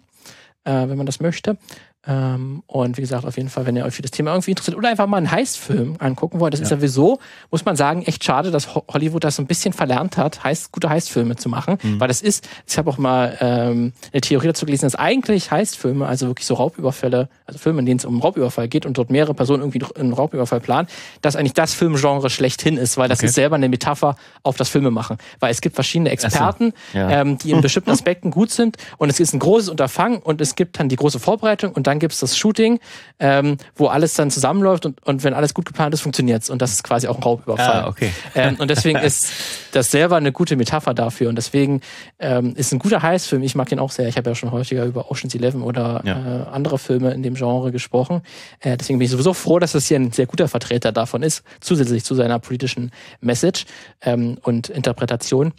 äh, 0.65 0.71
wenn 0.71 0.97
man 0.97 1.07
das 1.07 1.21
möchte. 1.21 1.59
Ähm, 2.07 2.62
und 2.66 2.97
wie 2.97 3.01
gesagt, 3.01 3.25
auf 3.25 3.37
jeden 3.37 3.49
Fall, 3.49 3.66
wenn 3.66 3.77
ihr 3.77 3.85
euch 3.85 3.95
für 3.95 4.03
das 4.03 4.12
Thema 4.12 4.31
irgendwie 4.33 4.53
interessiert 4.53 4.77
oder 4.77 4.88
einfach 4.88 5.07
mal 5.07 5.16
einen 5.16 5.31
Heist-Film 5.31 5.97
angucken 5.99 6.38
wollt, 6.40 6.53
das 6.53 6.61
ja. 6.61 6.64
ist 6.64 6.71
ja 6.71 6.77
sowieso, 6.77 7.19
muss 7.51 7.64
man 7.64 7.77
sagen, 7.77 8.03
echt 8.03 8.23
schade, 8.25 8.51
dass 8.51 8.75
Hollywood 8.75 9.25
das 9.25 9.37
so 9.37 9.42
ein 9.42 9.47
bisschen 9.47 9.73
verlernt 9.73 10.16
hat, 10.16 10.45
Heist, 10.45 10.73
gute 10.73 10.88
Heist-Filme 10.88 11.37
zu 11.37 11.49
machen. 11.49 11.79
Mhm. 11.83 12.01
Weil 12.01 12.09
das 12.09 12.23
ist, 12.23 12.49
ich 12.66 12.79
habe 12.79 12.90
auch 12.90 12.99
mal 12.99 13.37
ähm, 13.40 13.92
eine 14.12 14.21
Theorie 14.21 14.47
dazu 14.47 14.66
gelesen, 14.66 14.87
dass 14.87 14.95
eigentlich 14.95 15.51
Heist-Filme, 15.51 16.07
also 16.07 16.29
wirklich 16.29 16.47
so 16.47 16.55
Raubüberfälle, 16.55 17.29
also 17.47 17.59
Filme, 17.59 17.81
in 17.81 17.87
denen 17.87 17.99
es 17.99 18.05
um 18.05 18.21
Raubüberfall 18.21 18.69
geht 18.69 18.87
und 18.87 18.97
dort 18.99 19.11
mehrere 19.11 19.35
Personen 19.35 19.62
irgendwie 19.62 19.85
einen 19.99 20.12
Raubüberfall 20.12 20.61
planen, 20.61 20.88
dass 21.23 21.35
eigentlich 21.35 21.55
das 21.55 21.75
Filmgenre 21.75 22.31
schlechthin 22.31 22.77
ist, 22.77 22.97
weil 22.97 23.09
das 23.09 23.19
okay. 23.19 23.27
ist 23.27 23.35
selber 23.35 23.57
eine 23.57 23.69
Metapher 23.69 24.16
auf 24.42 24.57
das 24.57 24.69
Filme 24.69 24.90
machen. 24.90 25.19
Weil 25.40 25.51
es 25.51 25.61
gibt 25.61 25.75
verschiedene 25.75 26.11
Experten, 26.11 26.73
so. 26.92 26.99
ja. 26.99 27.11
ähm, 27.11 27.38
die 27.38 27.51
in 27.51 27.61
bestimmten 27.61 27.90
Aspekten 27.90 28.31
gut 28.31 28.51
sind 28.51 28.77
und 28.99 29.09
es 29.09 29.19
ist 29.19 29.33
ein 29.33 29.40
großes 29.40 29.69
Unterfangen 29.69 30.19
und 30.19 30.40
es 30.40 30.55
gibt 30.55 30.79
dann 30.79 30.88
die 30.88 30.97
große 30.97 31.19
Vorbereitung 31.19 31.73
und 31.73 31.87
dann 31.87 31.96
dann 31.97 32.01
gibt's 32.01 32.21
das 32.21 32.37
Shooting, 32.37 32.79
ähm, 33.19 33.57
wo 33.75 33.87
alles 33.87 34.15
dann 34.15 34.31
zusammenläuft 34.31 34.87
und, 34.87 35.03
und 35.07 35.25
wenn 35.25 35.35
alles 35.35 35.55
gut 35.55 35.65
geplant 35.65 35.95
ist, 35.95 36.03
funktioniert's. 36.03 36.51
Und 36.51 36.61
das 36.63 36.73
ist 36.73 36.85
quasi 36.85 37.09
auch 37.09 37.17
ein 37.17 37.23
Raubüberfall. 37.23 37.83
Ah, 37.85 37.89
okay. 37.89 38.11
Ähm, 38.35 38.57
und 38.59 38.71
deswegen 38.71 38.99
ist 39.03 39.33
das 39.73 39.91
selber 39.91 40.17
eine 40.17 40.33
gute 40.33 40.57
Metapher 40.57 40.95
dafür. 40.95 41.29
Und 41.29 41.37
deswegen 41.37 41.81
ähm, 42.19 42.55
ist 42.55 42.73
ein 42.73 42.79
guter 42.79 43.03
Heißfilm. 43.03 43.43
Ich 43.43 43.55
mag 43.55 43.73
ihn 43.73 43.79
auch 43.79 43.91
sehr. 43.91 44.09
Ich 44.09 44.17
habe 44.17 44.31
ja 44.31 44.35
schon 44.35 44.53
häufiger 44.53 44.85
über 44.85 45.11
Ocean's 45.11 45.35
Eleven 45.35 45.63
oder 45.63 46.03
ja. 46.05 46.43
äh, 46.43 46.47
andere 46.53 46.79
Filme 46.79 47.13
in 47.13 47.23
dem 47.23 47.35
Genre 47.35 47.73
gesprochen. 47.73 48.23
Äh, 48.61 48.77
deswegen 48.77 48.99
bin 48.99 49.07
ich 49.07 49.13
sowieso 49.13 49.33
froh, 49.33 49.59
dass 49.59 49.73
das 49.73 49.87
hier 49.87 49.99
ein 49.99 50.13
sehr 50.13 50.27
guter 50.27 50.49
Vertreter 50.49 50.93
davon 50.93 51.23
ist, 51.23 51.43
zusätzlich 51.61 52.05
zu 52.05 52.15
seiner 52.15 52.39
politischen 52.39 52.91
Message 53.21 53.65
ähm, 54.03 54.39
und 54.43 54.69
Interpretation. 54.69 55.53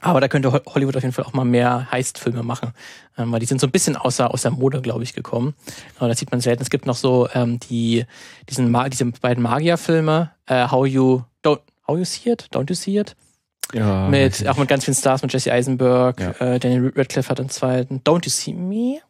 Aber 0.00 0.20
da 0.20 0.28
könnte 0.28 0.50
Hollywood 0.52 0.96
auf 0.96 1.02
jeden 1.02 1.12
Fall 1.12 1.24
auch 1.24 1.32
mal 1.32 1.44
mehr 1.44 1.90
Heist-Filme 1.90 2.42
machen, 2.42 2.72
ähm, 3.18 3.32
weil 3.32 3.40
die 3.40 3.46
sind 3.46 3.60
so 3.60 3.66
ein 3.66 3.70
bisschen 3.70 3.96
außer, 3.96 4.32
außer 4.32 4.50
Mode, 4.50 4.80
glaube 4.80 5.02
ich, 5.02 5.12
gekommen. 5.12 5.54
Aber 5.98 6.08
das 6.08 6.18
sieht 6.18 6.30
man 6.30 6.40
selten. 6.40 6.62
Es 6.62 6.70
gibt 6.70 6.86
noch 6.86 6.96
so 6.96 7.28
ähm, 7.34 7.60
die, 7.60 8.06
diesen, 8.48 8.74
diese 8.90 9.04
beiden 9.06 9.42
Magier-Filme, 9.42 10.30
äh, 10.46 10.68
How 10.68 10.86
You 10.86 11.22
Don't 11.44 11.60
How 11.86 11.98
You 11.98 12.04
See 12.04 12.30
It, 12.30 12.48
Don't 12.52 12.68
You 12.68 12.74
See 12.74 12.98
It. 12.98 13.16
Ja, 13.72 14.08
mit, 14.08 14.46
auch 14.48 14.56
mit 14.56 14.68
ganz 14.68 14.84
vielen 14.84 14.96
Stars, 14.96 15.22
mit 15.22 15.32
Jesse 15.32 15.52
Eisenberg, 15.52 16.20
ja. 16.20 16.30
äh, 16.40 16.58
Daniel 16.58 16.92
Radcliffe 16.96 17.28
hat 17.28 17.38
einen 17.38 17.50
zweiten. 17.50 18.00
Don't 18.00 18.24
You 18.24 18.30
See 18.30 18.52
Me? 18.52 19.00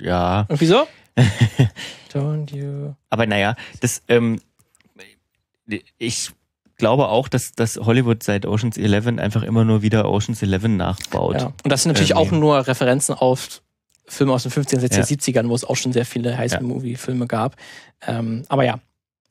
Ja. 0.00 0.46
Und 0.48 0.60
wieso? 0.60 0.86
Don't 2.12 2.54
You. 2.54 2.94
Aber 3.10 3.26
naja, 3.26 3.54
das, 3.80 4.02
ähm, 4.08 4.40
ich 5.98 6.30
glaube 6.78 7.08
auch, 7.08 7.28
dass, 7.28 7.52
dass 7.52 7.76
Hollywood 7.76 8.22
seit 8.22 8.46
Oceans 8.46 8.78
11 8.78 9.18
einfach 9.18 9.42
immer 9.42 9.64
nur 9.64 9.82
wieder 9.82 10.10
Oceans 10.10 10.42
11 10.42 10.68
nachbaut. 10.68 11.40
Ja. 11.40 11.52
Und 11.62 11.70
das 11.70 11.82
sind 11.82 11.92
natürlich 11.92 12.12
Irgendwie. 12.12 12.36
auch 12.36 12.40
nur 12.40 12.66
Referenzen 12.66 13.14
auf 13.14 13.60
Filme 14.06 14.32
aus 14.32 14.44
den 14.44 14.52
50er, 14.52 14.78
60er, 14.78 14.96
ja. 14.96 15.02
70ern, 15.02 15.48
wo 15.48 15.54
es 15.54 15.64
auch 15.64 15.76
schon 15.76 15.92
sehr 15.92 16.06
viele 16.06 16.38
Heist-Movie-Filme 16.38 17.26
gab. 17.26 17.56
Ähm, 18.06 18.44
aber 18.48 18.64
ja, 18.64 18.78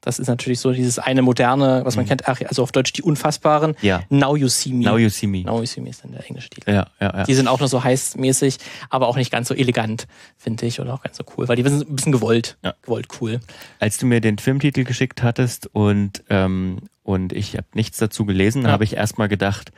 das 0.02 0.20
ist 0.20 0.28
natürlich 0.28 0.60
so 0.60 0.72
dieses 0.72 1.00
eine 1.00 1.22
moderne, 1.22 1.82
was 1.84 1.96
man 1.96 2.06
mhm. 2.06 2.10
kennt, 2.10 2.28
also 2.28 2.64
auf 2.64 2.72
Deutsch 2.72 2.94
die 2.94 3.02
Unfassbaren. 3.02 3.76
Ja. 3.82 4.04
Now 4.10 4.36
You 4.36 4.48
See 4.48 4.72
Me. 4.72 4.86
Now 4.86 4.98
You 4.98 5.10
See 5.10 5.28
Me. 5.28 5.42
Now 5.42 5.60
You 5.60 5.66
See 5.66 5.82
Me 5.82 5.90
ist 5.90 6.04
dann 6.04 6.12
der 6.12 6.26
englische 6.26 6.50
Titel. 6.50 6.70
Ja, 6.70 6.88
ja, 7.00 7.18
ja. 7.18 7.24
Die 7.24 7.34
sind 7.34 7.48
auch 7.48 7.60
noch 7.60 7.68
so 7.68 7.84
heißmäßig, 7.84 8.58
aber 8.90 9.08
auch 9.08 9.16
nicht 9.16 9.32
ganz 9.32 9.48
so 9.48 9.54
elegant, 9.54 10.08
finde 10.38 10.66
ich, 10.66 10.80
oder 10.80 10.94
auch 10.94 11.02
ganz 11.02 11.18
so 11.18 11.24
cool, 11.36 11.48
weil 11.48 11.56
die 11.56 11.64
sind 11.64 11.90
ein 11.90 11.96
bisschen 11.96 12.12
gewollt, 12.12 12.58
ja. 12.64 12.76
gewollt 12.84 13.08
cool. 13.20 13.40
Als 13.80 13.98
du 13.98 14.06
mir 14.06 14.22
den 14.22 14.38
Filmtitel 14.38 14.84
geschickt 14.84 15.24
hattest 15.24 15.68
und, 15.74 16.24
ähm, 16.30 16.78
und 17.08 17.32
ich 17.32 17.56
habe 17.56 17.68
nichts 17.74 17.98
dazu 17.98 18.26
gelesen, 18.26 18.64
ja. 18.64 18.72
habe 18.72 18.84
ich 18.84 18.98
erstmal 18.98 19.30
gedacht, 19.30 19.72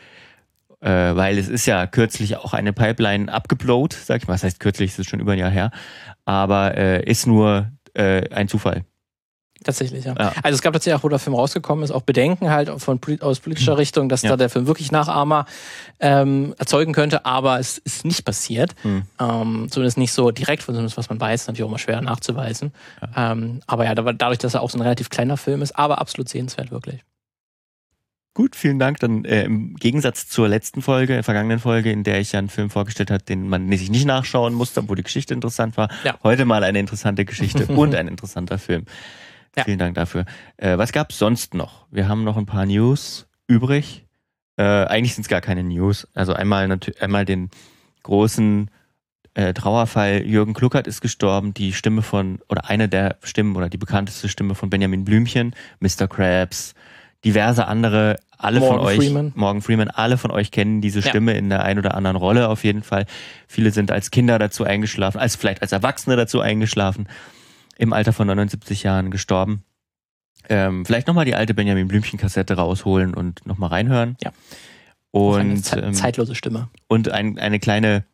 äh, 0.81 0.89
weil 0.89 1.37
es 1.37 1.47
ist 1.47 1.67
ja 1.67 1.85
kürzlich 1.85 2.37
auch 2.37 2.53
eine 2.53 2.73
Pipeline 2.73 3.31
abgeblowt, 3.31 3.93
sag 3.93 4.23
ich 4.23 4.27
mal, 4.27 4.33
was 4.33 4.43
heißt 4.43 4.59
kürzlich, 4.59 4.91
es 4.91 4.99
ist 4.99 5.09
schon 5.09 5.19
über 5.19 5.33
ein 5.33 5.39
Jahr 5.39 5.51
her, 5.51 5.69
aber 6.25 6.75
äh, 6.75 7.03
ist 7.03 7.27
nur 7.27 7.71
äh, 7.93 8.27
ein 8.31 8.47
Zufall. 8.47 8.83
Tatsächlich, 9.63 10.05
ja. 10.05 10.15
ja. 10.17 10.33
Also 10.41 10.55
es 10.55 10.61
gab 10.61 10.73
tatsächlich 10.73 10.97
auch, 10.99 11.03
wo 11.03 11.09
der 11.09 11.19
Film 11.19 11.35
rausgekommen 11.35 11.83
ist, 11.83 11.91
auch 11.91 12.01
Bedenken 12.01 12.49
halt 12.49 12.71
von 12.81 12.99
aus 13.19 13.41
politischer 13.41 13.73
mhm. 13.73 13.77
Richtung, 13.77 14.09
dass 14.09 14.21
ja. 14.21 14.31
da 14.31 14.37
der 14.37 14.49
Film 14.49 14.65
wirklich 14.65 14.91
Nachahmer 14.91 15.45
ähm, 15.99 16.55
erzeugen 16.57 16.93
könnte, 16.93 17.25
aber 17.25 17.59
es 17.59 17.77
ist 17.77 18.05
nicht 18.05 18.25
passiert. 18.25 18.73
Mhm. 18.83 19.03
Ähm, 19.19 19.67
zumindest 19.69 19.97
nicht 19.97 20.13
so 20.13 20.31
direkt, 20.31 20.63
zumindest 20.63 20.97
was 20.97 21.09
man 21.09 21.19
weiß, 21.19 21.45
natürlich 21.45 21.63
auch 21.63 21.69
immer 21.69 21.77
schwer 21.77 22.01
nachzuweisen. 22.01 22.71
Ja. 23.01 23.33
Ähm, 23.33 23.59
aber 23.67 23.85
ja, 23.85 23.93
dadurch, 23.93 24.39
dass 24.39 24.55
er 24.55 24.61
auch 24.61 24.69
so 24.71 24.79
ein 24.79 24.81
relativ 24.81 25.09
kleiner 25.09 25.37
Film 25.37 25.61
ist, 25.61 25.77
aber 25.77 25.99
absolut 25.99 26.29
sehenswert, 26.29 26.71
wirklich. 26.71 27.03
Gut, 28.39 28.55
vielen 28.55 28.79
Dank. 28.79 29.01
Dann 29.01 29.25
äh, 29.25 29.43
im 29.43 29.75
Gegensatz 29.75 30.29
zur 30.29 30.47
letzten 30.47 30.81
Folge, 30.81 31.11
der 31.11 31.25
vergangenen 31.25 31.59
Folge, 31.59 31.91
in 31.91 32.05
der 32.05 32.21
ich 32.21 32.31
ja 32.31 32.39
einen 32.39 32.47
Film 32.47 32.69
vorgestellt 32.69 33.11
habe, 33.11 33.21
den 33.21 33.49
man 33.49 33.69
sich 33.69 33.89
nicht 33.89 34.05
nachschauen 34.05 34.53
musste, 34.53 34.79
obwohl 34.79 34.95
die 34.95 35.03
Geschichte 35.03 35.33
interessant 35.33 35.75
war. 35.75 35.89
Ja. 36.05 36.17
Heute 36.23 36.45
mal 36.45 36.63
eine 36.63 36.79
interessante 36.79 37.25
Geschichte 37.25 37.65
und 37.75 37.93
ein 37.95 38.07
interessanter 38.07 38.57
Film. 38.57 38.85
Ja. 39.57 39.65
Vielen 39.65 39.77
Dank 39.77 39.95
dafür. 39.95 40.23
Äh, 40.55 40.77
was 40.77 40.93
gab's 40.93 41.19
sonst 41.19 41.53
noch? 41.53 41.85
Wir 41.91 42.07
haben 42.07 42.23
noch 42.23 42.37
ein 42.37 42.45
paar 42.45 42.65
News 42.65 43.27
übrig. 43.47 44.05
Äh, 44.55 44.63
eigentlich 44.63 45.15
sind 45.15 45.23
es 45.23 45.27
gar 45.27 45.41
keine 45.41 45.65
News. 45.65 46.07
Also 46.13 46.31
einmal, 46.31 46.79
einmal 47.01 47.25
den 47.25 47.49
großen 48.03 48.71
äh, 49.33 49.53
Trauerfall. 49.53 50.25
Jürgen 50.25 50.53
Kluckert 50.53 50.87
ist 50.87 51.01
gestorben. 51.01 51.53
Die 51.53 51.73
Stimme 51.73 52.03
von, 52.03 52.39
oder 52.47 52.69
eine 52.69 52.87
der 52.87 53.17
Stimmen 53.21 53.57
oder 53.57 53.67
die 53.67 53.77
bekannteste 53.77 54.29
Stimme 54.29 54.55
von 54.55 54.69
Benjamin 54.69 55.03
Blümchen, 55.03 55.53
Mr. 55.81 56.07
Krabs, 56.07 56.73
diverse 57.25 57.67
andere, 57.67 58.15
alle 58.39 58.61
Morgan 58.61 58.77
von 58.77 58.87
euch, 58.87 58.97
Freeman. 58.97 59.31
Morgan 59.35 59.61
Freeman, 59.61 59.89
alle 59.89 60.17
von 60.17 60.31
euch 60.31 60.49
kennen 60.49 60.81
diese 60.81 61.01
Stimme 61.01 61.33
ja. 61.33 61.37
in 61.37 61.49
der 61.49 61.63
einen 61.63 61.77
oder 61.77 61.93
anderen 61.93 62.15
Rolle 62.15 62.47
auf 62.47 62.63
jeden 62.63 62.83
Fall. 62.83 63.05
Viele 63.47 63.71
sind 63.71 63.91
als 63.91 64.11
Kinder 64.11 64.39
dazu 64.39 64.63
eingeschlafen, 64.63 65.19
als 65.19 65.35
vielleicht 65.35 65.61
als 65.61 65.73
Erwachsene 65.73 66.15
dazu 66.15 66.39
eingeschlafen 66.39 67.07
im 67.77 67.91
Alter 67.91 68.13
von 68.13 68.27
79 68.27 68.83
Jahren 68.83 69.11
gestorben. 69.11 69.63
Ähm, 70.47 70.85
vielleicht 70.85 71.07
nochmal 71.07 71.25
die 71.25 71.35
alte 71.35 71.53
Benjamin 71.53 71.89
Blümchen-Kassette 71.89 72.53
rausholen 72.53 73.13
und 73.13 73.45
nochmal 73.45 73.69
reinhören. 73.69 74.15
Ja. 74.23 74.31
Und 75.11 75.73
eine 75.73 75.87
ähm, 75.87 75.93
zeitlose 75.93 76.33
Stimme. 76.33 76.69
Und 76.87 77.09
ein, 77.09 77.37
eine 77.39 77.59
kleine 77.59 78.05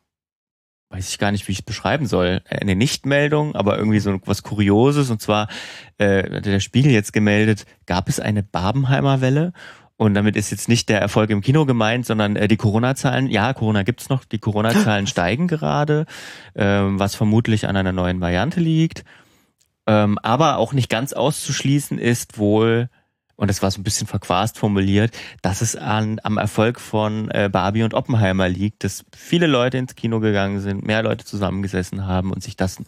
weiß 0.89 1.09
ich 1.09 1.17
gar 1.17 1.31
nicht, 1.31 1.47
wie 1.47 1.51
ich 1.51 1.59
es 1.59 1.65
beschreiben 1.65 2.05
soll, 2.05 2.41
eine 2.49 2.75
Nichtmeldung, 2.75 3.55
aber 3.55 3.77
irgendwie 3.77 3.99
so 3.99 4.19
was 4.25 4.43
Kurioses. 4.43 5.09
Und 5.09 5.21
zwar 5.21 5.49
äh, 5.97 6.23
hatte 6.23 6.51
der 6.51 6.59
Spiegel 6.59 6.91
jetzt 6.91 7.11
gemeldet, 7.11 7.65
gab 7.85 8.07
es 8.07 8.19
eine 8.19 8.43
Babenheimer 8.43 9.21
Welle? 9.21 9.53
Und 9.97 10.13
damit 10.13 10.35
ist 10.35 10.51
jetzt 10.51 10.67
nicht 10.67 10.89
der 10.89 10.99
Erfolg 10.99 11.29
im 11.29 11.41
Kino 11.41 11.65
gemeint, 11.65 12.05
sondern 12.05 12.35
äh, 12.35 12.47
die 12.47 12.57
Corona-Zahlen. 12.57 13.27
Ja, 13.27 13.53
Corona 13.53 13.83
gibt's 13.83 14.09
noch. 14.09 14.25
Die 14.25 14.39
Corona-Zahlen 14.39 15.07
steigen 15.07 15.47
gerade, 15.47 16.05
ähm, 16.53 16.99
was 16.99 17.15
vermutlich 17.15 17.67
an 17.67 17.77
einer 17.77 17.93
neuen 17.93 18.19
Variante 18.19 18.59
liegt. 18.59 19.05
Ähm, 19.87 20.19
aber 20.21 20.57
auch 20.57 20.73
nicht 20.73 20.89
ganz 20.89 21.13
auszuschließen 21.13 21.97
ist 21.97 22.37
wohl, 22.37 22.89
und 23.37 23.49
das 23.49 23.61
war 23.61 23.71
so 23.71 23.79
ein 23.79 23.83
bisschen 23.83 24.07
verquast 24.07 24.57
formuliert, 24.57 25.15
dass 25.41 25.61
es 25.61 25.75
an, 25.75 26.19
am 26.23 26.37
Erfolg 26.37 26.79
von 26.79 27.29
äh, 27.31 27.49
Barbie 27.51 27.83
und 27.83 27.93
Oppenheimer 27.93 28.49
liegt, 28.49 28.83
dass 28.83 29.05
viele 29.15 29.47
Leute 29.47 29.77
ins 29.77 29.95
Kino 29.95 30.19
gegangen 30.19 30.59
sind, 30.59 30.85
mehr 30.85 31.03
Leute 31.03 31.23
zusammengesessen 31.23 32.05
haben 32.05 32.31
und 32.33 32.43
sich 32.43 32.57
das 32.57 32.81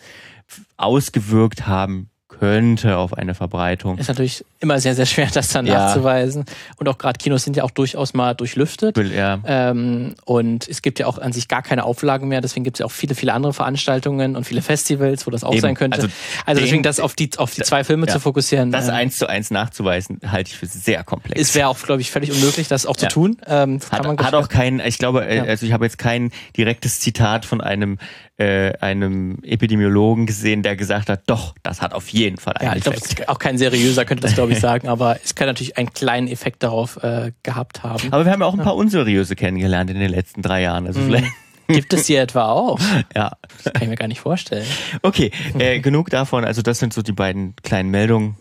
ausgewirkt 0.77 1.67
haben 1.67 2.09
könnte 2.27 2.97
auf 2.97 3.13
eine 3.13 3.33
Verbreitung. 3.33 3.97
Ist 3.97 4.09
natürlich 4.09 4.43
immer 4.59 4.79
sehr, 4.79 4.95
sehr 4.95 5.05
schwer, 5.05 5.27
das 5.33 5.49
dann 5.49 5.65
ja. 5.65 5.73
nachzuweisen. 5.75 6.45
Und 6.77 6.89
auch 6.89 6.97
gerade 6.97 7.17
Kinos 7.17 7.43
sind 7.43 7.55
ja 7.55 7.63
auch 7.63 7.71
durchaus 7.71 8.13
mal 8.13 8.33
durchlüftet. 8.33 8.97
Ja. 8.97 9.39
Ähm, 9.45 10.15
und 10.25 10.67
es 10.67 10.81
gibt 10.81 10.99
ja 10.99 11.07
auch 11.07 11.17
an 11.17 11.31
sich 11.31 11.47
gar 11.47 11.61
keine 11.61 11.83
Auflagen 11.83 12.27
mehr. 12.27 12.41
Deswegen 12.41 12.63
gibt 12.63 12.77
es 12.77 12.79
ja 12.79 12.85
auch 12.85 12.91
viele, 12.91 13.15
viele 13.15 13.33
andere 13.33 13.53
Veranstaltungen 13.53 14.35
und 14.35 14.43
viele 14.45 14.61
Festivals, 14.61 15.25
wo 15.25 15.31
das 15.31 15.43
auch 15.43 15.53
Eben. 15.53 15.61
sein 15.61 15.75
könnte. 15.75 15.97
Also, 15.97 16.09
also 16.45 16.61
deswegen 16.61 16.83
das 16.83 16.99
auf 16.99 17.15
die, 17.15 17.29
auf 17.37 17.53
die 17.53 17.61
zwei 17.61 17.83
Filme 17.83 18.07
ja. 18.07 18.13
zu 18.13 18.19
fokussieren. 18.19 18.71
Das 18.71 18.87
ähm, 18.87 18.93
eins 18.93 19.17
zu 19.17 19.27
eins 19.27 19.49
nachzuweisen, 19.49 20.19
halte 20.25 20.49
ich 20.51 20.57
für 20.57 20.65
sehr 20.65 21.03
komplex. 21.03 21.39
Es 21.39 21.55
wäre 21.55 21.69
auch, 21.69 21.81
glaube 21.81 22.01
ich, 22.01 22.11
völlig 22.11 22.31
unmöglich, 22.31 22.67
das 22.67 22.85
auch 22.85 22.97
zu 22.97 23.07
tun. 23.07 23.37
Ähm, 23.45 23.79
hat, 23.91 24.05
hat 24.05 24.33
auch 24.33 24.49
kein, 24.49 24.79
ich 24.79 24.97
glaube, 24.97 25.25
äh, 25.25 25.39
also 25.39 25.65
ich 25.65 25.71
habe 25.71 25.85
jetzt 25.85 25.97
kein 25.97 26.31
direktes 26.55 26.99
Zitat 26.99 27.45
von 27.45 27.61
einem 27.61 27.97
äh, 28.37 28.73
einem 28.79 29.39
Epidemiologen 29.43 30.27
gesehen, 30.27 30.61
der 30.61 30.75
gesagt 30.75 31.09
hat, 31.09 31.23
doch, 31.25 31.55
das 31.63 31.81
hat 31.81 31.93
auf 31.93 32.07
jeden 32.09 32.37
Fall 32.37 32.53
einen 32.53 32.69
ja, 32.69 32.75
ich 32.75 32.85
Effekt. 32.85 33.15
Glaub, 33.15 33.29
auch 33.29 33.39
kein 33.39 33.57
seriöser 33.57 34.05
könnte 34.05 34.21
das, 34.21 34.35
glaube 34.35 34.51
ich, 34.51 34.59
sagen, 34.61 34.87
aber 34.87 35.17
es 35.23 35.33
kann 35.35 35.47
natürlich 35.47 35.77
einen 35.77 35.91
kleinen 35.91 36.27
Effekt 36.27 36.63
darauf 36.63 37.01
äh, 37.03 37.31
gehabt 37.43 37.83
haben. 37.83 38.13
Aber 38.13 38.25
wir 38.25 38.31
haben 38.31 38.41
ja 38.41 38.47
auch 38.47 38.53
ein 38.53 38.63
paar 38.63 38.75
unseriöse 38.75 39.35
kennengelernt 39.35 39.89
in 39.89 39.99
den 39.99 40.11
letzten 40.11 40.41
drei 40.41 40.61
Jahren. 40.61 40.85
Also 40.85 40.99
mhm. 40.99 41.05
vielleicht 41.05 41.31
Gibt 41.67 41.93
es 41.93 42.05
hier 42.05 42.21
etwa 42.21 42.45
auch? 42.45 42.79
Ja. 43.13 43.31
Das 43.63 43.73
kann 43.73 43.83
ich 43.83 43.89
mir 43.89 43.95
gar 43.95 44.07
nicht 44.07 44.21
vorstellen. 44.21 44.65
Okay, 45.01 45.31
äh, 45.59 45.79
genug 45.79 46.09
davon. 46.09 46.45
Also 46.45 46.61
das 46.61 46.79
sind 46.79 46.93
so 46.93 47.01
die 47.01 47.11
beiden 47.11 47.55
kleinen 47.57 47.89
Meldungen. 47.89 48.37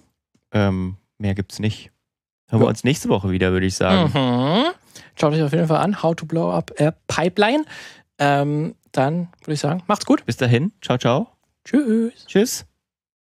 Ähm, 0.52 0.96
mehr 1.18 1.34
gibt's 1.34 1.58
nicht. 1.58 1.90
Hören 2.48 2.62
wir 2.62 2.68
uns 2.68 2.84
nächste 2.84 3.08
Woche 3.08 3.30
wieder, 3.30 3.50
würde 3.50 3.66
ich 3.66 3.74
sagen. 3.74 4.12
Mhm. 4.14 4.66
Schaut 5.18 5.32
euch 5.32 5.42
auf 5.42 5.52
jeden 5.52 5.66
Fall 5.66 5.78
an. 5.78 6.02
How 6.02 6.14
to 6.14 6.26
Blow 6.26 6.52
Up 6.52 6.72
a 6.78 6.92
Pipeline. 7.08 7.64
Ähm, 8.18 8.76
dann 8.96 9.28
würde 9.40 9.54
ich 9.54 9.60
sagen, 9.60 9.82
macht's 9.86 10.06
gut. 10.06 10.24
Bis 10.26 10.36
dahin. 10.36 10.72
Ciao, 10.82 10.98
ciao. 10.98 11.28
Tschüss. 11.64 12.26
Tschüss. 12.26 12.66